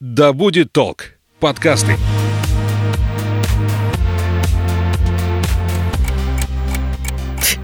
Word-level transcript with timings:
Да 0.00 0.34
будет 0.34 0.72
толк. 0.72 1.12
Подкасты. 1.40 1.96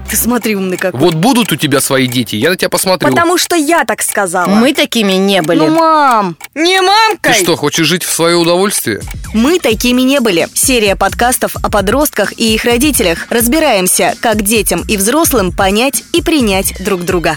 Ты 0.09 0.17
смотри, 0.17 0.55
умный 0.55 0.77
какой. 0.77 0.99
Вот 0.99 1.13
будут 1.13 1.51
у 1.51 1.55
тебя 1.57 1.79
свои 1.79 2.07
дети, 2.07 2.35
я 2.35 2.49
на 2.49 2.55
тебя 2.55 2.69
посмотрю. 2.69 3.07
Потому 3.07 3.37
что 3.37 3.55
я 3.55 3.85
так 3.85 4.01
сказала. 4.01 4.47
Мы 4.47 4.73
такими 4.73 5.13
не 5.13 5.43
были. 5.43 5.59
Ну, 5.59 5.75
мам, 5.75 6.35
не 6.55 6.79
Ты 6.79 6.83
мамкой. 6.83 7.33
что, 7.35 7.55
хочешь 7.55 7.85
жить 7.85 8.03
в 8.03 8.11
свое 8.11 8.35
удовольствие? 8.35 9.01
Мы 9.35 9.59
такими 9.59 10.01
не 10.01 10.19
были. 10.19 10.47
Серия 10.55 10.95
подкастов 10.95 11.55
о 11.57 11.69
подростках 11.69 12.33
и 12.39 12.55
их 12.55 12.65
родителях. 12.65 13.27
Разбираемся, 13.29 14.15
как 14.21 14.41
детям 14.41 14.83
и 14.87 14.97
взрослым 14.97 15.51
понять 15.51 16.03
и 16.13 16.23
принять 16.23 16.83
друг 16.83 17.03
друга. 17.03 17.35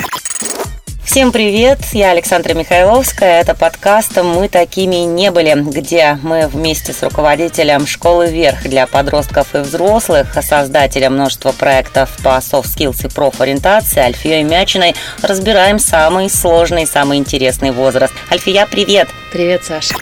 Всем 1.07 1.31
привет, 1.31 1.79
я 1.93 2.11
Александра 2.11 2.53
Михайловская. 2.53 3.41
Это 3.41 3.55
подкаст 3.55 4.21
«Мы 4.21 4.49
такими 4.49 4.97
не 4.97 5.31
были», 5.31 5.55
где 5.55 6.19
мы 6.21 6.49
вместе 6.49 6.93
с 6.93 7.01
руководителем 7.03 7.87
школы 7.87 8.27
«Вверх» 8.27 8.65
для 8.65 8.89
подростков 8.89 9.55
и 9.55 9.59
взрослых, 9.59 10.37
создателем 10.43 11.15
множества 11.15 11.53
проектов 11.53 12.11
по 12.25 12.37
soft 12.39 12.77
skills 12.77 13.07
и 13.07 13.09
профориентации 13.09 14.01
Альфией 14.01 14.43
Мячиной 14.43 14.97
разбираем 15.23 15.79
самый 15.79 16.29
сложный, 16.29 16.87
самый 16.87 17.19
интересный 17.19 17.71
возраст. 17.71 18.13
Альфия, 18.31 18.67
привет! 18.67 19.09
Привет, 19.33 19.65
Саша. 19.65 19.95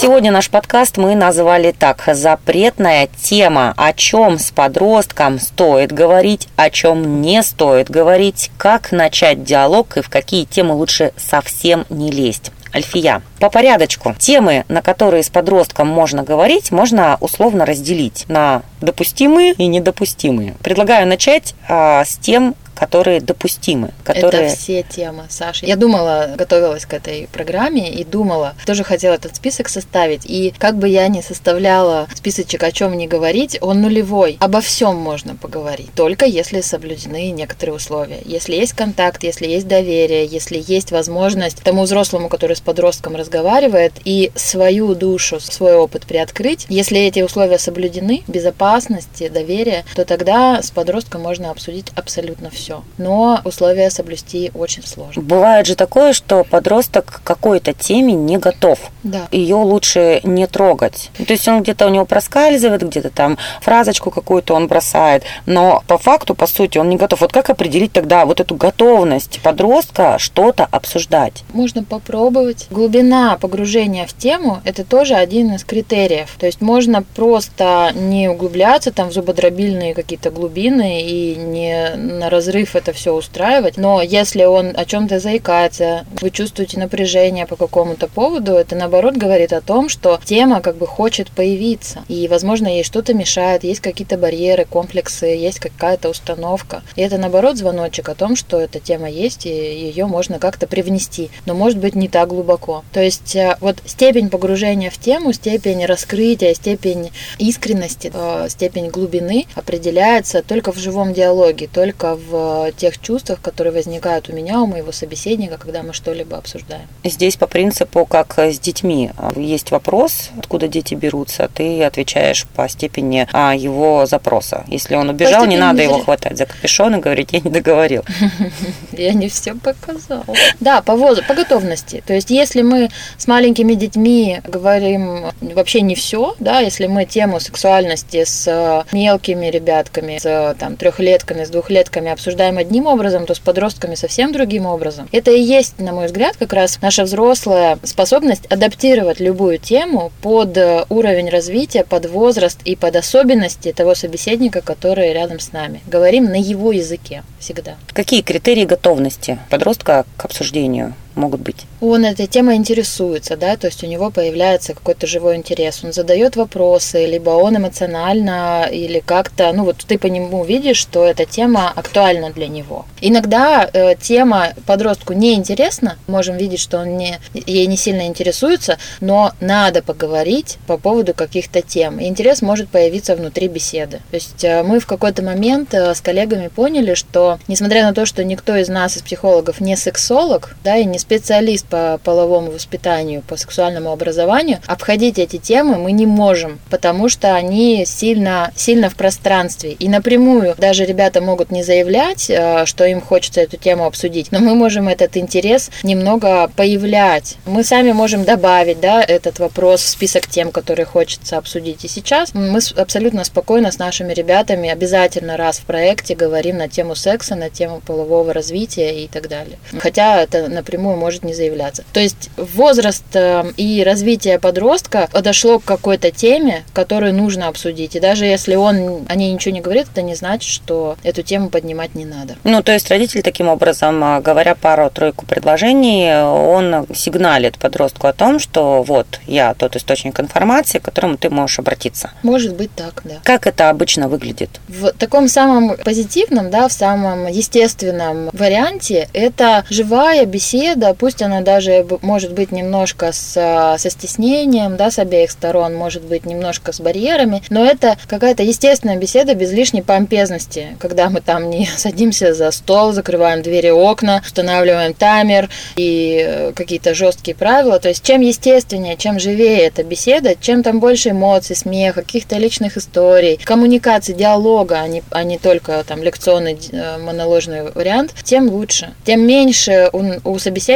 Сегодня 0.00 0.30
наш 0.30 0.48
подкаст 0.48 0.96
мы 0.96 1.16
назвали 1.16 1.72
так 1.72 2.04
«Запретная 2.06 3.08
тема». 3.20 3.74
О 3.76 3.92
чем 3.92 4.38
с 4.38 4.52
подростком 4.52 5.40
стоит 5.40 5.90
говорить, 5.90 6.46
о 6.54 6.70
чем 6.70 7.20
не 7.20 7.42
стоит 7.42 7.90
говорить, 7.90 8.52
как 8.58 8.92
начать 8.92 9.42
диалог 9.42 9.96
и 9.96 10.00
в 10.00 10.08
какие 10.08 10.44
темы 10.48 10.74
лучше 10.74 11.12
совсем 11.16 11.86
не 11.88 12.10
лезть. 12.10 12.52
Альфия, 12.74 13.22
по 13.40 13.48
порядочку. 13.48 14.14
Темы, 14.18 14.64
на 14.68 14.82
которые 14.82 15.22
с 15.22 15.30
подростком 15.30 15.88
можно 15.88 16.22
говорить, 16.22 16.70
можно 16.70 17.16
условно 17.20 17.64
разделить 17.64 18.26
на 18.28 18.62
допустимые 18.80 19.54
и 19.54 19.66
недопустимые. 19.66 20.54
Предлагаю 20.62 21.06
начать 21.06 21.54
а, 21.68 22.04
с 22.04 22.18
тем, 22.18 22.54
которые 22.78 23.20
допустимы, 23.20 23.90
которые... 24.04 24.46
Это 24.46 24.56
все 24.56 24.84
темы, 24.84 25.24
Саша. 25.28 25.66
Я 25.66 25.74
думала, 25.74 26.34
готовилась 26.36 26.86
к 26.86 26.94
этой 26.94 27.28
программе 27.32 27.92
и 27.92 28.04
думала, 28.04 28.54
тоже 28.66 28.84
хотела 28.84 29.14
этот 29.14 29.34
список 29.34 29.68
составить. 29.68 30.24
И 30.24 30.54
как 30.56 30.78
бы 30.78 30.88
я 30.88 31.08
ни 31.08 31.20
составляла 31.20 32.06
списочек, 32.14 32.62
о 32.62 32.70
чем 32.70 32.96
не 32.96 33.08
говорить, 33.08 33.58
он 33.60 33.82
нулевой. 33.82 34.36
Обо 34.38 34.60
всем 34.60 34.94
можно 34.96 35.34
поговорить, 35.34 35.90
только 35.96 36.24
если 36.24 36.60
соблюдены 36.60 37.32
некоторые 37.32 37.74
условия. 37.74 38.20
Если 38.24 38.54
есть 38.54 38.74
контакт, 38.74 39.24
если 39.24 39.48
есть 39.48 39.66
доверие, 39.66 40.24
если 40.24 40.62
есть 40.64 40.92
возможность 40.92 41.60
тому 41.62 41.82
взрослому, 41.82 42.28
который 42.28 42.54
с 42.54 42.60
подростком 42.60 43.16
разговаривает, 43.16 43.94
и 44.04 44.30
свою 44.36 44.94
душу, 44.94 45.40
свой 45.40 45.74
опыт 45.74 46.06
приоткрыть, 46.06 46.66
если 46.68 47.00
эти 47.00 47.22
условия 47.22 47.58
соблюдены, 47.58 48.22
безопасности, 48.28 49.28
доверие, 49.28 49.84
то 49.96 50.04
тогда 50.04 50.62
с 50.62 50.70
подростком 50.70 51.22
можно 51.22 51.50
обсудить 51.50 51.88
абсолютно 51.96 52.50
все. 52.50 52.67
Но 52.96 53.40
условия 53.44 53.90
соблюсти 53.90 54.50
очень 54.54 54.86
сложно. 54.86 55.22
Бывает 55.22 55.66
же 55.66 55.74
такое, 55.74 56.12
что 56.12 56.44
подросток 56.44 57.06
к 57.06 57.22
какой-то 57.22 57.72
теме 57.72 58.14
не 58.14 58.38
готов. 58.38 58.78
Да. 59.02 59.28
Ее 59.30 59.56
лучше 59.56 60.20
не 60.24 60.46
трогать. 60.46 61.10
То 61.16 61.32
есть 61.32 61.46
он 61.48 61.62
где-то 61.62 61.86
у 61.86 61.90
него 61.90 62.04
проскальзывает, 62.04 62.82
где-то 62.82 63.10
там 63.10 63.38
фразочку 63.60 64.10
какую-то 64.10 64.54
он 64.54 64.66
бросает, 64.68 65.24
но 65.46 65.82
по 65.86 65.98
факту, 65.98 66.34
по 66.34 66.46
сути, 66.46 66.78
он 66.78 66.88
не 66.88 66.96
готов. 66.96 67.20
Вот 67.20 67.32
как 67.32 67.50
определить 67.50 67.92
тогда 67.92 68.24
вот 68.24 68.40
эту 68.40 68.54
готовность 68.54 69.40
подростка 69.42 70.18
что-то 70.18 70.66
обсуждать? 70.70 71.44
Можно 71.52 71.84
попробовать. 71.84 72.66
Глубина 72.70 73.36
погружения 73.40 74.06
в 74.06 74.12
тему– 74.12 74.60
это 74.64 74.84
тоже 74.84 75.14
один 75.14 75.54
из 75.54 75.64
критериев. 75.64 76.34
То 76.38 76.46
есть 76.46 76.60
можно 76.60 77.02
просто 77.02 77.92
не 77.94 78.28
углубляться 78.28 78.92
там 78.92 79.10
в 79.10 79.12
зубодробильные 79.12 79.94
какие-то 79.94 80.30
глубины 80.30 81.02
и 81.02 81.36
не 81.36 81.94
на 81.96 82.30
разрыв 82.30 82.57
это 82.74 82.92
все 82.92 83.14
устраивать. 83.14 83.76
Но 83.76 84.02
если 84.02 84.44
он 84.44 84.72
о 84.76 84.84
чем-то 84.84 85.20
заикается, 85.20 86.06
вы 86.20 86.30
чувствуете 86.30 86.78
напряжение 86.78 87.46
по 87.46 87.56
какому-то 87.56 88.08
поводу, 88.08 88.52
это 88.52 88.76
наоборот 88.76 89.16
говорит 89.16 89.52
о 89.52 89.60
том, 89.60 89.88
что 89.88 90.20
тема 90.24 90.60
как 90.60 90.76
бы 90.76 90.86
хочет 90.86 91.30
появиться. 91.30 92.04
И, 92.08 92.28
возможно, 92.28 92.66
ей 92.68 92.84
что-то 92.84 93.14
мешает, 93.14 93.64
есть 93.64 93.80
какие-то 93.80 94.16
барьеры, 94.16 94.64
комплексы, 94.64 95.26
есть 95.26 95.60
какая-то 95.60 96.08
установка. 96.08 96.82
И 96.96 97.02
это, 97.02 97.18
наоборот, 97.18 97.56
звоночек 97.56 98.08
о 98.08 98.14
том, 98.14 98.36
что 98.36 98.58
эта 98.58 98.80
тема 98.80 99.08
есть, 99.08 99.46
и 99.46 99.50
ее 99.50 100.06
можно 100.06 100.38
как-то 100.38 100.66
привнести. 100.66 101.30
Но, 101.46 101.54
может 101.54 101.78
быть, 101.78 101.94
не 101.94 102.08
так 102.08 102.28
глубоко. 102.28 102.84
То 102.92 103.00
есть, 103.00 103.36
э, 103.36 103.56
вот 103.60 103.78
степень 103.84 104.30
погружения 104.30 104.90
в 104.90 104.98
тему, 104.98 105.32
степень 105.32 105.84
раскрытия, 105.86 106.54
степень 106.54 107.10
искренности, 107.38 108.10
э, 108.12 108.46
степень 108.48 108.88
глубины 108.88 109.46
определяется 109.54 110.42
только 110.42 110.72
в 110.72 110.78
живом 110.78 111.12
диалоге, 111.12 111.68
только 111.72 112.16
в 112.16 112.47
тех 112.76 113.00
чувствах, 113.00 113.40
которые 113.40 113.72
возникают 113.72 114.28
у 114.28 114.32
меня, 114.32 114.60
у 114.60 114.66
моего 114.66 114.92
собеседника, 114.92 115.58
когда 115.58 115.82
мы 115.82 115.92
что-либо 115.92 116.36
обсуждаем. 116.36 116.86
Здесь 117.04 117.36
по 117.36 117.46
принципу, 117.46 118.06
как 118.06 118.38
с 118.38 118.58
детьми. 118.58 119.10
Есть 119.36 119.70
вопрос, 119.70 120.30
откуда 120.38 120.68
дети 120.68 120.94
берутся, 120.94 121.48
ты 121.52 121.82
отвечаешь 121.82 122.46
по 122.54 122.68
степени 122.68 123.26
а, 123.32 123.54
его 123.54 124.06
запроса. 124.06 124.64
Если 124.68 124.94
он 124.94 125.08
убежал, 125.08 125.46
не 125.46 125.56
надо 125.56 125.82
его 125.82 125.98
хватать 125.98 126.36
за 126.36 126.46
капюшон 126.46 126.96
и 126.96 127.00
говорить, 127.00 127.32
я 127.32 127.40
не 127.40 127.50
договорил. 127.50 128.04
Я 128.92 129.12
не 129.12 129.28
все 129.28 129.54
показала. 129.54 130.24
Да, 130.60 130.82
по 130.82 130.96
возу, 130.96 131.22
по 131.22 131.34
готовности. 131.34 132.02
То 132.06 132.14
есть, 132.14 132.30
если 132.30 132.62
мы 132.62 132.90
с 133.16 133.26
маленькими 133.26 133.74
детьми 133.74 134.40
говорим 134.44 135.26
вообще 135.40 135.82
не 135.82 135.94
все, 135.94 136.34
да, 136.40 136.60
если 136.60 136.86
мы 136.86 137.04
тему 137.04 137.40
сексуальности 137.40 138.24
с 138.24 138.46
э, 138.48 138.84
мелкими 138.92 139.46
ребятками, 139.46 140.18
с 140.18 140.24
э, 140.24 140.54
там 140.58 140.76
трехлетками, 140.76 141.44
с 141.44 141.50
двухлетками 141.50 142.10
обсуждаем 142.10 142.37
одним 142.44 142.86
образом, 142.86 143.26
то 143.26 143.34
с 143.34 143.38
подростками 143.38 143.94
совсем 143.94 144.32
другим 144.32 144.66
образом. 144.66 145.08
Это 145.12 145.30
и 145.30 145.40
есть, 145.40 145.78
на 145.78 145.92
мой 145.92 146.06
взгляд, 146.06 146.36
как 146.36 146.52
раз 146.52 146.78
наша 146.80 147.04
взрослая 147.04 147.78
способность 147.82 148.46
адаптировать 148.46 149.20
любую 149.20 149.58
тему 149.58 150.12
под 150.22 150.56
э, 150.56 150.84
уровень 150.88 151.28
развития, 151.28 151.84
под 151.84 152.06
возраст 152.06 152.60
и 152.64 152.76
под 152.76 152.96
особенности 152.96 153.72
того 153.72 153.94
собеседника, 153.94 154.60
который 154.60 155.12
рядом 155.12 155.40
с 155.40 155.52
нами. 155.52 155.80
Говорим 155.86 156.24
на 156.24 156.40
его 156.40 156.72
языке 156.72 157.22
всегда. 157.38 157.76
Какие 157.92 158.22
критерии 158.22 158.64
готовности 158.64 159.38
подростка 159.50 160.04
к 160.16 160.24
обсуждению 160.24 160.94
могут 161.18 161.40
быть? 161.40 161.66
Он 161.80 162.04
этой 162.04 162.26
темой 162.26 162.56
интересуется, 162.56 163.36
да, 163.36 163.56
то 163.56 163.66
есть 163.66 163.84
у 163.84 163.86
него 163.86 164.10
появляется 164.10 164.74
какой-то 164.74 165.06
живой 165.06 165.36
интерес, 165.36 165.84
он 165.84 165.92
задает 165.92 166.36
вопросы, 166.36 167.06
либо 167.06 167.30
он 167.30 167.56
эмоционально 167.56 168.68
или 168.70 169.00
как-то, 169.00 169.52
ну 169.52 169.64
вот 169.64 169.76
ты 169.86 169.98
по 169.98 170.06
нему 170.06 170.44
видишь, 170.44 170.78
что 170.78 171.04
эта 171.04 171.24
тема 171.26 171.72
актуальна 171.74 172.30
для 172.30 172.48
него. 172.48 172.86
Иногда 173.00 173.68
э, 173.72 173.94
тема 174.00 174.54
подростку 174.66 175.12
не 175.12 175.34
интересна, 175.34 175.98
можем 176.06 176.36
видеть, 176.36 176.60
что 176.60 176.78
он 176.78 176.96
не, 176.96 177.18
ей 177.34 177.66
не 177.66 177.76
сильно 177.76 178.06
интересуется, 178.06 178.78
но 179.00 179.32
надо 179.40 179.82
поговорить 179.82 180.58
по 180.66 180.78
поводу 180.78 181.14
каких-то 181.14 181.62
тем. 181.62 181.98
И 181.98 182.06
интерес 182.06 182.42
может 182.42 182.68
появиться 182.68 183.16
внутри 183.16 183.48
беседы. 183.48 184.00
То 184.10 184.14
есть 184.14 184.44
э, 184.44 184.62
мы 184.62 184.80
в 184.80 184.86
какой-то 184.86 185.22
момент 185.22 185.74
э, 185.74 185.94
с 185.94 186.00
коллегами 186.00 186.48
поняли, 186.48 186.94
что 186.94 187.38
несмотря 187.48 187.84
на 187.84 187.94
то, 187.94 188.06
что 188.06 188.24
никто 188.24 188.56
из 188.56 188.68
нас, 188.68 188.96
из 188.96 189.02
психологов, 189.02 189.60
не 189.60 189.76
сексолог, 189.76 190.56
да, 190.64 190.76
и 190.76 190.84
не 190.84 190.98
специалист 191.08 191.66
по 191.66 191.98
половому 192.04 192.50
воспитанию, 192.50 193.22
по 193.22 193.38
сексуальному 193.38 193.90
образованию, 193.90 194.58
обходить 194.66 195.18
эти 195.18 195.38
темы 195.38 195.76
мы 195.76 195.92
не 195.92 196.04
можем, 196.04 196.58
потому 196.68 197.08
что 197.08 197.34
они 197.34 197.84
сильно, 197.86 198.52
сильно 198.54 198.90
в 198.90 198.94
пространстве. 198.94 199.72
И 199.72 199.88
напрямую 199.88 200.54
даже 200.58 200.84
ребята 200.84 201.22
могут 201.22 201.50
не 201.50 201.62
заявлять, 201.62 202.28
э, 202.28 202.66
что 202.66 202.84
им 202.84 203.00
хочется 203.00 203.40
эту 203.40 203.56
тему 203.56 203.86
обсудить, 203.86 204.32
но 204.32 204.40
мы 204.40 204.54
можем 204.54 204.86
этот 204.86 205.16
интерес 205.16 205.70
немного 205.82 206.50
появлять. 206.54 207.36
Мы 207.46 207.64
сами 207.64 207.92
можем 207.92 208.24
добавить 208.24 208.80
да, 208.80 209.02
этот 209.02 209.38
вопрос 209.38 209.80
в 209.80 209.88
список 209.88 210.26
тем, 210.26 210.52
которые 210.52 210.84
хочется 210.84 211.38
обсудить. 211.38 211.86
И 211.86 211.88
сейчас 211.88 212.34
мы 212.34 212.60
абсолютно 212.76 213.24
спокойно 213.24 213.72
с 213.72 213.78
нашими 213.78 214.12
ребятами 214.12 214.68
обязательно 214.68 215.38
раз 215.38 215.58
в 215.58 215.62
проекте 215.62 216.14
говорим 216.14 216.58
на 216.58 216.68
тему 216.68 216.94
секса, 216.94 217.34
на 217.34 217.48
тему 217.48 217.80
полового 217.80 218.34
развития 218.34 219.04
и 219.04 219.08
так 219.08 219.28
далее. 219.28 219.58
Хотя 219.78 220.20
это 220.20 220.48
напрямую 220.48 220.87
может 220.96 221.24
не 221.24 221.34
заявляться. 221.34 221.84
То 221.92 222.00
есть 222.00 222.30
возраст 222.36 223.04
э, 223.14 223.52
и 223.56 223.82
развитие 223.84 224.38
подростка 224.38 225.08
подошло 225.12 225.58
к 225.58 225.64
какой-то 225.64 226.10
теме, 226.10 226.64
которую 226.72 227.14
нужно 227.14 227.48
обсудить. 227.48 227.96
И 227.96 228.00
даже 228.00 228.24
если 228.24 228.54
он 228.54 229.06
о 229.08 229.14
ней 229.14 229.32
ничего 229.32 229.54
не 229.54 229.60
говорит, 229.60 229.88
это 229.92 230.02
не 230.02 230.14
значит, 230.14 230.50
что 230.50 230.96
эту 231.02 231.22
тему 231.22 231.50
поднимать 231.50 231.94
не 231.94 232.04
надо. 232.04 232.36
Ну, 232.44 232.62
то 232.62 232.72
есть 232.72 232.90
родитель 232.90 233.22
таким 233.22 233.48
образом, 233.48 234.02
а, 234.02 234.20
говоря 234.20 234.54
пару-тройку 234.54 235.26
предложений, 235.26 236.22
он 236.22 236.86
сигналит 236.94 237.58
подростку 237.58 238.06
о 238.06 238.12
том, 238.12 238.38
что 238.38 238.82
вот 238.82 239.20
я 239.26 239.54
тот 239.54 239.76
источник 239.76 240.20
информации, 240.20 240.78
к 240.78 240.82
которому 240.82 241.16
ты 241.16 241.30
можешь 241.30 241.58
обратиться. 241.58 242.10
Может 242.22 242.54
быть 242.56 242.70
так, 242.74 243.02
да. 243.04 243.16
Как 243.24 243.46
это 243.46 243.70
обычно 243.70 244.08
выглядит? 244.08 244.50
В 244.68 244.92
таком 244.92 245.28
самом 245.28 245.76
позитивном, 245.76 246.50
да, 246.50 246.68
в 246.68 246.72
самом 246.72 247.26
естественном 247.26 248.30
варианте 248.32 249.08
это 249.12 249.64
живая 249.70 250.24
беседа 250.24 250.77
беседа, 250.78 250.94
пусть 250.94 251.22
она 251.22 251.40
даже 251.40 251.86
может 252.02 252.32
быть 252.32 252.52
немножко 252.52 253.12
с, 253.12 253.32
со 253.78 253.90
стеснением, 253.90 254.76
да, 254.76 254.90
с 254.90 254.98
обеих 254.98 255.30
сторон, 255.30 255.74
может 255.74 256.02
быть 256.02 256.24
немножко 256.24 256.72
с 256.72 256.80
барьерами, 256.80 257.42
но 257.50 257.64
это 257.64 257.96
какая-то 258.06 258.42
естественная 258.42 258.96
беседа 258.96 259.34
без 259.34 259.52
лишней 259.52 259.82
помпезности, 259.82 260.76
когда 260.78 261.10
мы 261.10 261.20
там 261.20 261.50
не 261.50 261.66
садимся 261.76 262.34
за 262.34 262.50
стол, 262.50 262.92
закрываем 262.92 263.42
двери, 263.42 263.70
окна, 263.70 264.22
устанавливаем 264.24 264.94
таймер 264.94 265.50
и 265.76 266.24
э, 266.26 266.52
какие-то 266.54 266.94
жесткие 266.94 267.34
правила. 267.34 267.78
То 267.78 267.88
есть 267.88 268.04
чем 268.04 268.20
естественнее, 268.20 268.96
чем 268.96 269.18
живее 269.18 269.60
эта 269.60 269.82
беседа, 269.82 270.34
чем 270.40 270.62
там 270.62 270.80
больше 270.80 271.10
эмоций, 271.10 271.56
смеха, 271.56 272.02
каких-то 272.02 272.36
личных 272.36 272.76
историй, 272.76 273.38
коммуникации, 273.44 274.12
диалога, 274.12 274.80
а 274.80 274.88
не, 274.88 275.02
а 275.10 275.24
не 275.24 275.38
только 275.38 275.84
там 275.86 276.02
лекционный 276.02 276.58
э, 276.72 276.98
моноложный 276.98 277.72
вариант, 277.72 278.14
тем 278.22 278.48
лучше. 278.48 278.94
Тем 279.04 279.26
меньше 279.26 279.90
у, 279.92 280.02
у 280.24 280.38
собеседника 280.38 280.67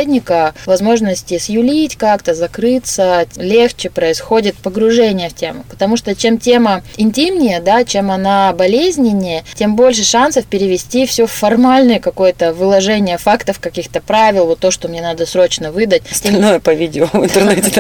возможности 0.67 1.39
сюлить 1.39 1.97
как-то, 1.97 2.35
закрыться, 2.35 3.27
легче 3.37 3.91
происходит 3.91 4.57
погружение 4.57 5.29
в 5.29 5.35
тему. 5.35 5.65
Потому 5.69 5.97
что 5.97 6.15
чем 6.15 6.39
тема 6.39 6.83
интимнее, 6.97 7.61
да, 7.61 7.85
чем 7.85 8.11
она 8.11 8.53
болезненнее, 8.53 9.45
тем 9.55 9.77
больше 9.77 10.05
шансов 10.05 10.47
перевести 10.47 11.07
все 11.07 11.27
в 11.27 11.33
формальное 11.33 11.99
какое-то 11.99 12.53
выложение 12.53 13.19
фактов, 13.19 13.61
каких-то 13.61 14.01
правил, 14.01 14.47
вот 14.47 14.61
то, 14.61 14.71
что 14.71 14.89
мне 14.89 15.03
надо 15.03 15.27
срочно 15.27 15.73
выдать. 15.73 16.03
Остальное 16.11 16.61
по 16.61 16.73
видео 16.73 17.09
в 17.13 17.25
интернете 17.25 17.71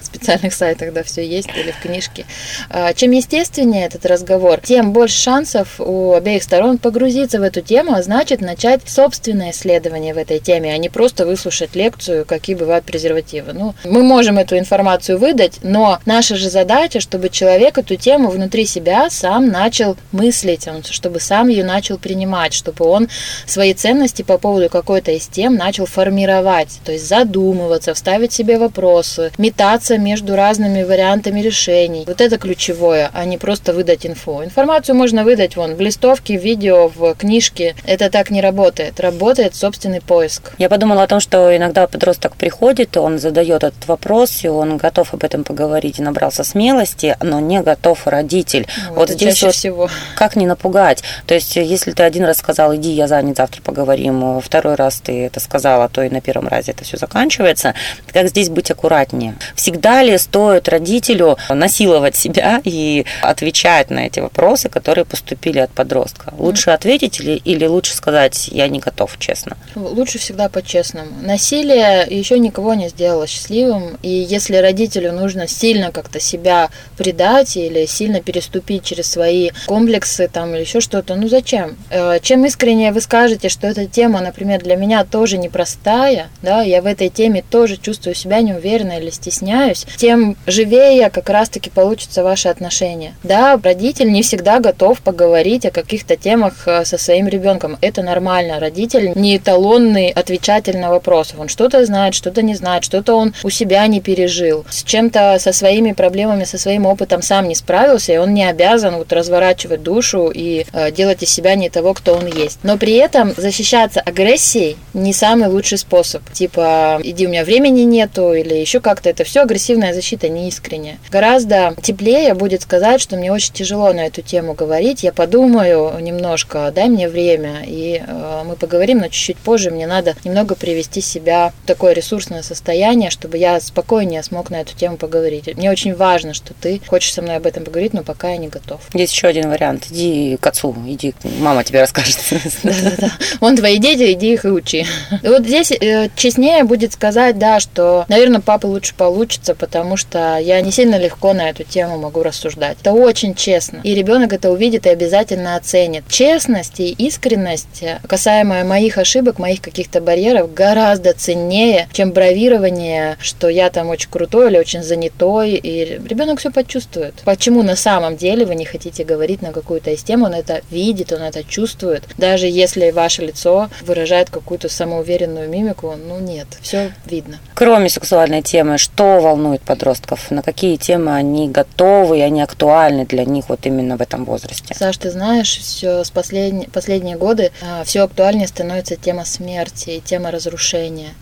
В 0.00 0.04
специальных 0.04 0.54
сайтах, 0.54 0.92
да, 0.92 1.02
все 1.02 1.26
есть, 1.26 1.48
или 1.56 1.70
в 1.70 1.80
книжке. 1.80 2.26
А, 2.68 2.92
чем 2.92 3.12
естественнее 3.12 3.86
этот 3.86 4.06
разговор, 4.06 4.60
тем 4.60 4.92
больше 4.92 5.18
шансов 5.20 5.80
у 5.80 6.12
обеих 6.12 6.42
сторон 6.42 6.78
погрузиться 6.78 7.38
в 7.38 7.42
эту 7.42 7.60
тему, 7.60 7.94
а 7.94 8.02
значит 8.02 8.40
начать 8.40 8.82
собственное 8.86 9.52
исследование 9.52 10.14
в 10.14 10.18
этой 10.18 10.38
теме, 10.38 10.72
а 10.72 10.78
не 10.78 10.88
просто 10.88 11.26
выслушать 11.30 11.76
лекцию, 11.76 12.24
какие 12.24 12.56
бывают 12.56 12.84
презервативы. 12.84 13.52
Ну, 13.52 13.74
мы 13.84 14.02
можем 14.02 14.38
эту 14.38 14.58
информацию 14.58 15.18
выдать, 15.18 15.58
но 15.62 16.00
наша 16.06 16.36
же 16.36 16.50
задача, 16.50 16.98
чтобы 17.00 17.28
человек 17.28 17.78
эту 17.78 17.96
тему 17.96 18.30
внутри 18.30 18.66
себя 18.66 19.08
сам 19.10 19.48
начал 19.48 19.96
мыслить, 20.12 20.68
чтобы 20.90 21.20
сам 21.20 21.48
ее 21.48 21.64
начал 21.64 21.98
принимать, 21.98 22.52
чтобы 22.52 22.84
он 22.84 23.08
свои 23.46 23.74
ценности 23.74 24.22
по 24.22 24.38
поводу 24.38 24.68
какой-то 24.68 25.12
из 25.12 25.28
тем 25.28 25.54
начал 25.54 25.86
формировать, 25.86 26.80
то 26.84 26.92
есть 26.92 27.08
задумываться, 27.08 27.94
вставить 27.94 28.32
себе 28.32 28.58
вопросы, 28.58 29.30
метаться 29.38 29.98
между 29.98 30.34
разными 30.34 30.82
вариантами 30.82 31.40
решений. 31.40 32.04
Вот 32.06 32.20
это 32.20 32.38
ключевое, 32.38 33.10
а 33.14 33.24
не 33.24 33.38
просто 33.38 33.72
выдать 33.72 34.04
инфу. 34.04 34.42
Информацию 34.42 34.96
можно 34.96 35.22
выдать 35.22 35.56
вон 35.56 35.76
в 35.76 35.80
листовке, 35.80 36.38
в 36.38 36.42
видео, 36.42 36.88
в 36.88 37.14
книжке. 37.14 37.74
Это 37.86 38.10
так 38.10 38.30
не 38.30 38.40
работает. 38.40 38.98
Работает 38.98 39.54
собственный 39.54 40.00
поиск. 40.00 40.52
Я 40.58 40.68
подумала 40.68 41.04
о 41.04 41.06
том, 41.06 41.19
что 41.20 41.56
иногда 41.56 41.86
подросток 41.86 42.36
приходит, 42.36 42.96
он 42.96 43.18
задает 43.18 43.64
этот 43.64 43.86
вопрос, 43.86 44.44
и 44.44 44.48
он 44.48 44.76
готов 44.76 45.14
об 45.14 45.24
этом 45.24 45.44
поговорить 45.44 45.98
и 45.98 46.02
набрался 46.02 46.44
смелости, 46.44 47.16
но 47.20 47.40
не 47.40 47.60
готов 47.60 48.06
родитель. 48.06 48.66
Ну, 48.88 48.94
вот 48.94 49.10
здесь 49.10 49.42
вот 49.42 49.54
всего. 49.54 49.88
как 50.16 50.36
не 50.36 50.46
напугать. 50.46 51.02
То 51.26 51.34
есть, 51.34 51.56
если 51.56 51.92
ты 51.92 52.02
один 52.02 52.24
раз 52.24 52.38
сказал, 52.38 52.74
иди, 52.74 52.90
я 52.90 53.08
занят, 53.08 53.36
завтра 53.36 53.62
поговорим, 53.62 54.40
второй 54.40 54.74
раз 54.74 55.00
ты 55.00 55.26
это 55.26 55.40
сказала, 55.40 55.88
то 55.88 56.02
и 56.02 56.10
на 56.10 56.20
первом 56.20 56.48
разе 56.48 56.72
это 56.72 56.84
все 56.84 56.96
заканчивается. 56.96 57.74
Как 58.12 58.28
здесь 58.28 58.48
быть 58.48 58.70
аккуратнее? 58.70 59.36
Всегда 59.54 60.02
ли 60.02 60.16
стоит 60.18 60.68
родителю 60.68 61.36
насиловать 61.48 62.16
себя 62.16 62.60
и 62.64 63.04
отвечать 63.22 63.90
на 63.90 64.06
эти 64.06 64.20
вопросы, 64.20 64.68
которые 64.68 65.04
поступили 65.04 65.58
от 65.58 65.70
подростка? 65.70 66.32
Лучше 66.38 66.70
ответить 66.70 67.20
или, 67.20 67.32
или 67.32 67.66
лучше 67.66 67.94
сказать, 67.94 68.48
я 68.48 68.68
не 68.68 68.78
готов, 68.78 69.16
честно? 69.18 69.56
Лучше 69.74 70.18
всегда 70.18 70.48
по-честному. 70.48 71.09
Насилие 71.20 72.06
еще 72.08 72.38
никого 72.38 72.74
не 72.74 72.88
сделало 72.88 73.26
счастливым, 73.26 73.98
и 74.02 74.08
если 74.08 74.56
родителю 74.56 75.12
нужно 75.12 75.46
сильно 75.48 75.92
как-то 75.92 76.20
себя 76.20 76.70
предать 76.96 77.56
или 77.56 77.86
сильно 77.86 78.20
переступить 78.20 78.84
через 78.84 79.10
свои 79.10 79.50
комплексы 79.66 80.28
там 80.32 80.54
или 80.54 80.60
еще 80.60 80.80
что-то, 80.80 81.14
ну 81.14 81.28
зачем? 81.28 81.76
Э, 81.90 82.18
чем 82.22 82.44
искренне 82.44 82.92
вы 82.92 83.00
скажете, 83.00 83.48
что 83.48 83.66
эта 83.66 83.86
тема, 83.86 84.20
например, 84.20 84.62
для 84.62 84.76
меня 84.76 85.04
тоже 85.04 85.38
непростая, 85.38 86.28
да, 86.42 86.62
я 86.62 86.82
в 86.82 86.86
этой 86.86 87.08
теме 87.08 87.42
тоже 87.48 87.76
чувствую 87.76 88.14
себя 88.14 88.40
неуверенно 88.40 88.98
или 88.98 89.10
стесняюсь, 89.10 89.86
тем 89.96 90.36
живее 90.46 91.10
как 91.10 91.28
раз-таки 91.28 91.70
получится 91.70 92.22
ваши 92.22 92.48
отношения. 92.48 93.14
Да, 93.22 93.58
родитель 93.62 94.10
не 94.10 94.22
всегда 94.22 94.60
готов 94.60 95.00
поговорить 95.00 95.66
о 95.66 95.70
каких-то 95.70 96.16
темах 96.16 96.66
э, 96.66 96.84
со 96.84 96.98
своим 96.98 97.28
ребенком. 97.28 97.78
Это 97.80 98.02
нормально. 98.02 98.60
Родитель 98.60 99.12
не 99.14 99.36
эталонный 99.36 100.08
отвечатель 100.08 100.78
на 100.78 100.90
вопросы. 101.00 101.34
Он 101.38 101.48
что-то 101.48 101.84
знает, 101.86 102.14
что-то 102.14 102.42
не 102.42 102.54
знает, 102.54 102.84
что-то 102.84 103.14
он 103.14 103.32
у 103.42 103.50
себя 103.50 103.86
не 103.86 104.00
пережил. 104.00 104.66
С 104.68 104.82
чем-то, 104.82 105.38
со 105.40 105.52
своими 105.52 105.92
проблемами, 105.92 106.44
со 106.44 106.58
своим 106.58 106.84
опытом 106.84 107.22
сам 107.22 107.48
не 107.48 107.54
справился, 107.54 108.12
и 108.12 108.18
он 108.18 108.34
не 108.34 108.44
обязан 108.44 108.96
вот 108.96 109.12
разворачивать 109.12 109.82
душу 109.82 110.30
и 110.34 110.66
э, 110.72 110.90
делать 110.92 111.22
из 111.22 111.30
себя 111.30 111.54
не 111.54 111.70
того, 111.70 111.94
кто 111.94 112.14
он 112.14 112.26
есть. 112.26 112.58
Но 112.62 112.76
при 112.76 112.94
этом 112.96 113.32
защищаться 113.36 114.00
агрессией 114.00 114.76
не 114.92 115.12
самый 115.12 115.48
лучший 115.48 115.78
способ. 115.78 116.22
Типа, 116.32 117.00
иди, 117.02 117.26
у 117.26 117.30
меня 117.30 117.44
времени 117.44 117.80
нету, 117.82 118.34
или 118.34 118.54
еще 118.54 118.80
как-то. 118.80 119.08
Это 119.08 119.24
все 119.24 119.40
агрессивная 119.40 119.94
защита, 119.94 120.28
не 120.28 120.48
искренняя. 120.48 120.98
Гораздо 121.10 121.74
теплее 121.82 122.34
будет 122.34 122.62
сказать, 122.62 123.00
что 123.00 123.16
мне 123.16 123.32
очень 123.32 123.54
тяжело 123.54 123.92
на 123.92 124.06
эту 124.06 124.20
тему 124.20 124.52
говорить. 124.52 125.02
Я 125.02 125.12
подумаю 125.12 125.98
немножко, 126.00 126.70
дай 126.74 126.88
мне 126.88 127.08
время, 127.08 127.62
и 127.66 128.02
э, 128.06 128.42
мы 128.44 128.56
поговорим, 128.56 128.98
но 128.98 129.08
чуть-чуть 129.08 129.38
позже 129.38 129.70
мне 129.70 129.86
надо 129.86 130.14
немного 130.24 130.54
привести 130.54 130.89
себя 130.98 131.52
в 131.62 131.66
такое 131.66 131.92
ресурсное 131.92 132.42
состояние, 132.42 133.10
чтобы 133.10 133.38
я 133.38 133.60
спокойнее 133.60 134.22
смог 134.24 134.50
на 134.50 134.60
эту 134.60 134.76
тему 134.76 134.96
поговорить. 134.96 135.56
Мне 135.56 135.70
очень 135.70 135.94
важно, 135.94 136.34
что 136.34 136.52
ты 136.54 136.80
хочешь 136.86 137.12
со 137.12 137.22
мной 137.22 137.36
об 137.36 137.46
этом 137.46 137.64
поговорить, 137.64 137.92
но 137.92 138.02
пока 138.02 138.30
я 138.30 138.36
не 138.36 138.48
готов. 138.48 138.80
Есть 138.92 139.14
еще 139.14 139.28
один 139.28 139.48
вариант. 139.48 139.86
Иди 139.90 140.36
к 140.40 140.46
отцу, 140.46 140.74
иди, 140.86 141.14
мама 141.38 141.62
тебе 141.62 141.80
расскажет. 141.80 142.18
Да-да-да. 142.62 143.12
Вон 143.40 143.56
твои 143.56 143.78
дети, 143.78 144.12
иди 144.12 144.32
их 144.32 144.44
и 144.44 144.48
учи. 144.48 144.86
вот 145.22 145.42
здесь 145.42 145.70
э, 145.70 146.08
честнее 146.16 146.64
будет 146.64 146.92
сказать, 146.92 147.38
да, 147.38 147.60
что, 147.60 148.04
наверное, 148.08 148.40
папа 148.40 148.66
лучше 148.66 148.94
получится, 148.94 149.54
потому 149.54 149.96
что 149.96 150.38
я 150.38 150.60
не 150.60 150.72
сильно 150.72 150.98
легко 150.98 151.32
на 151.32 151.50
эту 151.50 151.62
тему 151.62 151.98
могу 151.98 152.22
рассуждать. 152.22 152.78
Это 152.80 152.92
очень 152.92 153.34
честно. 153.34 153.80
И 153.84 153.94
ребенок 153.94 154.32
это 154.32 154.50
увидит 154.50 154.86
и 154.86 154.90
обязательно 154.90 155.56
оценит. 155.56 156.04
Честность 156.08 156.80
и 156.80 156.90
искренность, 156.90 157.84
касаемо 158.08 158.64
моих 158.64 158.98
ошибок, 158.98 159.38
моих 159.38 159.60
каких-то 159.60 160.00
барьеров, 160.00 160.52
гораздо 160.52 160.79
ценнее, 161.16 161.88
чем 161.92 162.12
бравирование, 162.12 163.16
что 163.20 163.48
я 163.48 163.70
там 163.70 163.88
очень 163.88 164.10
крутой 164.10 164.50
или 164.50 164.58
очень 164.58 164.82
занятой. 164.82 165.54
И 165.54 165.84
ребенок 165.84 166.40
все 166.40 166.50
почувствует. 166.50 167.14
Почему 167.24 167.62
на 167.62 167.76
самом 167.76 168.16
деле 168.16 168.46
вы 168.46 168.54
не 168.54 168.64
хотите 168.64 169.04
говорить 169.04 169.42
на 169.42 169.52
какую-то 169.52 169.90
из 169.90 170.02
тем, 170.02 170.22
он 170.22 170.34
это 170.34 170.62
видит, 170.70 171.12
он 171.12 171.22
это 171.22 171.44
чувствует. 171.44 172.04
Даже 172.16 172.46
если 172.46 172.90
ваше 172.90 173.22
лицо 173.22 173.68
выражает 173.82 174.30
какую-то 174.30 174.68
самоуверенную 174.68 175.48
мимику, 175.48 175.94
ну 175.96 176.18
нет, 176.18 176.46
все 176.60 176.92
видно. 177.06 177.38
Кроме 177.54 177.88
сексуальной 177.88 178.42
темы, 178.42 178.78
что 178.78 179.20
волнует 179.20 179.62
подростков? 179.62 180.30
На 180.30 180.42
какие 180.42 180.76
темы 180.76 181.14
они 181.14 181.48
готовы 181.48 182.18
и 182.18 182.22
они 182.22 182.42
актуальны 182.42 183.04
для 183.04 183.24
них 183.24 183.48
вот 183.48 183.66
именно 183.66 183.96
в 183.96 184.00
этом 184.00 184.24
возрасте? 184.24 184.74
Саш, 184.74 184.96
ты 184.96 185.10
знаешь, 185.10 185.58
все 185.58 186.04
с 186.04 186.10
последние, 186.10 186.68
последние 186.68 187.16
годы 187.16 187.52
а, 187.62 187.84
все 187.84 188.02
актуальнее 188.02 188.48
становится 188.48 188.96
тема 188.96 189.24
смерти 189.24 189.90
и 189.90 190.00
тема 190.00 190.30
разрушения. 190.30 190.59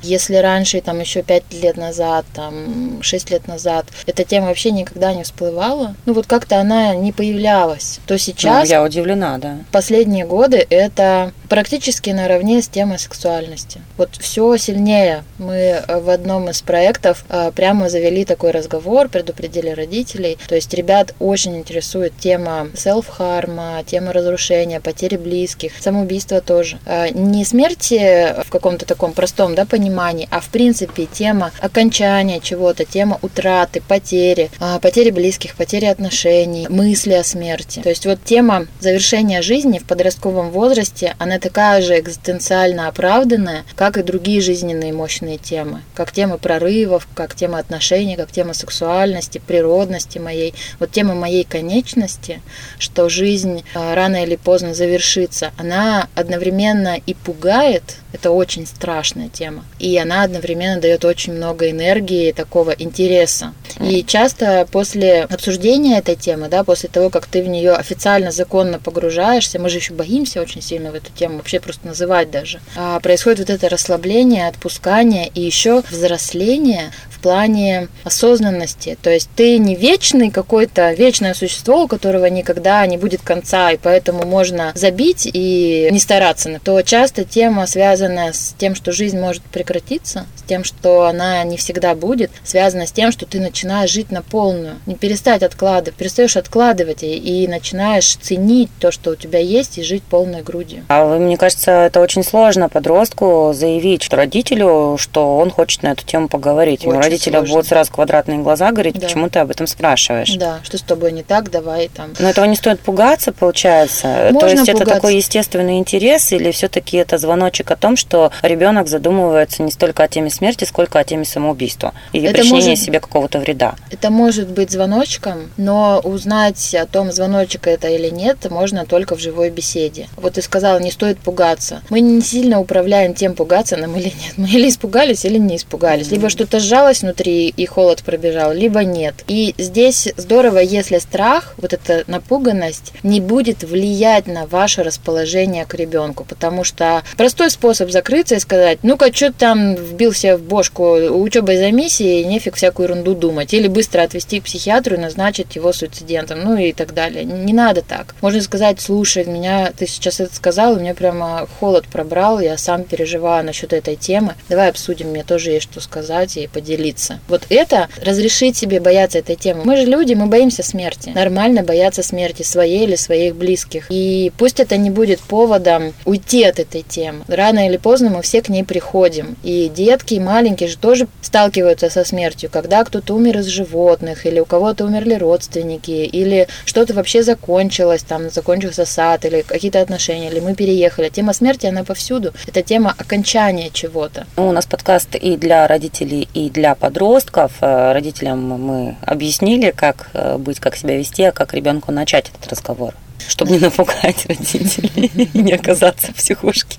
Если 0.02 0.36
раньше, 0.36 0.80
там 0.80 1.00
еще 1.00 1.22
пять 1.22 1.44
лет 1.52 1.76
назад, 1.76 2.26
там 2.34 3.02
шесть 3.02 3.30
лет 3.30 3.48
назад, 3.48 3.86
эта 4.06 4.24
тема 4.24 4.48
вообще 4.48 4.70
никогда 4.70 5.14
не 5.14 5.22
всплывала, 5.22 5.94
ну 6.06 6.12
вот 6.12 6.26
как-то 6.26 6.60
она 6.60 6.94
не 6.94 7.12
появлялась, 7.12 8.00
то 8.06 8.18
сейчас... 8.18 8.68
Ну, 8.68 8.74
я 8.74 8.82
удивлена, 8.82 9.38
да. 9.38 9.58
Последние 9.72 10.26
годы 10.26 10.66
это 10.68 11.32
практически 11.48 12.10
наравне 12.10 12.62
с 12.62 12.68
темой 12.68 12.98
сексуальности. 12.98 13.80
Вот 13.96 14.10
все 14.16 14.56
сильнее. 14.56 15.24
Мы 15.38 15.82
в 15.88 16.10
одном 16.10 16.50
из 16.50 16.62
проектов 16.62 17.24
а, 17.28 17.50
прямо 17.50 17.88
завели 17.88 18.24
такой 18.24 18.50
разговор, 18.50 19.08
предупредили 19.08 19.70
родителей. 19.70 20.38
То 20.48 20.54
есть 20.54 20.72
ребят 20.74 21.14
очень 21.18 21.56
интересует 21.56 22.12
тема 22.18 22.68
селф-харма, 22.74 23.84
тема 23.86 24.12
разрушения, 24.12 24.80
потери 24.80 25.16
близких, 25.16 25.72
самоубийства 25.80 26.40
тоже. 26.40 26.78
А, 26.86 27.08
не 27.08 27.44
смерти 27.44 28.34
в 28.44 28.50
каком-то 28.50 28.86
таком 28.86 29.12
простом 29.12 29.27
да, 29.54 29.64
понимании, 29.64 30.28
а 30.30 30.40
в 30.40 30.48
принципе 30.48 31.06
тема 31.06 31.52
окончания 31.60 32.40
чего-то, 32.40 32.84
тема 32.84 33.18
утраты, 33.22 33.82
потери, 33.86 34.50
а, 34.60 34.78
потери 34.78 35.10
близких, 35.10 35.54
потери 35.56 35.86
отношений, 35.86 36.66
мысли 36.68 37.12
о 37.12 37.24
смерти. 37.24 37.80
То 37.82 37.88
есть 37.88 38.06
вот 38.06 38.22
тема 38.24 38.66
завершения 38.80 39.42
жизни 39.42 39.78
в 39.78 39.84
подростковом 39.84 40.50
возрасте, 40.50 41.14
она 41.18 41.38
такая 41.38 41.82
же 41.82 41.98
экзистенциально 41.98 42.88
оправданная, 42.88 43.64
как 43.74 43.96
и 43.96 44.02
другие 44.02 44.40
жизненные 44.40 44.92
мощные 44.92 45.38
темы, 45.38 45.82
как 45.94 46.12
тема 46.12 46.38
прорывов, 46.38 47.08
как 47.14 47.34
тема 47.34 47.58
отношений, 47.58 48.16
как 48.16 48.30
тема 48.30 48.54
сексуальности, 48.54 49.40
природности 49.44 50.18
моей, 50.18 50.54
вот 50.78 50.90
тема 50.90 51.14
моей 51.14 51.44
конечности, 51.44 52.40
что 52.78 53.08
жизнь 53.08 53.64
а, 53.74 53.94
рано 53.94 54.24
или 54.24 54.36
поздно 54.36 54.74
завершится, 54.74 55.52
она 55.56 56.08
одновременно 56.14 56.96
и 57.06 57.14
пугает, 57.14 57.96
Это 58.12 58.30
очень 58.30 58.66
страшная 58.66 59.28
тема. 59.28 59.64
И 59.78 59.96
она 59.98 60.22
одновременно 60.22 60.80
дает 60.80 61.04
очень 61.04 61.34
много 61.34 61.70
энергии, 61.70 62.32
такого 62.32 62.70
интереса. 62.70 63.52
И 63.80 64.02
часто 64.04 64.66
после 64.70 65.22
обсуждения 65.24 65.98
этой 65.98 66.16
темы, 66.16 66.48
да, 66.48 66.64
после 66.64 66.88
того, 66.88 67.10
как 67.10 67.26
ты 67.26 67.42
в 67.42 67.48
нее 67.48 67.72
официально, 67.72 68.30
законно 68.30 68.78
погружаешься, 68.78 69.58
мы 69.58 69.68
же 69.68 69.78
еще 69.78 69.92
боимся 69.92 70.40
очень 70.40 70.62
сильно 70.62 70.90
в 70.90 70.94
эту 70.94 71.12
тему, 71.12 71.36
вообще 71.36 71.60
просто 71.60 71.86
называть 71.86 72.30
даже, 72.30 72.60
а 72.76 72.98
происходит 73.00 73.40
вот 73.40 73.50
это 73.50 73.68
расслабление, 73.68 74.48
отпускание 74.48 75.28
и 75.28 75.40
еще 75.40 75.82
взросление 75.90 76.90
в 77.18 77.22
плане 77.22 77.88
осознанности. 78.04 78.96
То 79.02 79.10
есть 79.10 79.28
ты 79.34 79.58
не 79.58 79.74
вечный 79.74 80.30
какой-то, 80.30 80.92
вечное 80.92 81.34
существо, 81.34 81.84
у 81.84 81.88
которого 81.88 82.26
никогда 82.26 82.86
не 82.86 82.96
будет 82.96 83.22
конца, 83.22 83.72
и 83.72 83.76
поэтому 83.76 84.24
можно 84.24 84.72
забить 84.74 85.28
и 85.32 85.88
не 85.90 85.98
стараться. 85.98 86.60
То 86.62 86.80
часто 86.82 87.24
тема, 87.24 87.66
связанная 87.66 88.32
с 88.32 88.54
тем, 88.56 88.74
что 88.74 88.92
жизнь 88.92 89.18
может 89.18 89.42
прекратиться, 89.42 90.26
с 90.36 90.42
тем, 90.42 90.64
что 90.64 91.06
она 91.06 91.42
не 91.44 91.56
всегда 91.56 91.94
будет, 91.94 92.30
связана 92.44 92.86
с 92.86 92.92
тем, 92.92 93.10
что 93.10 93.26
ты 93.26 93.40
начинаешь 93.40 93.90
жить 93.90 94.10
на 94.10 94.22
полную. 94.22 94.76
Не 94.86 94.94
перестать 94.94 95.42
откладывать, 95.42 95.94
перестаешь 95.94 96.36
откладывать 96.36 97.02
и, 97.02 97.16
и 97.16 97.48
начинаешь 97.48 98.16
ценить 98.16 98.70
то, 98.78 98.90
что 98.90 99.10
у 99.10 99.14
тебя 99.16 99.40
есть, 99.40 99.78
и 99.78 99.82
жить 99.82 100.02
полной 100.02 100.42
грудью. 100.42 100.84
А 100.88 101.18
мне 101.18 101.36
кажется, 101.36 101.72
это 101.72 102.00
очень 102.00 102.22
сложно 102.22 102.68
подростку 102.68 103.52
заявить 103.54 104.08
родителю, 104.12 104.96
что 104.98 105.36
он 105.38 105.50
хочет 105.50 105.82
на 105.82 105.88
эту 105.88 106.04
тему 106.04 106.28
поговорить. 106.28 106.86
Очень 106.86 107.00
родителя 107.08 107.38
сложно. 107.38 107.54
будут 107.54 107.68
сразу 107.68 107.92
квадратные 107.92 108.38
глаза 108.38 108.70
говорить, 108.70 108.98
да. 108.98 109.06
почему 109.06 109.28
ты 109.28 109.38
об 109.40 109.50
этом 109.50 109.66
спрашиваешь. 109.66 110.34
Да, 110.36 110.60
что 110.62 110.78
с 110.78 110.82
тобой 110.82 111.12
не 111.12 111.22
так, 111.22 111.50
давай 111.50 111.88
там. 111.88 112.10
Но 112.18 112.28
этого 112.28 112.44
не 112.44 112.56
стоит 112.56 112.80
пугаться, 112.80 113.32
получается. 113.32 114.30
Можно 114.32 114.40
То 114.40 114.46
есть 114.46 114.60
пугаться. 114.60 114.82
это 114.82 114.94
такой 114.94 115.16
естественный 115.16 115.78
интерес, 115.78 116.32
или 116.32 116.50
все-таки 116.50 116.96
это 116.96 117.18
звоночек 117.18 117.70
о 117.70 117.76
том, 117.76 117.96
что 117.96 118.30
ребенок 118.42 118.88
задумывается 118.88 119.62
не 119.62 119.70
столько 119.70 120.04
о 120.04 120.08
теме 120.08 120.30
смерти, 120.30 120.64
сколько 120.64 120.98
о 120.98 121.04
теме 121.04 121.24
самоубийства 121.24 121.92
или 122.12 122.28
это 122.28 122.38
причинения 122.38 122.70
может, 122.70 122.84
себе 122.84 123.00
какого-то 123.00 123.38
вреда. 123.38 123.74
Это 123.90 124.10
может 124.10 124.48
быть 124.48 124.70
звоночком, 124.70 125.50
но 125.56 126.00
узнать 126.04 126.74
о 126.74 126.86
том, 126.86 127.12
звоночек 127.12 127.66
это 127.66 127.88
или 127.88 128.10
нет, 128.10 128.50
можно 128.50 128.84
только 128.86 129.16
в 129.16 129.20
живой 129.20 129.50
беседе. 129.50 130.08
Вот 130.16 130.34
ты 130.34 130.42
сказала, 130.42 130.78
не 130.78 130.90
стоит 130.90 131.18
пугаться. 131.18 131.82
Мы 131.90 132.00
не 132.00 132.20
сильно 132.20 132.60
управляем 132.60 133.14
тем, 133.14 133.34
пугаться 133.34 133.76
нам 133.76 133.96
или 133.96 134.06
нет. 134.06 134.14
Мы 134.36 134.48
или 134.48 134.68
испугались, 134.68 135.24
или 135.24 135.38
не 135.38 135.56
испугались. 135.56 136.10
Либо 136.10 136.28
что-то 136.28 136.60
сжалось 136.60 136.97
внутри 137.02 137.48
и 137.48 137.66
холод 137.66 138.02
пробежал, 138.02 138.52
либо 138.52 138.84
нет. 138.84 139.14
И 139.26 139.54
здесь 139.58 140.08
здорово, 140.16 140.58
если 140.58 140.98
страх, 140.98 141.54
вот 141.56 141.72
эта 141.72 142.04
напуганность, 142.06 142.92
не 143.02 143.20
будет 143.20 143.62
влиять 143.62 144.26
на 144.26 144.46
ваше 144.46 144.82
расположение 144.82 145.64
к 145.64 145.74
ребенку, 145.74 146.24
потому 146.24 146.64
что 146.64 147.02
простой 147.16 147.50
способ 147.50 147.90
закрыться 147.90 148.36
и 148.36 148.40
сказать, 148.40 148.80
ну-ка, 148.82 149.12
что 149.12 149.32
там 149.32 149.74
вбился 149.74 150.36
в 150.36 150.42
бошку, 150.42 150.94
учебой 150.94 151.56
займись 151.56 152.00
и 152.00 152.24
нефиг 152.24 152.56
всякую 152.56 152.88
ерунду 152.88 153.14
думать. 153.14 153.54
Или 153.54 153.68
быстро 153.68 154.02
отвести 154.02 154.40
к 154.40 154.44
психиатру 154.44 154.96
и 154.96 154.98
назначить 154.98 155.56
его 155.56 155.72
суицидентом, 155.72 156.40
ну 156.44 156.56
и 156.56 156.72
так 156.72 156.94
далее. 156.94 157.24
Не 157.24 157.52
надо 157.52 157.82
так. 157.82 158.14
Можно 158.20 158.40
сказать, 158.42 158.80
слушай, 158.80 159.24
меня, 159.24 159.72
ты 159.76 159.86
сейчас 159.86 160.20
это 160.20 160.34
сказал, 160.34 160.74
у 160.74 160.80
меня 160.80 160.94
прямо 160.94 161.46
холод 161.58 161.86
пробрал, 161.86 162.40
я 162.40 162.56
сам 162.58 162.84
переживаю 162.84 163.44
насчет 163.44 163.72
этой 163.72 163.96
темы. 163.96 164.34
Давай 164.48 164.70
обсудим, 164.70 165.08
мне 165.08 165.24
тоже 165.24 165.50
есть 165.50 165.70
что 165.70 165.80
сказать 165.80 166.36
и 166.36 166.46
поделиться. 166.46 166.87
Вот 167.28 167.42
это 167.48 167.88
разрешить 168.02 168.56
себе 168.56 168.80
бояться 168.80 169.18
этой 169.18 169.36
темы. 169.36 169.62
Мы 169.64 169.76
же 169.76 169.84
люди, 169.84 170.14
мы 170.14 170.26
боимся 170.26 170.62
смерти. 170.62 171.10
Нормально 171.10 171.62
бояться 171.62 172.02
смерти 172.02 172.42
своей 172.42 172.84
или 172.84 172.96
своих 172.96 173.36
близких. 173.36 173.86
И 173.90 174.32
пусть 174.38 174.60
это 174.60 174.76
не 174.76 174.90
будет 174.90 175.20
поводом 175.20 175.94
уйти 176.04 176.44
от 176.44 176.58
этой 176.58 176.82
темы. 176.82 177.24
Рано 177.28 177.66
или 177.66 177.76
поздно 177.76 178.10
мы 178.10 178.22
все 178.22 178.42
к 178.42 178.48
ней 178.48 178.64
приходим. 178.64 179.36
И 179.42 179.70
детки, 179.74 180.14
и 180.14 180.20
маленькие 180.20 180.68
же 180.68 180.76
тоже 180.76 181.08
сталкиваются 181.22 181.90
со 181.90 182.04
смертью, 182.04 182.50
когда 182.52 182.84
кто-то 182.84 183.14
умер 183.14 183.38
из 183.38 183.46
животных, 183.46 184.26
или 184.26 184.40
у 184.40 184.44
кого-то 184.44 184.84
умерли 184.84 185.14
родственники, 185.14 185.90
или 185.90 186.48
что-то 186.64 186.94
вообще 186.94 187.22
закончилось, 187.22 188.02
там 188.02 188.30
закончился 188.30 188.84
сад, 188.84 189.24
или 189.24 189.42
какие-то 189.42 189.80
отношения, 189.80 190.30
или 190.30 190.40
мы 190.40 190.54
переехали. 190.54 191.08
Тема 191.08 191.32
смерти, 191.32 191.66
она 191.66 191.84
повсюду. 191.84 192.32
Это 192.46 192.62
тема 192.62 192.94
окончания 192.96 193.70
чего-то. 193.72 194.26
Ну, 194.36 194.48
у 194.48 194.52
нас 194.52 194.66
подкаст 194.66 195.14
и 195.14 195.36
для 195.36 195.66
родителей, 195.66 196.28
и 196.34 196.50
для 196.50 196.74
подростков. 196.78 197.52
Э, 197.60 197.92
родителям 197.92 198.48
мы 198.48 198.96
объяснили, 199.02 199.70
как 199.70 200.10
э, 200.14 200.36
быть, 200.38 200.60
как 200.60 200.76
себя 200.76 200.96
вести, 200.96 201.24
а 201.24 201.32
как 201.32 201.54
ребенку 201.54 201.92
начать 201.92 202.30
этот 202.30 202.50
разговор 202.50 202.94
чтобы 203.26 203.50
не 203.50 203.58
напугать 203.58 204.24
родителей 204.26 205.28
и 205.34 205.38
не 205.38 205.52
оказаться 205.52 206.12
в 206.12 206.14
психушке. 206.14 206.78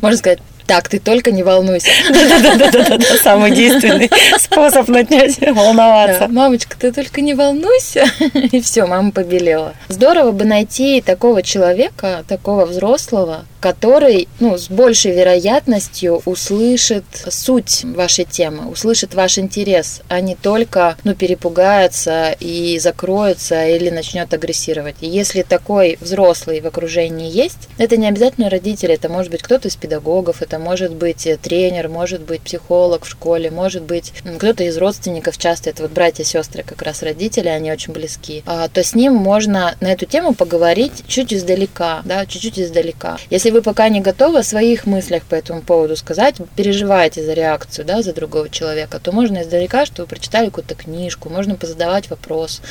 Можно 0.00 0.18
сказать, 0.18 0.38
так, 0.70 0.88
ты 0.88 1.00
только 1.00 1.32
не 1.32 1.42
волнуйся. 1.42 1.90
Да-да-да, 2.12 3.04
самый 3.24 3.50
действенный 3.50 4.08
способ 4.38 4.86
начать 4.86 5.40
волноваться. 5.40 6.28
Мамочка, 6.28 6.76
ты 6.78 6.92
только 6.92 7.22
не 7.22 7.34
волнуйся. 7.34 8.04
И 8.52 8.60
все, 8.60 8.86
мама 8.86 9.10
побелела. 9.10 9.74
Здорово 9.88 10.30
бы 10.30 10.44
найти 10.44 11.00
такого 11.00 11.42
человека, 11.42 12.24
такого 12.28 12.66
взрослого, 12.66 13.46
который 13.58 14.28
ну, 14.38 14.56
с 14.56 14.70
большей 14.70 15.12
вероятностью 15.12 16.22
услышит 16.24 17.04
суть 17.28 17.84
вашей 17.84 18.24
темы, 18.24 18.70
услышит 18.70 19.14
ваш 19.14 19.38
интерес, 19.38 20.02
а 20.08 20.20
не 20.20 20.36
только 20.36 20.96
ну, 21.02 21.14
перепугается 21.14 22.34
и 22.38 22.78
закроется 22.78 23.66
или 23.66 23.90
начнет 23.90 24.32
агрессировать. 24.32 24.96
И 25.00 25.08
если 25.08 25.42
такой 25.42 25.98
взрослый 26.00 26.60
в 26.60 26.66
окружении 26.66 27.28
есть, 27.28 27.68
это 27.76 27.96
не 27.96 28.06
обязательно 28.06 28.50
родители, 28.50 28.94
это 28.94 29.08
может 29.08 29.32
быть 29.32 29.42
кто-то 29.42 29.66
из 29.66 29.74
педагогов, 29.74 30.42
это 30.42 30.59
может 30.60 30.94
быть 30.94 31.28
тренер, 31.42 31.88
может 31.88 32.22
быть 32.22 32.42
психолог 32.42 33.04
в 33.04 33.08
школе, 33.08 33.50
может 33.50 33.82
быть 33.82 34.12
кто-то 34.38 34.64
из 34.64 34.78
родственников, 34.78 35.36
часто 35.36 35.70
это 35.70 35.82
вот 35.82 35.92
братья, 35.92 36.24
сестры, 36.24 36.62
как 36.62 36.82
раз 36.82 37.02
родители, 37.02 37.48
они 37.48 37.72
очень 37.72 37.92
близки, 37.92 38.42
а, 38.46 38.68
то 38.68 38.82
с 38.82 38.94
ним 38.94 39.14
можно 39.14 39.74
на 39.80 39.92
эту 39.92 40.06
тему 40.06 40.34
поговорить 40.34 41.04
чуть 41.06 41.34
издалека, 41.34 42.02
да, 42.04 42.26
чуть-чуть 42.26 42.58
издалека. 42.58 43.18
Если 43.28 43.50
если 43.50 43.56
вы 43.58 43.62
пока 43.62 43.88
не 43.88 44.00
готовы 44.00 44.38
о 44.38 44.42
своих 44.44 44.86
мыслях 44.86 45.24
по 45.24 45.34
этому 45.34 45.62
поводу 45.62 45.96
сказать, 45.96 46.36
переживаете 46.54 47.24
за 47.24 47.32
реакцию, 47.32 47.84
да, 47.84 48.00
за 48.00 48.12
другого 48.12 48.48
человека, 48.48 49.00
то 49.00 49.10
можно 49.10 49.42
издалека, 49.42 49.86
что 49.86 50.02
вы 50.02 50.08
прочитали 50.08 50.46
какую-то 50.46 50.76
книжку, 50.76 51.30
можно 51.30 51.56
позадавать 51.56 52.10
вопрос, 52.10 52.62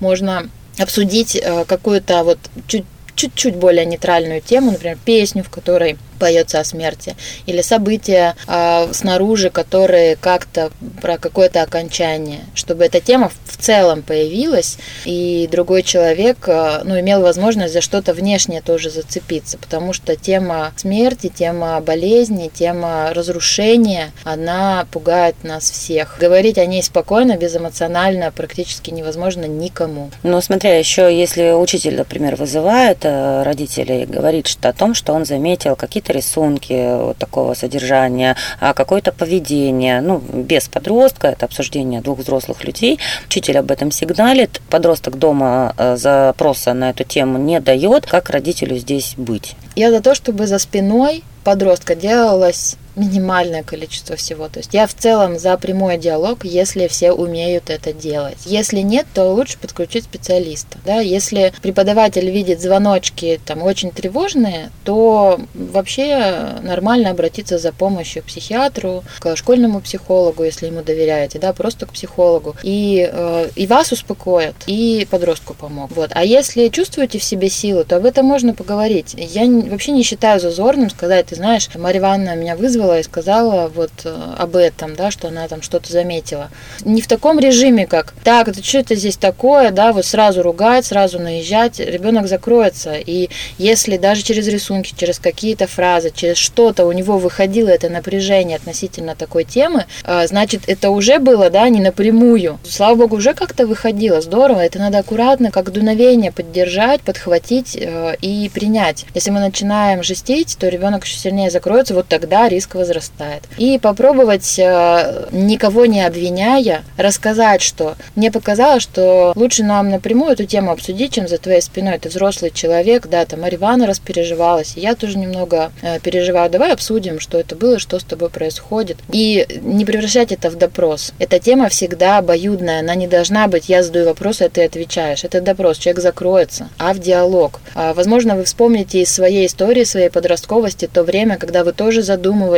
можно 0.00 0.48
обсудить 0.76 1.36
э, 1.36 1.64
какую-то 1.66 2.24
вот 2.24 2.38
чуть 2.66 2.84
чуть-чуть 3.14 3.54
более 3.54 3.86
нейтральную 3.86 4.40
тему, 4.40 4.72
например, 4.72 4.98
песню, 5.04 5.44
в 5.44 5.50
которой 5.50 5.98
поется 6.14 6.60
о 6.60 6.64
смерти, 6.64 7.16
или 7.46 7.62
события 7.62 8.36
э, 8.46 8.92
снаружи, 8.92 9.50
которые 9.50 10.16
как-то 10.16 10.70
про 11.00 11.18
какое-то 11.18 11.62
окончание, 11.62 12.40
чтобы 12.54 12.84
эта 12.84 13.00
тема 13.00 13.30
в 13.46 13.56
целом 13.56 14.02
появилась, 14.02 14.78
и 15.04 15.48
другой 15.50 15.82
человек 15.82 16.38
э, 16.46 16.80
ну, 16.84 16.98
имел 17.00 17.22
возможность 17.22 17.72
за 17.72 17.80
что-то 17.80 18.12
внешнее 18.14 18.60
тоже 18.60 18.90
зацепиться, 18.90 19.58
потому 19.58 19.92
что 19.92 20.16
тема 20.16 20.72
смерти, 20.76 21.32
тема 21.34 21.80
болезни, 21.80 22.50
тема 22.52 23.12
разрушения, 23.12 24.12
она 24.24 24.86
пугает 24.90 25.36
нас 25.42 25.70
всех. 25.70 26.16
Говорить 26.18 26.58
о 26.58 26.66
ней 26.66 26.82
спокойно, 26.82 27.36
безэмоционально 27.36 28.32
практически 28.32 28.90
невозможно 28.90 29.44
никому. 29.44 30.10
Ну, 30.22 30.40
смотря 30.40 30.78
еще, 30.78 31.16
если 31.16 31.52
учитель, 31.52 31.96
например, 31.96 32.36
вызывает 32.36 32.98
э, 33.02 33.42
родителей, 33.42 34.06
говорит 34.06 34.46
что 34.46 34.68
о 34.68 34.72
том, 34.72 34.94
что 34.94 35.12
он 35.12 35.24
заметил 35.24 35.76
какие-то 35.76 36.03
какие-то 36.04 36.12
рисунки 36.12 36.96
вот 36.96 37.16
такого 37.16 37.54
содержания, 37.54 38.36
а 38.60 38.74
какое-то 38.74 39.12
поведение, 39.12 40.00
ну, 40.00 40.18
без 40.18 40.68
подростка, 40.68 41.28
это 41.28 41.46
обсуждение 41.46 42.00
двух 42.00 42.18
взрослых 42.18 42.64
людей. 42.64 42.98
Учитель 43.26 43.58
об 43.58 43.70
этом 43.70 43.90
сигналит, 43.90 44.60
подросток 44.70 45.18
дома 45.18 45.74
э, 45.76 45.96
запроса 45.96 46.74
на 46.74 46.90
эту 46.90 47.04
тему 47.04 47.38
не 47.38 47.60
дает. 47.60 48.06
Как 48.06 48.30
родителю 48.30 48.76
здесь 48.76 49.14
быть? 49.16 49.56
Я 49.76 49.90
за 49.90 50.00
то, 50.00 50.14
чтобы 50.14 50.46
за 50.46 50.58
спиной 50.58 51.24
подростка 51.42 51.94
делалось 51.94 52.76
минимальное 52.96 53.62
количество 53.62 54.16
всего. 54.16 54.48
То 54.48 54.60
есть 54.60 54.74
я 54.74 54.86
в 54.86 54.94
целом 54.94 55.38
за 55.38 55.56
прямой 55.56 55.98
диалог, 55.98 56.44
если 56.44 56.88
все 56.88 57.12
умеют 57.12 57.70
это 57.70 57.92
делать. 57.92 58.38
Если 58.44 58.80
нет, 58.80 59.06
то 59.14 59.32
лучше 59.32 59.58
подключить 59.58 60.04
специалиста. 60.04 60.78
Да? 60.84 61.00
Если 61.00 61.52
преподаватель 61.62 62.30
видит 62.30 62.60
звоночки 62.60 63.40
там 63.44 63.62
очень 63.62 63.90
тревожные, 63.90 64.70
то 64.84 65.40
вообще 65.54 66.58
нормально 66.62 67.10
обратиться 67.10 67.58
за 67.58 67.72
помощью 67.72 68.22
к 68.22 68.26
психиатру, 68.26 69.04
к 69.18 69.36
школьному 69.36 69.80
психологу, 69.80 70.44
если 70.44 70.66
ему 70.66 70.82
доверяете, 70.82 71.38
да, 71.38 71.52
просто 71.52 71.86
к 71.86 71.92
психологу. 71.92 72.56
И, 72.62 73.08
э, 73.10 73.48
и 73.54 73.66
вас 73.66 73.92
успокоят, 73.92 74.54
и 74.66 75.06
подростку 75.10 75.54
помогут. 75.54 75.96
Вот. 75.96 76.10
А 76.14 76.24
если 76.24 76.68
чувствуете 76.68 77.18
в 77.18 77.24
себе 77.24 77.48
силы, 77.48 77.84
то 77.84 77.96
об 77.96 78.06
этом 78.06 78.26
можно 78.26 78.54
поговорить. 78.54 79.14
Я 79.16 79.46
вообще 79.46 79.92
не 79.92 80.02
считаю 80.02 80.40
зазорным 80.40 80.90
сказать, 80.90 81.26
ты 81.26 81.36
знаешь, 81.36 81.68
Марья 81.74 82.00
Ивановна 82.00 82.36
меня 82.36 82.56
вызвала, 82.56 82.83
вывела 82.84 83.00
и 83.00 83.02
сказала 83.02 83.68
вот 83.68 83.90
э, 84.04 84.34
об 84.38 84.56
этом, 84.56 84.94
да, 84.94 85.10
что 85.10 85.28
она 85.28 85.48
там 85.48 85.62
что-то 85.62 85.90
заметила. 85.92 86.50
Не 86.84 87.00
в 87.00 87.06
таком 87.06 87.38
режиме, 87.38 87.86
как 87.86 88.12
так, 88.22 88.48
это 88.48 88.62
что 88.62 88.78
это 88.78 88.94
здесь 88.94 89.16
такое, 89.16 89.70
да, 89.70 89.92
вот 89.92 90.04
сразу 90.04 90.42
ругать, 90.42 90.86
сразу 90.86 91.18
наезжать, 91.18 91.80
ребенок 91.80 92.28
закроется. 92.28 92.94
И 92.94 93.30
если 93.58 93.96
даже 93.96 94.22
через 94.22 94.46
рисунки, 94.48 94.94
через 94.96 95.18
какие-то 95.18 95.66
фразы, 95.66 96.12
через 96.14 96.36
что-то 96.36 96.86
у 96.86 96.92
него 96.92 97.18
выходило 97.18 97.68
это 97.68 97.88
напряжение 97.88 98.56
относительно 98.56 99.14
такой 99.14 99.44
темы, 99.44 99.86
э, 100.04 100.26
значит, 100.26 100.62
это 100.66 100.90
уже 100.90 101.18
было, 101.18 101.50
да, 101.50 101.68
не 101.68 101.80
напрямую. 101.80 102.58
Слава 102.68 102.94
богу, 102.94 103.16
уже 103.16 103.34
как-то 103.34 103.66
выходило. 103.66 104.20
Здорово, 104.20 104.60
это 104.60 104.78
надо 104.78 104.98
аккуратно, 104.98 105.50
как 105.50 105.72
дуновение 105.72 106.32
поддержать, 106.32 107.00
подхватить 107.00 107.76
э, 107.76 108.16
и 108.20 108.50
принять. 108.52 109.06
Если 109.14 109.30
мы 109.30 109.40
начинаем 109.40 110.02
жестить, 110.02 110.56
то 110.58 110.68
ребенок 110.68 111.04
еще 111.04 111.16
сильнее 111.16 111.50
закроется, 111.50 111.94
вот 111.94 112.08
тогда 112.08 112.48
риск 112.48 112.73
возрастает. 112.74 113.42
И 113.58 113.78
попробовать, 113.78 114.58
э, 114.58 115.28
никого 115.32 115.86
не 115.86 116.02
обвиняя, 116.02 116.82
рассказать, 116.96 117.62
что 117.62 117.94
мне 118.16 118.30
показалось, 118.30 118.82
что 118.82 119.32
лучше 119.36 119.64
нам 119.64 119.90
напрямую 119.90 120.32
эту 120.32 120.44
тему 120.44 120.70
обсудить, 120.70 121.12
чем 121.12 121.28
за 121.28 121.38
твоей 121.38 121.60
спиной. 121.60 121.98
Ты 121.98 122.08
взрослый 122.08 122.50
человек, 122.50 123.06
да, 123.06 123.24
там 123.24 123.44
Аривана 123.44 123.86
распереживалась, 123.86 124.76
и 124.76 124.80
я 124.80 124.94
тоже 124.94 125.18
немного 125.18 125.72
э, 125.82 126.00
переживаю. 126.00 126.50
Давай 126.50 126.72
обсудим, 126.72 127.20
что 127.20 127.38
это 127.38 127.56
было, 127.56 127.78
что 127.78 127.98
с 127.98 128.04
тобой 128.04 128.30
происходит. 128.30 128.98
И 129.10 129.46
не 129.62 129.84
превращать 129.84 130.32
это 130.32 130.50
в 130.50 130.56
допрос. 130.56 131.12
Эта 131.18 131.38
тема 131.38 131.68
всегда 131.68 132.18
обоюдная, 132.18 132.80
она 132.80 132.94
не 132.94 133.06
должна 133.06 133.48
быть 133.48 133.68
«я 133.68 133.82
задаю 133.82 134.06
вопрос, 134.06 134.40
а 134.40 134.48
ты 134.48 134.64
отвечаешь». 134.64 135.24
Это 135.24 135.40
допрос, 135.40 135.78
человек 135.78 136.02
закроется, 136.02 136.68
а 136.78 136.92
в 136.92 136.98
диалог. 136.98 137.60
А, 137.74 137.94
возможно, 137.94 138.36
вы 138.36 138.44
вспомните 138.44 139.02
из 139.02 139.10
своей 139.10 139.46
истории, 139.46 139.84
своей 139.84 140.10
подростковости 140.10 140.86
то 140.86 141.02
время, 141.02 141.36
когда 141.36 141.64
вы 141.64 141.72
тоже 141.72 142.02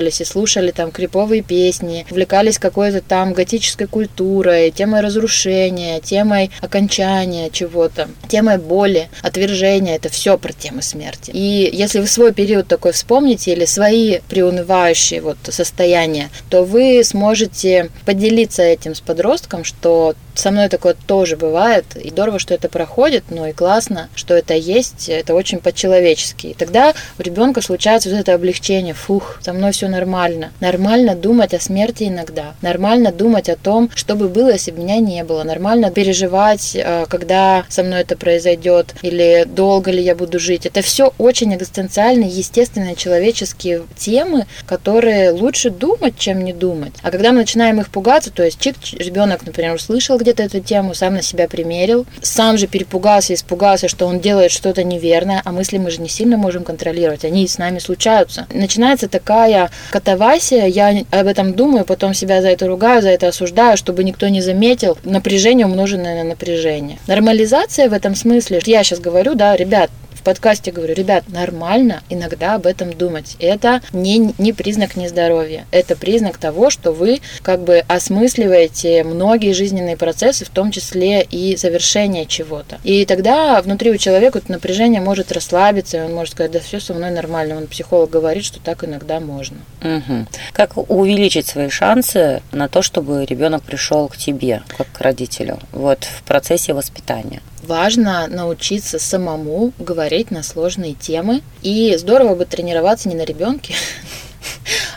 задумывались 0.07 0.21
и 0.21 0.25
слушали 0.25 0.71
там 0.71 0.91
криповые 0.91 1.43
песни, 1.43 2.07
увлекались 2.11 2.59
какой-то 2.59 3.01
там 3.01 3.33
готической 3.33 3.87
культурой, 3.87 4.71
темой 4.71 5.01
разрушения, 5.01 6.01
темой 6.01 6.51
окончания 6.61 7.51
чего-то, 7.51 8.09
темой 8.29 8.59
боли, 8.59 9.09
отвержения. 9.23 9.97
Это 9.97 10.09
все 10.09 10.39
про 10.39 10.53
темы 10.53 10.83
смерти. 10.83 11.31
И 11.35 11.71
если 11.73 12.01
вы 12.01 12.07
свой 12.07 12.33
период 12.33 12.69
такой 12.69 12.93
вспомните 12.93 13.53
или 13.53 13.65
свои 13.67 14.21
приунывающие 14.29 15.21
вот 15.21 15.39
состояния, 15.49 16.31
то 16.51 16.65
вы 16.65 17.03
сможете 17.05 17.91
поделиться 18.05 18.63
этим 18.63 18.95
с 18.95 19.01
подростком, 19.01 19.65
что 19.65 20.15
со 20.39 20.51
мной 20.51 20.69
такое 20.69 20.95
тоже 21.07 21.37
бывает, 21.37 21.85
и 21.97 22.11
здорово, 22.11 22.39
что 22.39 22.55
это 22.55 22.69
проходит, 22.69 23.25
но 23.31 23.47
и 23.47 23.53
классно, 23.53 24.09
что 24.15 24.35
это 24.35 24.55
есть, 24.55 25.09
это 25.09 25.35
очень 25.35 25.59
по-человечески. 25.59 26.49
И 26.49 26.55
тогда 26.55 26.95
у 27.19 27.23
ребенка 27.23 27.61
случается 27.61 28.11
вот 28.11 28.19
это 28.19 28.35
облегчение, 28.35 28.95
фух, 28.95 29.39
со 29.43 29.53
мной 29.53 29.73
все 29.73 29.89
нормально. 29.89 30.53
Нормально 30.61 31.15
думать 31.15 31.55
о 31.55 31.61
смерти 31.61 32.05
иногда, 32.05 32.55
нормально 32.63 33.13
думать 33.13 33.49
о 33.49 33.57
том, 33.57 33.91
что 33.95 34.15
бы 34.15 34.29
было, 34.29 34.51
если 34.51 34.71
бы 34.71 34.83
меня 34.83 34.99
не 34.99 35.25
было, 35.25 35.43
нормально 35.43 35.91
переживать, 35.91 36.73
э, 36.75 37.07
когда 37.09 37.65
со 37.69 37.83
мной 37.83 38.03
это 38.03 38.17
произойдет, 38.17 38.95
или 39.03 39.45
долго 39.47 39.91
ли 39.91 40.03
я 40.03 40.15
буду 40.15 40.39
жить. 40.39 40.67
Это 40.67 40.83
все 40.83 41.13
очень 41.19 41.55
экзистенциальные, 41.55 42.29
естественные 42.29 42.97
человеческие 42.97 43.83
темы, 43.97 44.47
которые 44.67 45.31
лучше 45.31 45.71
думать, 45.71 46.19
чем 46.19 46.45
не 46.45 46.53
думать. 46.53 46.93
А 47.03 47.11
когда 47.11 47.33
мы 47.33 47.39
начинаем 47.39 47.81
их 47.81 47.89
пугаться, 47.89 48.31
то 48.31 48.43
есть 48.43 48.61
чик, 48.61 48.77
ребенок, 48.93 49.47
например, 49.47 49.75
услышал 49.75 50.19
где-то 50.27 50.43
эту 50.43 50.61
тему, 50.61 50.93
сам 50.93 51.15
на 51.15 51.23
себя 51.23 51.47
примерил, 51.47 52.05
сам 52.21 52.59
же 52.59 52.67
перепугался, 52.67 53.33
испугался, 53.33 53.87
что 53.87 54.07
он 54.07 54.19
делает 54.19 54.51
что-то 54.51 54.83
неверное, 54.83 55.41
а 55.45 55.53
мысли 55.53 55.79
мы 55.79 55.93
же 55.93 56.01
не 56.01 56.09
сильно 56.09 56.37
можем 56.37 56.65
контролировать, 56.65 57.25
они 57.25 57.47
с 57.47 57.59
нами 57.59 57.79
случаются. 57.79 58.49
Начинается 58.53 59.09
такая 59.09 59.71
катавасия, 59.91 60.67
я 60.67 61.05
об 61.13 61.27
этом 61.29 61.55
думаю, 61.55 61.85
потом 61.85 62.13
себя 62.13 62.43
за 62.43 62.49
это 62.49 62.67
ругаю, 62.67 63.03
за 63.03 63.11
это 63.11 63.29
осуждаю, 63.29 63.77
чтобы 63.77 64.03
никто 64.03 64.27
не 64.27 64.41
заметил 64.41 64.99
напряжение, 65.05 65.65
умноженное 65.65 66.25
на 66.25 66.31
напряжение. 66.31 66.99
Нормализация 67.07 67.89
в 67.89 67.93
этом 67.93 68.17
смысле, 68.17 68.61
я 68.65 68.83
сейчас 68.83 68.99
говорю, 68.99 69.37
да, 69.37 69.55
ребят, 69.55 69.91
подкасте 70.27 70.73
говорю, 70.73 70.93
ребят, 70.93 71.29
нормально 71.29 72.03
иногда 72.11 72.57
об 72.57 72.67
этом 72.67 72.93
думать. 72.93 73.37
Это 73.39 73.81
не, 73.93 74.35
не 74.39 74.53
признак 74.53 74.97
нездоровья. 74.97 75.67
Это 75.71 75.95
признак 75.95 76.37
того, 76.37 76.69
что 76.69 76.91
вы 76.91 77.21
как 77.43 77.61
бы 77.61 77.85
осмысливаете 77.87 79.05
многие 79.05 79.53
жизненные 79.53 79.97
процессы, 79.97 80.45
в 80.45 80.49
том 80.49 80.73
числе 80.73 81.23
и 81.23 81.57
завершение 81.57 82.27
чего-то. 82.27 82.81
И 82.83 83.07
тогда 83.07 83.63
внутри 83.63 83.93
у 83.93 83.99
человека 83.99 84.39
это 84.39 84.51
напряжение 84.51 85.01
может 85.01 85.31
расслабиться, 85.31 85.99
и 85.99 86.01
он 86.01 86.13
может 86.13 86.33
сказать, 86.33 86.51
да 86.51 86.59
все 86.59 86.81
со 86.81 86.93
мной 86.93 87.13
нормально. 87.13 87.57
Он 87.57 87.69
психолог 87.69 88.11
говорит, 88.11 88.45
что 88.45 88.59
так 88.59 88.83
иногда 88.83 89.21
можно. 89.21 89.59
Угу. 89.81 90.27
Как 90.53 90.77
увеличить 90.91 91.47
свои 91.47 91.69
шансы 91.69 92.43
на 92.51 92.69
то, 92.69 92.83
чтобы 92.83 93.25
ребенок 93.25 93.63
пришел 93.63 94.09
к 94.09 94.17
тебе, 94.17 94.63
как 94.77 94.91
к 94.93 95.01
родителю, 95.01 95.61
вот 95.71 96.03
в 96.03 96.25
процессе 96.25 96.73
воспитания? 96.73 97.43
Важно 97.67 98.27
научиться 98.29 98.99
самому 98.99 99.73
говорить 99.79 100.31
на 100.31 100.43
сложные 100.43 100.95
темы. 100.95 101.43
И 101.63 101.95
здорово 101.99 102.35
бы 102.35 102.45
тренироваться 102.45 103.09
не 103.09 103.15
на 103.15 103.25
ребенке, 103.25 103.75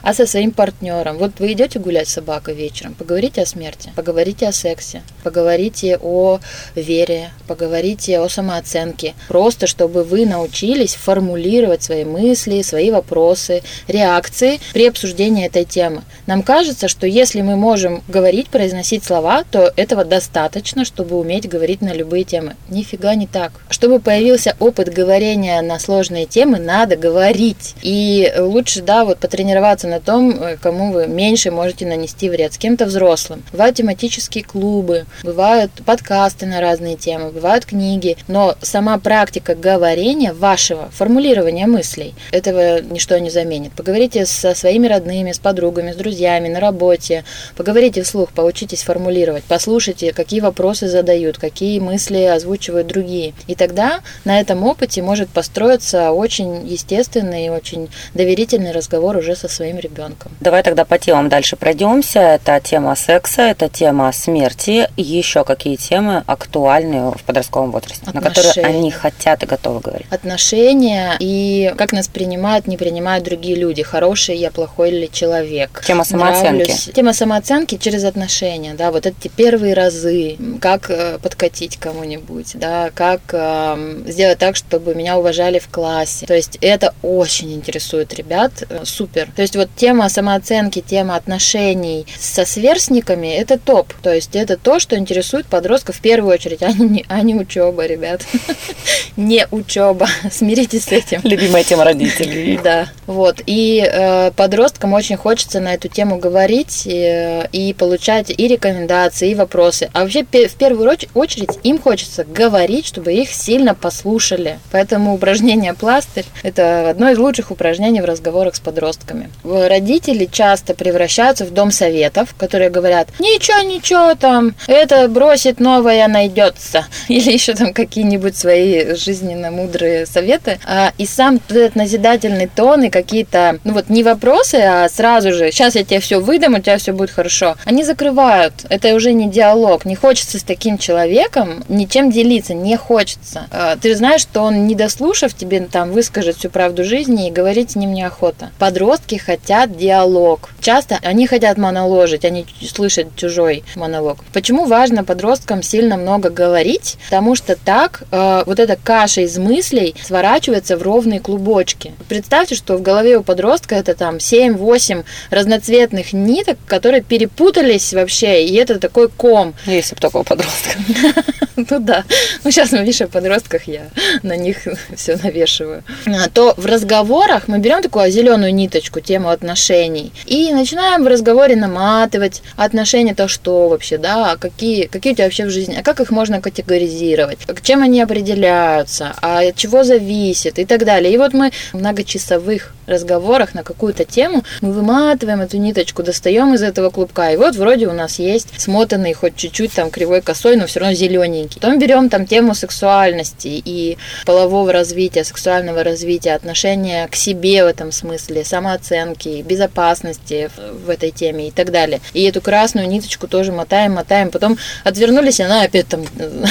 а 0.02 0.14
со 0.14 0.26
своим 0.26 0.52
партнером. 0.52 1.18
Вот 1.18 1.32
вы 1.40 1.54
идете 1.54 1.80
гулять 1.80 2.08
с 2.08 2.14
собакой 2.14 2.56
вечером, 2.56 2.94
поговорите 2.94 3.42
о 3.42 3.46
смерти, 3.46 3.92
поговорите 3.96 4.48
о 4.48 4.52
сексе, 4.52 5.02
поговорите 5.24 5.98
о 6.02 6.40
вере, 6.76 7.32
поговорите 7.48 8.20
о 8.20 8.30
самооценке. 8.30 9.14
Просто 9.28 9.68
чтобы 9.68 10.04
вы 10.04 10.26
научились 10.26 10.96
формулировать 10.96 11.84
свои 11.84 12.06
мысли, 12.06 12.62
свои 12.62 12.92
вопросы, 12.92 13.62
реакции 13.88 14.60
при 14.74 14.88
обсуждении 14.88 15.46
этой 15.46 15.66
темы. 15.66 16.04
Нам 16.28 16.44
кажется, 16.44 16.88
что 16.88 17.08
если 17.08 17.42
мы 17.42 17.56
можем 17.56 18.04
говорить, 18.08 18.50
произносить 18.50 19.04
слова, 19.04 19.44
то 19.50 19.74
этого 19.76 20.06
достаточно, 20.06 20.86
чтобы 20.86 21.18
уметь 21.20 21.50
говорить 21.50 21.82
на 21.82 21.94
любые 21.94 22.24
темы. 22.24 22.56
Нифига 22.70 23.16
не 23.16 23.28
так. 23.28 23.52
Чтобы 23.70 24.00
появился 24.00 24.56
опыт 24.60 24.94
говорения 24.94 25.62
на 25.62 25.80
сложные 25.80 26.26
темы, 26.26 26.60
надо 26.60 26.96
говорить. 26.96 27.76
И 27.82 28.32
лучше, 28.38 28.82
да, 28.82 29.06
вот 29.06 29.20
потренироваться 29.20 29.88
на 29.90 30.00
том, 30.00 30.32
э, 30.32 30.58
кому 30.58 30.94
вы 30.94 31.08
меньше 31.08 31.52
можете 31.52 31.86
нанести 31.86 32.30
вред, 32.30 32.54
с 32.54 32.58
кем-то 32.58 32.86
взрослым. 32.86 33.44
Бывают 33.52 33.76
тематические 33.76 34.44
клубы, 34.44 35.06
бывают 35.24 35.72
подкасты 35.86 36.46
на 36.46 36.62
разные 36.62 36.96
темы, 36.96 37.32
бывают 37.32 37.66
книги, 37.66 38.18
но 38.28 38.56
сама 38.62 38.98
практика 39.00 39.56
говорения 39.56 40.34
вашего, 40.34 40.90
формулирования 40.92 41.68
мыслей, 41.68 42.14
этого 42.32 42.82
ничто 42.82 43.18
не 43.18 43.30
заменит. 43.30 43.74
Поговорите 43.74 44.26
со 44.26 44.56
своими 44.56 44.88
родными, 44.88 45.32
с 45.32 45.40
подругами, 45.40 45.92
с 45.92 45.96
друзьями, 45.96 46.48
на 46.48 46.60
работе, 46.60 47.24
поговорите 47.56 48.04
вслух, 48.04 48.30
поучитесь 48.32 48.84
формулировать, 48.84 49.44
послушайте, 49.48 50.14
какие 50.14 50.40
вопросы 50.40 50.88
задают, 50.88 51.38
какие 51.38 51.80
мысли 51.80 52.24
озвучивают 52.24 52.88
другие. 52.88 53.34
И 53.48 53.56
тогда 53.56 54.02
на 54.26 54.40
этом 54.40 54.64
опыте 54.64 55.02
может 55.02 55.30
построиться 55.30 56.12
очень 56.12 56.68
естественный 56.68 57.48
и 57.48 57.50
очень 57.50 57.90
доверительный 58.14 58.72
разговор 58.72 59.18
уже 59.18 59.36
со 59.36 59.48
своим 59.48 59.79
ребенком. 59.80 60.32
Давай 60.40 60.64
тогда 60.64 60.86
по 60.86 60.98
темам 60.98 61.30
дальше 61.30 61.56
пройдемся. 61.56 62.20
Это 62.20 62.60
тема 62.60 62.96
секса, 62.96 63.44
это 63.44 63.70
тема 63.70 64.12
смерти. 64.12 64.90
Еще 64.98 65.44
какие 65.44 65.76
темы 65.76 66.24
актуальны 66.28 67.12
в 67.12 67.24
подростковом 67.24 67.72
возрасте, 67.72 68.02
Отношения. 68.06 68.22
на 68.22 68.30
которые 68.30 68.66
они 68.66 68.92
хотят 68.92 69.44
и 69.44 69.46
готовы 69.46 69.80
говорить? 69.80 70.08
Отношения 70.10 71.16
и 71.20 71.74
как 71.78 71.92
нас 71.92 72.08
принимают, 72.08 72.68
не 72.68 72.78
принимают 72.78 73.24
другие 73.24 73.56
люди. 73.56 73.84
Хороший 73.84 74.38
я, 74.38 74.52
плохой 74.52 74.92
ли 74.92 75.10
человек. 75.12 75.84
Тема 75.86 76.04
самооценки. 76.04 76.50
Нравлюсь. 76.50 76.90
Тема 76.94 77.14
самооценки 77.14 77.78
через 77.78 78.04
отношения, 78.04 78.74
да, 78.74 78.92
вот 78.92 79.06
эти 79.06 79.28
первые 79.28 79.74
разы, 79.74 80.38
как 80.62 80.90
э, 80.90 81.20
подкатить 81.20 81.78
кому-нибудь, 81.78 82.52
да, 82.56 82.92
как 82.94 83.22
э, 83.32 84.04
сделать 84.08 84.40
так, 84.40 84.56
чтобы 84.56 84.96
меня 84.96 85.18
уважали 85.18 85.60
в 85.60 85.70
классе. 85.70 86.26
То 86.26 86.36
есть 86.36 86.58
это 86.62 86.94
очень 87.02 87.54
интересует 87.54 88.14
ребят, 88.14 88.64
э, 88.70 88.82
супер. 88.84 89.30
То 89.36 89.42
есть 89.42 89.56
вот 89.56 89.69
тема 89.76 90.10
самооценки, 90.10 90.82
тема 90.82 91.16
отношений 91.16 92.06
со 92.20 92.46
сверстниками– 92.46 93.28
это 93.38 93.58
топ. 93.58 93.94
То 94.02 94.14
есть 94.14 94.36
это 94.36 94.58
то, 94.58 94.80
что 94.80 94.98
интересует 94.98 95.46
подростков 95.46 95.98
в 95.98 96.02
первую 96.02 96.34
очередь, 96.34 96.62
а 96.64 96.72
не, 96.72 97.06
а 97.08 97.22
не 97.22 97.36
учеба, 97.36 97.86
ребят. 97.86 98.22
Не 99.18 99.48
учеба. 99.52 100.08
Смиритесь 100.32 100.86
с 100.86 100.92
этим. 100.92 101.20
Любимая 101.24 101.64
тема 101.64 101.84
родителей. 101.84 102.58
Да. 102.64 102.88
Вот. 103.06 103.42
И 103.46 103.86
э, 103.86 104.32
подросткам 104.32 104.94
очень 104.94 105.18
хочется 105.18 105.60
на 105.60 105.74
эту 105.74 105.90
тему 105.90 106.18
говорить 106.18 106.88
э, 106.88 107.48
и 107.52 107.74
получать 107.74 108.30
и 108.30 108.48
рекомендации, 108.48 109.32
и 109.32 109.36
вопросы. 109.36 109.90
А 109.94 110.04
вообще 110.04 110.24
в 110.24 110.56
первую 110.56 110.90
очередь 111.14 111.60
им 111.64 111.80
хочется 111.80 112.24
говорить, 112.24 112.86
чтобы 112.86 113.14
их 113.14 113.30
сильно 113.30 113.76
послушали. 113.76 114.60
Поэтому 114.72 115.14
упражнение 115.14 115.74
пластырь– 115.74 116.26
это 116.44 116.90
одно 116.90 117.10
из 117.10 117.18
лучших 117.18 117.52
упражнений 117.52 118.02
в 118.02 118.06
разговорах 118.06 118.56
с 118.56 118.60
подростками 118.60 119.30
родители 119.68 120.26
часто 120.32 120.74
превращаются 120.74 121.46
в 121.46 121.52
дом 121.52 121.72
советов, 121.72 122.36
которые 122.38 122.70
говорят, 122.70 123.10
ничего, 123.20 123.62
ничего 123.62 124.16
там, 124.16 124.56
это 124.68 125.08
бросит 125.08 125.60
новое 125.60 126.08
найдется. 126.08 126.86
Или 127.08 127.32
еще 127.32 127.54
там 127.54 127.74
какие-нибудь 127.74 128.38
свои 128.38 128.96
жизненно 128.96 129.52
мудрые 129.52 130.06
советы. 130.06 130.60
А, 130.66 130.94
и 130.98 131.06
сам 131.06 131.40
этот 131.50 131.76
назидательный 131.76 132.48
тон 132.48 132.84
и 132.84 132.90
какие-то, 132.90 133.60
ну 133.64 133.74
вот 133.74 133.90
не 133.90 134.04
вопросы, 134.04 134.56
а 134.56 134.88
сразу 134.90 135.34
же, 135.34 135.52
сейчас 135.52 135.76
я 135.76 135.84
тебе 135.84 136.00
все 136.00 136.20
выдам, 136.20 136.56
у 136.56 136.60
тебя 136.60 136.78
все 136.78 136.92
будет 136.92 137.12
хорошо. 137.12 137.56
Они 137.66 137.84
закрывают. 137.84 138.54
Это 138.70 138.94
уже 138.94 139.14
не 139.14 139.30
диалог. 139.30 139.86
Не 139.86 139.96
хочется 139.96 140.40
с 140.40 140.44
таким 140.44 140.78
человеком 140.78 141.64
ничем 141.68 142.12
делиться, 142.12 142.54
не 142.54 142.78
хочется. 142.78 143.48
А, 143.52 143.76
ты 143.76 143.96
знаешь, 143.96 144.22
что 144.22 144.42
он, 144.42 144.68
не 144.68 144.76
дослушав, 144.76 145.34
тебе 145.34 145.60
там 145.62 145.92
выскажет 145.92 146.38
всю 146.38 146.50
правду 146.50 146.84
жизни 146.84 147.28
и 147.28 147.32
говорить 147.32 147.72
с 147.72 147.76
ним 147.76 147.94
неохота. 147.94 148.52
Подростки 148.60 149.16
хотят 149.16 149.49
диалог. 149.76 150.50
Часто 150.62 151.00
они 151.02 151.28
хотят 151.28 151.58
моноложить, 151.58 152.24
они 152.26 152.46
слышат 152.62 153.16
чужой 153.16 153.64
монолог. 153.76 154.20
Почему 154.34 154.66
важно 154.66 155.04
подросткам 155.04 155.64
сильно 155.64 155.98
много 155.98 156.30
говорить? 156.30 156.98
Потому 157.06 157.36
что 157.36 157.56
так 157.56 158.04
э, 158.12 158.44
вот 158.46 158.60
эта 158.60 158.76
каша 158.76 159.22
из 159.22 159.38
мыслей 159.38 159.96
сворачивается 160.04 160.78
в 160.78 160.84
ровные 160.84 161.20
клубочки. 161.20 161.94
Представьте, 162.08 162.56
что 162.56 162.78
в 162.78 162.82
голове 162.82 163.18
у 163.18 163.24
подростка 163.24 163.76
это 163.76 163.96
там 163.96 164.18
7-8 164.18 165.04
разноцветных 165.32 166.14
ниток, 166.14 166.58
которые 166.68 167.02
перепутались 167.02 167.94
вообще, 167.94 168.46
и 168.46 168.56
это 168.56 168.80
такой 168.80 169.10
ком. 169.10 169.56
Если 169.66 169.96
бы 169.96 170.20
у 170.20 170.24
подростка. 170.24 170.78
Ну 171.70 171.80
да. 171.80 172.06
Ну 172.44 172.52
сейчас 172.52 172.72
мы 172.72 172.80
видишь 172.80 173.02
о 173.02 173.08
подростках, 173.08 173.68
я 173.68 173.90
на 174.24 174.38
них 174.38 174.60
все 174.96 175.18
навешиваю. 175.18 175.84
А, 176.06 176.30
то 176.30 176.54
в 176.56 176.66
разговорах 176.66 177.48
мы 177.48 177.60
берем 177.60 177.82
такую 177.82 178.10
зеленую 178.12 178.54
ниточку, 178.54 179.02
тему 179.02 179.30
отношений, 179.40 180.12
и 180.26 180.54
начинаем 180.54 181.04
в 181.04 181.08
разговоре 181.08 181.56
наматывать 181.56 182.42
отношения, 182.58 183.16
то 183.16 183.28
что 183.28 183.70
вообще, 183.70 183.98
да, 183.98 184.36
какие, 184.38 184.86
какие 184.88 185.14
у 185.14 185.16
тебя 185.16 185.26
вообще 185.26 185.46
в 185.46 185.50
жизни, 185.50 185.78
а 185.80 185.84
как 185.84 186.00
их 186.02 186.12
можно 186.12 186.42
категоризировать, 186.42 187.40
чем 187.64 187.82
они 187.82 188.02
определяются, 188.02 189.14
а 189.22 189.40
от 189.40 189.56
чего 189.56 189.84
зависит 189.84 190.60
и 190.60 190.66
так 190.66 190.86
далее. 190.86 191.14
И 191.14 191.18
вот 191.18 191.34
мы 191.34 191.52
многочасовых 191.74 192.74
разговорах 192.90 193.54
на 193.54 193.64
какую-то 193.64 194.06
тему 194.06 194.44
мы 194.62 194.72
выматываем 194.72 195.42
эту 195.42 195.58
ниточку, 195.58 196.04
достаем 196.04 196.54
из 196.54 196.64
этого 196.64 196.90
клубка, 196.90 197.32
и 197.32 197.38
вот 197.38 197.56
вроде 197.56 197.88
у 197.88 197.94
нас 197.94 198.20
есть 198.20 198.48
смотанный 198.58 199.14
хоть 199.14 199.36
чуть-чуть 199.36 199.74
там 199.74 199.90
кривой 199.90 200.22
косой, 200.22 200.56
но 200.56 200.68
все 200.68 200.80
равно 200.80 200.96
зелененький. 200.96 201.60
Потом 201.62 201.80
берем 201.80 202.10
там 202.10 202.26
тему 202.26 202.54
сексуальности 202.54 203.62
и 203.64 203.98
полового 204.26 204.74
развития, 204.74 205.24
сексуального 205.24 205.84
развития, 205.84 206.34
отношения 206.34 207.08
к 207.08 207.16
себе 207.16 207.64
в 207.64 207.68
этом 207.68 207.92
смысле, 207.92 208.44
самооценки, 208.44 209.42
безопасности 209.42 210.50
в 210.86 210.90
этой 210.90 211.12
теме 211.12 211.50
и 211.50 211.52
так 211.52 211.72
далее. 211.72 212.02
И 212.14 212.24
эту 212.24 212.42
красную 212.42 212.88
ниточку 212.88 213.28
тоже 213.28 213.52
мотаем, 213.52 213.94
мотаем, 213.94 214.32
потом 214.32 214.58
отвернулись, 214.84 215.40
и 215.40 215.44
она 215.44 215.64
опять 215.64 215.88
там 215.88 216.04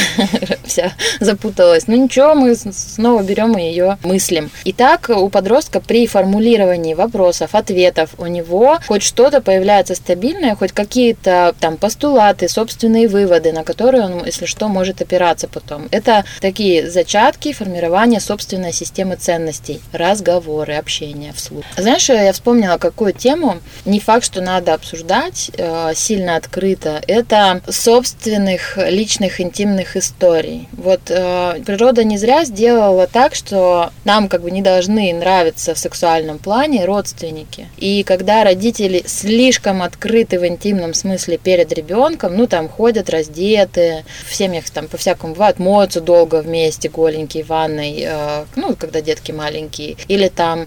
вся 0.65 0.93
запуталась. 1.21 1.87
Ну 1.87 1.97
ничего, 1.97 2.35
мы 2.35 2.55
снова 2.55 3.23
берем 3.23 3.57
и 3.59 3.63
ее 3.63 3.99
мыслим. 4.03 4.51
Итак, 4.65 5.11
у 5.11 5.29
подростка 5.29 5.81
при 5.81 6.07
формулировании 6.29 6.95
вопросов, 6.95 7.55
ответов 7.55 8.11
у 8.19 8.27
него 8.27 8.79
хоть 8.87 9.03
что-то 9.03 9.41
появляется 9.41 9.95
стабильное, 9.95 10.57
хоть 10.57 10.73
какие-то 10.73 11.55
там 11.59 11.77
постулаты, 11.79 12.49
собственные 12.49 13.09
выводы, 13.09 13.53
на 13.53 13.65
которые 13.65 14.05
он, 14.05 14.25
если 14.27 14.45
что, 14.45 14.69
может 14.69 15.01
опираться 15.01 15.49
потом. 15.49 15.89
Это 15.91 16.25
такие 16.41 16.91
зачатки 16.91 17.53
формирования 17.53 18.21
собственной 18.21 18.73
системы 18.73 19.17
ценностей, 19.17 19.81
разговоры, 19.93 20.75
общение 20.75 21.33
вслух. 21.33 21.65
Знаешь, 21.77 22.09
я 22.11 22.33
вспомнила 22.33 22.77
какую 22.77 23.15
тему, 23.15 23.59
не 23.87 23.99
факт, 23.99 24.25
что 24.25 24.43
надо 24.43 24.75
обсуждать 24.75 25.51
э, 25.57 25.93
сильно 25.95 26.37
открыто, 26.37 27.01
это 27.07 27.63
собственных 27.69 28.77
личных 28.77 29.41
интимных 29.41 29.97
историй. 29.97 30.69
Вот 30.73 31.01
э, 31.09 31.63
природа 31.65 32.05
не 32.05 32.19
зря 32.19 32.45
сделала 32.45 33.07
так, 33.07 33.35
что 33.35 33.91
нам 34.05 34.29
как 34.29 34.43
бы 34.43 34.51
не 34.51 34.61
должны 34.61 35.13
нравиться 35.15 35.75
в 35.75 35.79
сексуальном 35.79 36.18
плане 36.39 36.85
родственники. 36.85 37.69
И 37.77 38.03
когда 38.03 38.45
родители 38.45 39.03
слишком 39.07 39.83
открыты 39.83 40.39
в 40.39 40.47
интимном 40.47 40.95
смысле 40.95 41.39
перед 41.39 41.73
ребенком, 41.73 42.37
ну 42.37 42.47
там 42.47 42.69
ходят 42.69 43.11
раздетые, 43.11 44.05
в 44.29 44.35
семьях 44.35 44.69
там 44.71 44.89
по-всякому 44.89 45.35
бывает, 45.35 45.59
моются 45.59 46.01
долго 46.01 46.43
вместе, 46.43 46.89
голенькие 46.89 47.45
в 47.45 47.49
ванной, 47.49 48.03
э, 48.07 48.45
ну, 48.57 48.77
когда 48.77 49.01
детки 49.01 49.33
маленькие, 49.33 49.97
или 50.09 50.29
там 50.29 50.67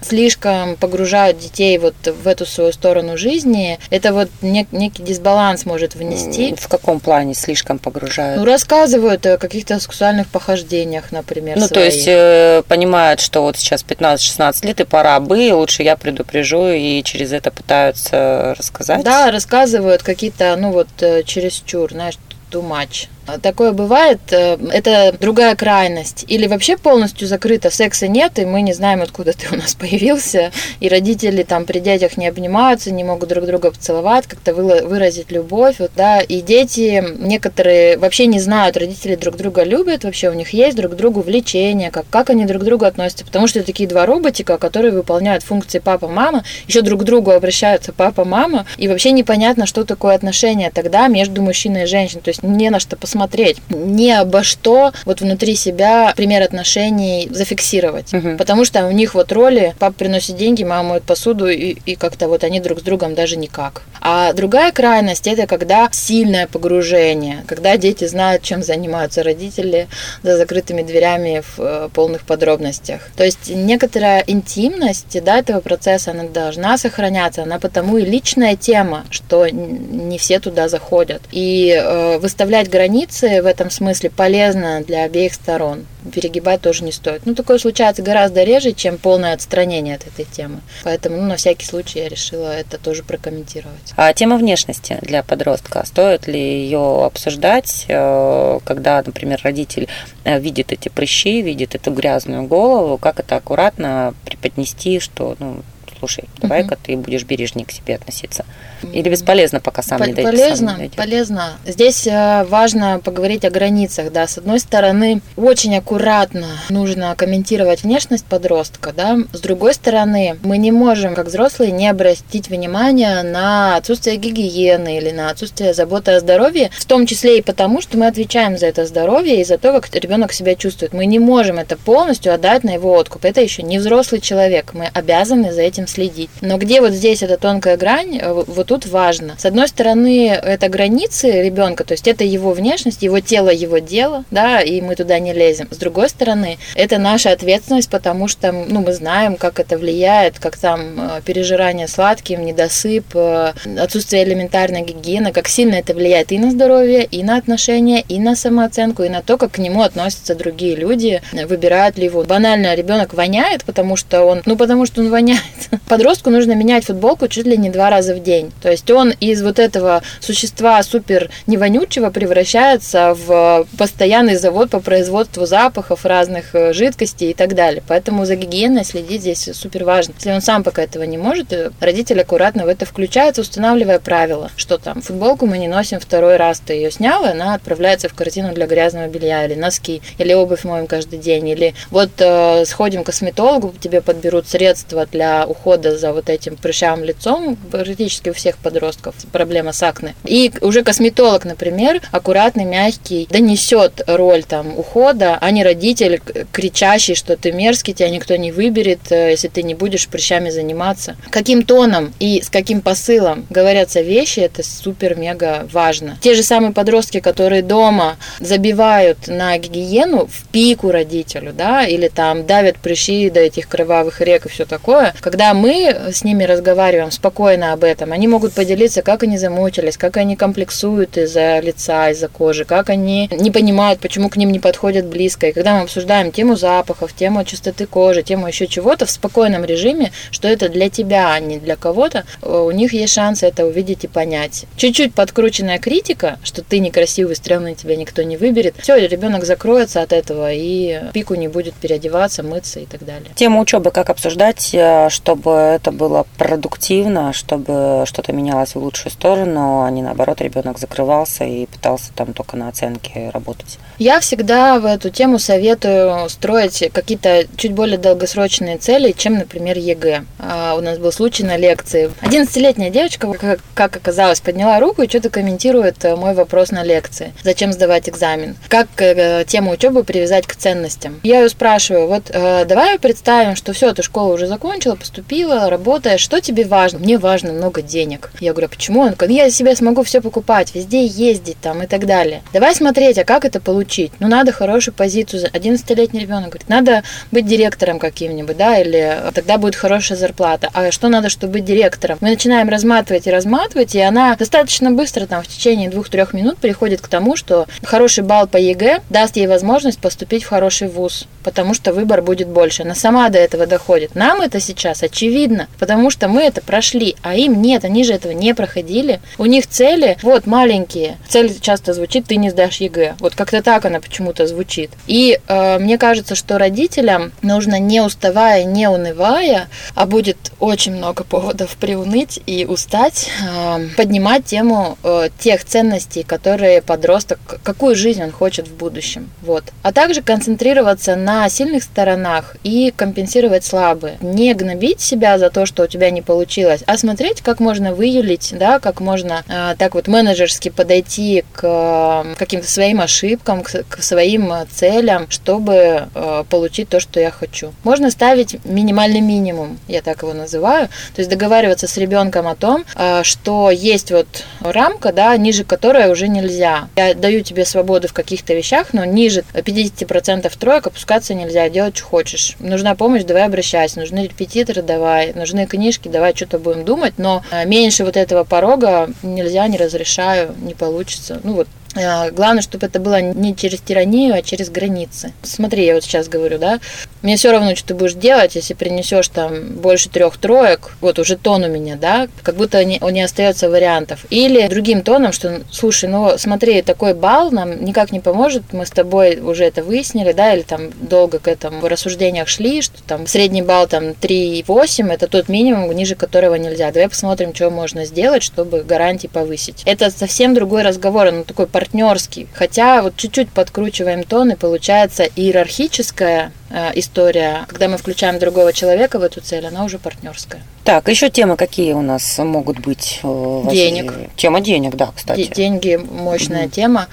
слишком 0.00 0.76
погружают 0.76 1.38
детей 1.38 1.78
вот 1.78 1.94
в 2.06 2.26
эту 2.28 2.46
свою 2.46 2.72
сторону 2.72 3.16
жизни, 3.16 3.78
это 3.90 4.12
вот 4.12 4.28
нек- 4.42 4.68
некий 4.72 5.02
дисбаланс 5.02 5.66
может 5.66 5.94
внести. 5.94 6.54
В 6.54 6.68
каком 6.68 7.00
плане 7.00 7.34
слишком 7.34 7.78
погружают? 7.78 8.38
Ну, 8.38 8.44
рассказывают 8.44 9.26
о 9.26 9.38
каких-то 9.38 9.78
сексуальных 9.80 10.28
похождениях, 10.28 11.10
например, 11.12 11.56
Ну, 11.58 11.66
своих. 11.66 11.72
то 11.74 11.84
есть 11.84 12.04
э, 12.08 12.62
понимают, 12.68 13.20
что 13.20 13.42
вот 13.42 13.56
сейчас 13.56 13.84
15-16 13.84 14.64
лет, 14.66 14.80
и 14.80 14.84
пора 14.84 15.18
бы, 15.20 15.52
лучше 15.52 15.82
я 15.82 15.96
предупрежу, 15.96 16.68
и 16.68 17.02
через 17.02 17.32
это 17.32 17.50
пытаются 17.50 18.54
рассказать. 18.58 19.02
Да, 19.04 19.30
рассказывают 19.30 20.02
какие-то, 20.02 20.56
ну 20.56 20.72
вот, 20.72 20.88
э, 21.00 21.22
чересчур, 21.24 21.90
знаешь, 21.92 22.18
too 22.50 22.66
much. 22.66 23.08
Такое 23.42 23.72
бывает, 23.72 24.20
э, 24.30 24.56
это 24.72 25.14
другая 25.20 25.54
крайность. 25.54 26.24
Или 26.28 26.46
вообще 26.46 26.78
полностью 26.78 27.28
закрыто, 27.28 27.70
секса 27.70 28.08
нет, 28.08 28.38
и 28.38 28.46
мы 28.46 28.62
не 28.62 28.72
знаем, 28.72 29.02
откуда 29.02 29.32
ты 29.34 29.54
у 29.54 29.56
нас 29.56 29.74
появился. 29.78 30.50
И 30.80 30.88
родители 30.88 31.42
там 31.42 31.66
при 31.66 31.78
детях 31.80 32.16
не 32.16 32.26
обнимаются, 32.26 32.90
не 32.90 33.04
могут 33.04 33.28
друг 33.28 33.44
друга 33.44 33.70
поцеловать, 33.70 34.26
как-то 34.26 34.54
выразить 34.54 35.30
любовь. 35.30 35.76
Вот, 35.78 35.90
да. 35.94 36.20
И 36.20 36.40
дети 36.40 37.04
некоторые 37.18 37.98
вообще 37.98 38.26
не 38.26 38.40
знают, 38.40 38.78
родители 38.78 39.14
друг 39.14 39.36
друга 39.36 39.62
любят, 39.62 40.04
вообще 40.04 40.30
у 40.30 40.34
них 40.34 40.50
есть 40.50 40.76
друг 40.76 40.96
другу 40.96 41.20
влечение, 41.20 41.90
как, 41.90 42.06
как 42.08 42.30
они 42.30 42.46
друг 42.46 42.62
к 42.62 42.64
другу 42.64 42.86
относятся. 42.86 43.26
Потому 43.26 43.46
что 43.46 43.58
это 43.58 43.66
такие 43.66 43.88
два 43.88 44.06
роботика, 44.06 44.56
которые 44.56 44.92
выполняют 44.92 45.42
функции 45.42 45.80
папа-мама, 45.80 46.44
еще 46.66 46.80
друг 46.80 47.02
к 47.02 47.04
другу 47.04 47.32
обращаются 47.32 47.92
папа-мама, 47.92 48.64
и 48.78 48.88
вообще 48.88 49.10
непонятно, 49.10 49.66
что 49.66 49.84
такое 49.84 50.14
отношение 50.14 50.70
тогда 50.70 51.08
между 51.08 51.42
мужчиной 51.42 51.82
и 51.82 51.86
женщиной. 51.86 52.22
То 52.22 52.30
есть 52.30 52.42
не 52.42 52.70
на 52.70 52.80
что 52.80 52.96
посмотреть 52.96 53.17
смотреть, 53.18 53.58
не 53.68 54.12
обо 54.12 54.42
что 54.42 54.92
вот 55.04 55.20
внутри 55.20 55.56
себя 55.56 56.12
пример 56.16 56.42
отношений 56.42 57.28
зафиксировать. 57.30 58.14
Угу. 58.14 58.36
Потому 58.38 58.64
что 58.64 58.86
у 58.86 58.92
них 58.92 59.14
вот 59.14 59.32
роли, 59.32 59.74
папа 59.78 59.94
приносит 59.98 60.36
деньги, 60.36 60.62
мама 60.62 60.90
моет 60.90 61.02
посуду, 61.02 61.48
и, 61.48 61.76
и 61.84 61.96
как-то 61.96 62.28
вот 62.28 62.44
они 62.44 62.60
друг 62.60 62.78
с 62.78 62.82
другом 62.82 63.14
даже 63.14 63.36
никак. 63.36 63.82
А 64.00 64.32
другая 64.32 64.70
крайность 64.72 65.26
это 65.26 65.46
когда 65.46 65.88
сильное 65.90 66.46
погружение, 66.46 67.44
когда 67.46 67.76
дети 67.76 68.06
знают, 68.06 68.42
чем 68.42 68.62
занимаются 68.62 69.22
родители 69.22 69.88
за 70.22 70.36
закрытыми 70.36 70.82
дверями 70.82 71.42
в 71.56 71.60
э, 71.60 71.88
полных 71.92 72.22
подробностях. 72.22 73.00
То 73.16 73.24
есть 73.24 73.50
некоторая 73.50 74.22
интимность 74.26 75.22
да, 75.24 75.38
этого 75.38 75.60
процесса, 75.60 76.12
она 76.12 76.24
должна 76.24 76.78
сохраняться, 76.78 77.42
она 77.42 77.58
потому 77.58 77.98
и 77.98 78.04
личная 78.04 78.54
тема, 78.56 79.04
что 79.10 79.48
не 79.48 80.18
все 80.18 80.38
туда 80.38 80.68
заходят. 80.68 81.22
И 81.32 81.74
э, 81.76 82.18
выставлять 82.18 82.70
границы 82.70 83.07
границы 83.08 83.42
в 83.42 83.46
этом 83.46 83.70
смысле 83.70 84.10
полезно 84.10 84.82
для 84.82 85.04
обеих 85.04 85.34
сторон. 85.34 85.86
Перегибать 86.12 86.60
тоже 86.60 86.84
не 86.84 86.92
стоит. 86.92 87.26
Ну, 87.26 87.34
такое 87.34 87.58
случается 87.58 88.02
гораздо 88.02 88.44
реже, 88.44 88.72
чем 88.72 88.98
полное 88.98 89.34
отстранение 89.34 89.96
от 89.96 90.06
этой 90.06 90.24
темы. 90.24 90.60
Поэтому, 90.84 91.16
ну, 91.16 91.22
на 91.24 91.36
всякий 91.36 91.66
случай 91.66 92.00
я 92.00 92.08
решила 92.08 92.48
это 92.48 92.78
тоже 92.78 93.02
прокомментировать. 93.02 93.92
А 93.96 94.12
тема 94.12 94.36
внешности 94.36 94.98
для 95.02 95.22
подростка, 95.22 95.84
стоит 95.84 96.26
ли 96.26 96.40
ее 96.40 97.04
обсуждать, 97.04 97.84
э, 97.88 98.58
когда, 98.64 99.02
например, 99.04 99.40
родитель 99.42 99.88
э, 100.24 100.40
видит 100.40 100.72
эти 100.72 100.88
прыщи, 100.88 101.42
видит 101.42 101.74
эту 101.74 101.90
грязную 101.90 102.44
голову, 102.44 102.96
как 102.96 103.20
это 103.20 103.36
аккуратно 103.36 104.14
преподнести, 104.24 105.00
что, 105.00 105.36
ну, 105.38 105.62
слушай, 105.98 106.24
давай-ка 106.38 106.74
угу. 106.74 106.80
ты 106.84 106.96
будешь 106.96 107.24
бережнее 107.24 107.66
к 107.66 107.72
себе 107.72 107.96
относиться. 107.96 108.44
Или 108.92 109.10
бесполезно, 109.10 109.60
пока 109.60 109.82
сам 109.82 110.00
не 110.00 110.12
дойдет. 110.12 110.32
Полезно, 110.32 110.76
не 110.78 110.88
полезно. 110.88 111.52
Здесь 111.66 112.06
э, 112.06 112.44
важно 112.48 113.00
поговорить 113.02 113.44
о 113.44 113.50
границах, 113.50 114.12
да. 114.12 114.26
С 114.26 114.38
одной 114.38 114.60
стороны, 114.60 115.20
очень 115.36 115.76
аккуратно 115.76 116.46
нужно 116.68 117.14
комментировать 117.16 117.82
внешность 117.82 118.24
подростка, 118.24 118.92
да. 118.96 119.18
С 119.32 119.40
другой 119.40 119.74
стороны, 119.74 120.38
мы 120.42 120.58
не 120.58 120.70
можем, 120.70 121.14
как 121.14 121.26
взрослые, 121.26 121.72
не 121.72 121.88
обратить 121.88 122.48
внимание 122.48 123.22
на 123.22 123.76
отсутствие 123.76 124.16
гигиены 124.16 124.98
или 124.98 125.10
на 125.10 125.30
отсутствие 125.30 125.74
заботы 125.74 126.12
о 126.12 126.20
здоровье, 126.20 126.70
в 126.78 126.84
том 126.84 127.06
числе 127.06 127.38
и 127.38 127.42
потому, 127.42 127.80
что 127.80 127.98
мы 127.98 128.06
отвечаем 128.06 128.56
за 128.56 128.66
это 128.66 128.86
здоровье 128.86 129.40
и 129.40 129.44
за 129.44 129.58
то, 129.58 129.72
как 129.72 129.92
ребенок 129.94 130.32
себя 130.32 130.54
чувствует. 130.54 130.92
Мы 130.92 131.06
не 131.06 131.18
можем 131.18 131.58
это 131.58 131.76
полностью 131.76 132.32
отдать 132.32 132.62
на 132.62 132.70
его 132.70 132.92
откуп. 132.92 133.24
Это 133.24 133.40
еще 133.40 133.62
не 133.62 133.78
взрослый 133.78 134.20
человек. 134.20 134.72
Мы 134.74 134.86
обязаны 134.86 135.52
за 135.52 135.62
этим 135.62 135.87
следить. 135.88 136.30
Но 136.40 136.58
где 136.58 136.80
вот 136.80 136.92
здесь 136.92 137.22
эта 137.22 137.36
тонкая 137.36 137.76
грань, 137.76 138.18
э, 138.18 138.32
вот 138.32 138.66
тут 138.66 138.86
важно. 138.86 139.34
С 139.38 139.44
одной 139.44 139.68
стороны, 139.68 140.28
это 140.28 140.68
границы 140.68 141.42
ребенка, 141.42 141.84
то 141.84 141.92
есть 141.92 142.06
это 142.06 142.24
его 142.24 142.52
внешность, 142.52 143.02
его 143.02 143.20
тело, 143.20 143.50
его 143.50 143.78
дело, 143.78 144.24
да, 144.30 144.60
и 144.60 144.80
мы 144.80 144.94
туда 144.94 145.18
не 145.18 145.32
лезем. 145.32 145.68
С 145.70 145.76
другой 145.76 146.08
стороны, 146.08 146.58
это 146.74 146.98
наша 146.98 147.32
ответственность, 147.32 147.90
потому 147.90 148.28
что 148.28 148.52
ну, 148.52 148.80
мы 148.80 148.92
знаем, 148.92 149.36
как 149.36 149.60
это 149.60 149.78
влияет, 149.78 150.38
как 150.38 150.56
там 150.56 150.80
э, 150.98 151.22
пережирание 151.24 151.88
сладким, 151.88 152.44
недосып, 152.44 153.06
э, 153.14 153.52
отсутствие 153.78 154.24
элементарной 154.24 154.82
гигиены, 154.82 155.32
как 155.32 155.48
сильно 155.48 155.76
это 155.76 155.94
влияет 155.94 156.32
и 156.32 156.38
на 156.38 156.50
здоровье, 156.50 157.04
и 157.04 157.22
на 157.22 157.36
отношения, 157.36 158.02
и 158.08 158.18
на 158.18 158.36
самооценку, 158.36 159.02
и 159.02 159.08
на 159.08 159.22
то, 159.22 159.38
как 159.38 159.52
к 159.52 159.58
нему 159.58 159.82
относятся 159.82 160.34
другие 160.34 160.76
люди, 160.76 161.22
выбирают 161.32 161.98
ли 161.98 162.04
его. 162.04 162.22
Банально 162.22 162.74
ребенок 162.74 163.14
воняет, 163.14 163.64
потому 163.64 163.96
что 163.96 164.22
он, 164.24 164.42
ну 164.46 164.56
потому 164.56 164.86
что 164.86 165.00
он 165.00 165.10
воняет. 165.10 165.38
Подростку 165.86 166.30
нужно 166.30 166.52
менять 166.52 166.84
футболку 166.84 167.28
чуть 167.28 167.46
ли 167.46 167.56
не 167.56 167.70
два 167.70 167.90
раза 167.90 168.14
в 168.14 168.22
день. 168.22 168.52
То 168.62 168.70
есть 168.70 168.90
он 168.90 169.12
из 169.20 169.42
вот 169.42 169.58
этого 169.58 170.02
существа 170.20 170.82
супер 170.82 171.30
невонючего 171.46 172.10
превращается 172.10 173.14
в 173.14 173.66
постоянный 173.78 174.36
завод 174.36 174.70
по 174.70 174.80
производству 174.80 175.46
запахов 175.46 176.04
разных 176.04 176.54
э, 176.54 176.72
жидкостей 176.72 177.30
и 177.30 177.34
так 177.34 177.54
далее. 177.54 177.82
Поэтому 177.86 178.24
за 178.24 178.36
гигиеной 178.36 178.84
следить 178.84 179.22
здесь 179.22 179.48
супер 179.54 179.84
важно. 179.84 180.14
Если 180.16 180.30
он 180.30 180.40
сам 180.40 180.62
пока 180.62 180.82
этого 180.82 181.04
не 181.04 181.18
может, 181.18 181.52
э, 181.52 181.70
родитель 181.80 182.20
аккуратно 182.20 182.64
в 182.64 182.68
это 182.68 182.84
включается, 182.84 183.42
устанавливая 183.42 183.98
правила, 183.98 184.50
что 184.56 184.78
там 184.78 185.00
футболку 185.02 185.46
мы 185.46 185.58
не 185.58 185.68
носим 185.68 186.00
второй 186.00 186.36
раз, 186.36 186.60
ты 186.60 186.74
ее 186.74 186.90
снял, 186.90 187.24
и 187.24 187.28
она 187.28 187.54
отправляется 187.54 188.08
в 188.08 188.14
корзину 188.14 188.52
для 188.52 188.66
грязного 188.66 189.06
белья, 189.06 189.44
или 189.44 189.54
носки, 189.54 190.02
или 190.18 190.32
обувь 190.32 190.64
моем 190.64 190.86
каждый 190.86 191.18
день, 191.18 191.48
или 191.48 191.74
вот 191.90 192.10
э, 192.18 192.64
сходим 192.64 193.02
к 193.02 193.06
косметологу, 193.06 193.74
тебе 193.80 194.00
подберут 194.00 194.48
средства 194.48 195.06
для 195.06 195.46
ухода 195.46 195.67
за 195.76 196.12
вот 196.12 196.30
этим 196.30 196.56
прыщавым 196.56 197.04
лицом, 197.04 197.56
практически 197.70 198.30
у 198.30 198.32
всех 198.32 198.58
подростков 198.58 199.14
проблема 199.32 199.72
с 199.72 199.82
акне. 199.82 200.14
И 200.24 200.52
уже 200.60 200.82
косметолог, 200.82 201.44
например, 201.44 202.00
аккуратный, 202.10 202.64
мягкий, 202.64 203.26
донесет 203.30 204.02
роль 204.06 204.44
там 204.44 204.78
ухода, 204.78 205.38
а 205.40 205.50
не 205.50 205.64
родитель 205.64 206.20
кричащий, 206.52 207.14
что 207.14 207.36
ты 207.36 207.52
мерзкий, 207.52 207.94
тебя 207.94 208.10
никто 208.10 208.36
не 208.36 208.52
выберет, 208.52 209.10
э, 209.10 209.30
если 209.30 209.48
ты 209.48 209.62
не 209.62 209.74
будешь 209.74 210.08
прыщами 210.08 210.50
заниматься. 210.50 211.16
Каким 211.30 211.62
тоном 211.64 212.12
и 212.18 212.42
с 212.42 212.50
каким 212.50 212.80
посылом 212.80 213.46
говорятся 213.50 214.00
вещи, 214.00 214.40
это 214.40 214.62
супер-мега 214.62 215.68
важно. 215.72 216.18
Те 216.20 216.34
же 216.34 216.42
самые 216.42 216.72
подростки, 216.72 217.20
которые 217.20 217.62
дома 217.62 218.16
забивают 218.40 219.28
на 219.28 219.56
гигиену 219.58 220.26
в 220.26 220.48
пику 220.48 220.90
родителю, 220.90 221.52
да, 221.52 221.84
или 221.86 222.08
там 222.08 222.46
давят 222.46 222.76
прыщи 222.76 223.30
до 223.30 223.40
этих 223.40 223.68
кровавых 223.68 224.20
рек 224.20 224.46
и 224.46 224.48
все 224.48 224.64
такое, 224.64 225.14
когда 225.20 225.52
мы 225.58 226.12
с 226.12 226.24
ними 226.24 226.44
разговариваем 226.44 227.10
спокойно 227.10 227.72
об 227.72 227.84
этом, 227.84 228.12
они 228.12 228.28
могут 228.28 228.52
поделиться, 228.52 229.02
как 229.02 229.22
они 229.22 229.36
замучились, 229.36 229.96
как 229.96 230.16
они 230.16 230.36
комплексуют 230.36 231.16
из-за 231.16 231.58
лица, 231.60 232.10
из-за 232.10 232.28
кожи, 232.28 232.64
как 232.64 232.90
они 232.90 233.28
не 233.32 233.50
понимают, 233.50 234.00
почему 234.00 234.28
к 234.28 234.36
ним 234.36 234.50
не 234.50 234.60
подходят 234.60 235.06
близко. 235.06 235.48
И 235.48 235.52
когда 235.52 235.74
мы 235.74 235.82
обсуждаем 235.82 236.32
тему 236.32 236.56
запахов, 236.56 237.12
тему 237.12 237.44
чистоты 237.44 237.86
кожи, 237.86 238.22
тему 238.22 238.46
еще 238.46 238.66
чего-то 238.66 239.06
в 239.06 239.10
спокойном 239.10 239.64
режиме, 239.64 240.12
что 240.30 240.48
это 240.48 240.68
для 240.68 240.88
тебя, 240.88 241.32
а 241.32 241.40
не 241.40 241.58
для 241.58 241.76
кого-то, 241.76 242.24
у 242.42 242.70
них 242.70 242.92
есть 242.92 243.12
шанс 243.12 243.42
это 243.42 243.66
увидеть 243.66 244.04
и 244.04 244.08
понять. 244.08 244.64
Чуть-чуть 244.76 245.14
подкрученная 245.14 245.78
критика, 245.78 246.38
что 246.44 246.62
ты 246.62 246.78
некрасивый, 246.78 247.36
стрёмный, 247.36 247.74
тебя 247.74 247.96
никто 247.96 248.22
не 248.22 248.36
выберет. 248.36 248.74
Все, 248.80 248.96
ребенок 248.96 249.44
закроется 249.44 250.02
от 250.02 250.12
этого 250.12 250.52
и 250.52 251.00
пику 251.12 251.34
не 251.34 251.48
будет 251.48 251.74
переодеваться, 251.74 252.42
мыться 252.42 252.80
и 252.80 252.86
так 252.86 253.04
далее. 253.04 253.30
Тему 253.34 253.60
учебы 253.60 253.90
как 253.90 254.10
обсуждать, 254.10 254.70
э, 254.72 255.08
чтобы 255.48 255.58
это 255.58 255.92
было 255.92 256.26
продуктивно, 256.36 257.32
чтобы 257.32 258.04
что-то 258.06 258.32
менялось 258.32 258.74
в 258.74 258.78
лучшую 258.78 259.12
сторону, 259.12 259.82
а 259.82 259.90
не 259.90 260.02
наоборот 260.02 260.40
ребенок 260.40 260.78
закрывался 260.78 261.44
и 261.44 261.66
пытался 261.66 262.12
там 262.14 262.32
только 262.32 262.56
на 262.56 262.68
оценке 262.68 263.30
работать. 263.30 263.78
Я 263.98 264.20
всегда 264.20 264.78
в 264.78 264.84
эту 264.84 265.10
тему 265.10 265.38
советую 265.38 266.28
строить 266.28 266.90
какие-то 266.92 267.44
чуть 267.56 267.72
более 267.72 267.98
долгосрочные 267.98 268.76
цели, 268.78 269.12
чем, 269.16 269.34
например, 269.34 269.78
ЕГЭ. 269.78 270.24
А, 270.38 270.74
у 270.76 270.80
нас 270.80 270.98
был 270.98 271.12
случай 271.12 271.44
на 271.44 271.56
лекции. 271.56 272.10
11-летняя 272.22 272.90
девочка, 272.90 273.58
как 273.74 273.96
оказалось, 273.96 274.40
подняла 274.40 274.80
руку 274.80 275.02
и 275.02 275.08
что-то 275.08 275.30
комментирует 275.30 276.04
э, 276.04 276.14
мой 276.16 276.34
вопрос 276.34 276.70
на 276.70 276.84
лекции. 276.84 277.32
Зачем 277.42 277.72
сдавать 277.72 278.08
экзамен? 278.08 278.56
Как 278.68 278.88
э, 278.98 279.44
тему 279.46 279.72
учебы 279.72 280.04
привязать 280.04 280.46
к 280.46 280.54
ценностям? 280.54 281.20
Я 281.22 281.40
ее 281.40 281.48
спрашиваю, 281.48 282.06
вот 282.06 282.30
э, 282.30 282.64
давай 282.66 282.98
представим, 282.98 283.56
что 283.56 283.72
все, 283.72 283.92
ты 283.92 284.02
школу 284.02 284.34
уже 284.34 284.46
закончила, 284.46 284.94
поступила, 284.94 285.37
работаешь, 285.44 286.20
что 286.20 286.40
тебе 286.40 286.64
важно? 286.64 286.98
Мне 286.98 287.18
важно 287.18 287.52
много 287.52 287.82
денег. 287.82 288.30
Я 288.40 288.52
говорю, 288.52 288.66
«А 288.66 288.70
почему? 288.70 289.00
Он 289.00 289.14
говорит, 289.14 289.36
я 289.36 289.50
себе 289.50 289.74
смогу 289.74 290.02
все 290.02 290.20
покупать, 290.20 290.74
везде 290.74 291.04
ездить 291.04 291.58
там 291.60 291.82
и 291.82 291.86
так 291.86 292.06
далее. 292.06 292.42
Давай 292.52 292.74
смотреть, 292.74 293.18
а 293.18 293.24
как 293.24 293.44
это 293.44 293.60
получить? 293.60 293.88
учить. 293.88 294.12
Ну, 294.20 294.28
надо 294.28 294.52
хорошую 294.52 294.94
позицию. 294.94 295.48
11-летний 295.52 296.20
ребенок 296.20 296.50
говорит, 296.50 296.68
надо 296.68 297.02
быть 297.32 297.46
директором 297.46 297.98
каким-нибудь, 297.98 298.56
да, 298.56 298.78
или 298.78 299.18
тогда 299.34 299.58
будет 299.58 299.74
хорошая 299.74 300.18
зарплата. 300.18 300.68
А 300.74 300.90
что 300.90 301.08
надо, 301.08 301.28
чтобы 301.28 301.54
быть 301.54 301.64
директором? 301.64 302.18
Мы 302.20 302.30
начинаем 302.30 302.68
разматывать 302.68 303.26
и 303.26 303.30
разматывать, 303.30 303.94
и 303.94 304.00
она 304.00 304.36
достаточно 304.36 304.90
быстро, 304.90 305.26
там, 305.26 305.42
в 305.42 305.48
течение 305.48 305.90
двух-трех 305.90 306.34
минут 306.34 306.58
приходит 306.58 307.00
к 307.00 307.08
тому, 307.08 307.36
что 307.36 307.66
хороший 307.82 308.24
балл 308.24 308.46
по 308.46 308.56
ЕГЭ 308.56 309.00
даст 309.10 309.36
ей 309.36 309.46
возможность 309.46 309.98
поступить 309.98 310.44
в 310.44 310.48
хороший 310.48 310.88
вуз, 310.88 311.26
потому 311.42 311.74
что 311.74 311.92
выбор 311.92 312.22
будет 312.22 312.48
больше. 312.48 312.82
Она 312.82 312.94
сама 312.94 313.28
до 313.28 313.38
этого 313.38 313.66
доходит. 313.66 314.14
Нам 314.14 314.40
это 314.40 314.60
сейчас 314.60 315.02
очевидно, 315.18 315.66
потому 315.80 316.10
что 316.10 316.28
мы 316.28 316.42
это 316.42 316.60
прошли, 316.60 317.16
а 317.22 317.34
им 317.34 317.60
нет, 317.60 317.84
они 317.84 318.04
же 318.04 318.12
этого 318.12 318.30
не 318.30 318.54
проходили. 318.54 319.20
У 319.36 319.46
них 319.46 319.66
цели, 319.66 320.16
вот, 320.22 320.46
маленькие. 320.46 321.16
Цель 321.28 321.58
часто 321.60 321.92
звучит, 321.92 322.26
ты 322.26 322.36
не 322.36 322.50
сдашь 322.50 322.76
ЕГЭ. 322.76 323.16
Вот 323.18 323.34
как-то 323.34 323.60
так 323.60 323.84
она 323.84 323.98
почему-то 324.00 324.46
звучит. 324.46 324.90
И 325.08 325.40
э, 325.48 325.78
мне 325.80 325.98
кажется, 325.98 326.36
что 326.36 326.56
родителям 326.56 327.32
нужно 327.42 327.80
не 327.80 328.00
уставая, 328.00 328.62
не 328.62 328.88
унывая, 328.88 329.68
а 329.96 330.06
будет 330.06 330.36
очень 330.60 330.94
много 330.94 331.24
поводов 331.24 331.76
приуныть 331.76 332.40
и 332.46 332.64
устать, 332.64 333.28
э, 333.42 333.88
поднимать 333.96 334.44
тему 334.44 334.98
э, 335.02 335.30
тех 335.40 335.64
ценностей, 335.64 336.22
которые 336.22 336.80
подросток, 336.80 337.40
какую 337.64 337.96
жизнь 337.96 338.22
он 338.22 338.30
хочет 338.30 338.68
в 338.68 338.76
будущем. 338.76 339.30
Вот. 339.42 339.64
А 339.82 339.92
также 339.92 340.22
концентрироваться 340.22 341.16
на 341.16 341.48
сильных 341.48 341.82
сторонах 341.82 342.56
и 342.62 342.92
компенсировать 342.94 343.64
слабые. 343.64 344.16
Не 344.20 344.54
гнобить 344.54 345.07
себя 345.08 345.38
за 345.38 345.50
то, 345.50 345.66
что 345.66 345.84
у 345.84 345.86
тебя 345.86 346.10
не 346.10 346.22
получилось, 346.22 346.82
а 346.86 346.98
смотреть, 346.98 347.40
как 347.40 347.60
можно 347.60 347.94
выявить, 347.94 348.54
да, 348.58 348.78
как 348.78 349.00
можно 349.00 349.44
э, 349.48 349.74
так 349.78 349.94
вот 349.94 350.08
менеджерски 350.08 350.68
подойти 350.68 351.44
к 351.52 351.60
э, 351.62 352.34
каким-то 352.36 352.68
своим 352.70 353.00
ошибкам, 353.00 353.62
к, 353.62 353.84
к 353.88 354.02
своим 354.02 354.52
э, 354.52 354.66
целям, 354.70 355.30
чтобы 355.30 356.08
э, 356.14 356.44
получить 356.48 356.88
то, 356.88 357.00
что 357.00 357.20
я 357.20 357.30
хочу. 357.30 357.72
Можно 357.84 358.10
ставить 358.10 358.64
минимальный 358.64 359.20
минимум, 359.20 359.78
я 359.88 360.02
так 360.02 360.22
его 360.22 360.34
называю, 360.34 360.88
то 360.88 361.20
есть 361.20 361.30
договариваться 361.30 361.88
с 361.88 361.96
ребенком 361.96 362.46
о 362.46 362.54
том, 362.54 362.84
э, 362.94 363.22
что 363.24 363.70
есть 363.70 364.10
вот 364.10 364.26
рамка, 364.60 365.12
да, 365.12 365.36
ниже 365.36 365.64
которой 365.64 366.10
уже 366.10 366.28
нельзя. 366.28 366.88
Я 366.96 367.14
даю 367.14 367.42
тебе 367.42 367.64
свободу 367.64 368.08
в 368.08 368.12
каких-то 368.12 368.54
вещах, 368.54 368.88
но 368.92 369.04
ниже 369.04 369.44
50% 369.54 370.52
троек 370.58 370.86
опускаться 370.86 371.34
нельзя, 371.34 371.68
делать, 371.68 371.96
что 371.96 372.06
хочешь. 372.06 372.56
Нужна 372.58 372.94
помощь, 372.94 373.24
давай 373.24 373.44
обращайся, 373.44 374.00
нужны 374.00 374.24
репетиторы, 374.24 374.82
давай, 374.82 374.97
нужны 375.34 375.66
книжки, 375.66 376.08
давай 376.08 376.34
что-то 376.34 376.58
будем 376.58 376.84
думать, 376.84 377.14
но 377.18 377.42
э, 377.50 377.66
меньше 377.66 378.04
вот 378.04 378.16
этого 378.16 378.44
порога 378.44 379.10
нельзя, 379.22 379.66
не 379.68 379.76
разрешаю, 379.76 380.54
не 380.60 380.74
получится. 380.74 381.40
Ну 381.44 381.54
вот 381.54 381.68
главное, 381.94 382.62
чтобы 382.62 382.86
это 382.86 383.00
было 383.00 383.20
не 383.20 383.56
через 383.56 383.80
тиранию, 383.80 384.34
а 384.34 384.42
через 384.42 384.70
границы. 384.70 385.32
Смотри, 385.42 385.84
я 385.84 385.94
вот 385.94 386.04
сейчас 386.04 386.28
говорю, 386.28 386.58
да, 386.58 386.80
мне 387.22 387.36
все 387.36 387.50
равно, 387.50 387.74
что 387.74 387.88
ты 387.88 387.94
будешь 387.94 388.14
делать, 388.14 388.54
если 388.54 388.74
принесешь 388.74 389.28
там 389.28 389.76
больше 389.76 390.08
трех 390.08 390.36
троек, 390.36 390.92
вот 391.00 391.18
уже 391.18 391.36
тон 391.36 391.64
у 391.64 391.68
меня, 391.68 391.96
да, 391.96 392.28
как 392.42 392.56
будто 392.56 392.84
не, 392.84 393.00
не 393.10 393.22
остается 393.22 393.68
вариантов. 393.68 394.26
Или 394.30 394.68
другим 394.68 395.02
тоном, 395.02 395.32
что, 395.32 395.62
слушай, 395.70 396.08
ну 396.08 396.38
смотри, 396.38 396.82
такой 396.82 397.14
балл 397.14 397.50
нам 397.50 397.84
никак 397.84 398.12
не 398.12 398.20
поможет, 398.20 398.72
мы 398.72 398.86
с 398.86 398.90
тобой 398.90 399.40
уже 399.40 399.64
это 399.64 399.82
выяснили, 399.82 400.32
да, 400.32 400.54
или 400.54 400.62
там 400.62 400.90
долго 401.00 401.38
к 401.38 401.48
этому 401.48 401.80
в 401.80 401.86
рассуждениях 401.86 402.48
шли, 402.48 402.82
что 402.82 403.02
там 403.02 403.26
средний 403.26 403.62
балл 403.62 403.86
там 403.86 404.10
3,8, 404.10 405.12
это 405.12 405.26
тот 405.26 405.48
минимум, 405.48 405.90
ниже 405.92 406.14
которого 406.14 406.54
нельзя. 406.54 406.92
Давай 406.92 407.08
посмотрим, 407.08 407.54
что 407.54 407.70
можно 407.70 408.04
сделать, 408.04 408.42
чтобы 408.42 408.82
гарантии 408.82 409.26
повысить. 409.26 409.82
Это 409.84 410.10
совсем 410.10 410.54
другой 410.54 410.82
разговор, 410.82 411.26
он 411.28 411.44
такой 411.44 411.66
партнерский. 411.78 412.48
Хотя 412.54 413.02
вот 413.02 413.14
чуть-чуть 413.16 413.50
подкручиваем 413.50 414.24
тон, 414.24 414.50
и 414.50 414.56
получается 414.56 415.22
иерархическая 415.22 416.50
э, 416.70 416.90
история. 416.96 417.66
Когда 417.68 417.86
мы 417.86 417.98
включаем 417.98 418.40
другого 418.40 418.72
человека 418.72 419.20
в 419.20 419.22
эту 419.22 419.40
цель, 419.40 419.64
она 419.64 419.84
уже 419.84 419.98
партнерская. 420.00 420.60
Так, 420.82 421.08
еще 421.08 421.30
темы 421.30 421.56
какие 421.56 421.92
у 421.92 422.02
нас 422.02 422.38
могут 422.38 422.80
быть? 422.80 423.20
Денег. 423.22 424.12
Тема 424.36 424.60
денег, 424.60 424.96
да, 424.96 425.12
кстати. 425.14 425.52
Деньги– 425.54 426.00
мощная 426.10 426.66
mm-hmm. 426.66 426.70
тема. 426.70 427.06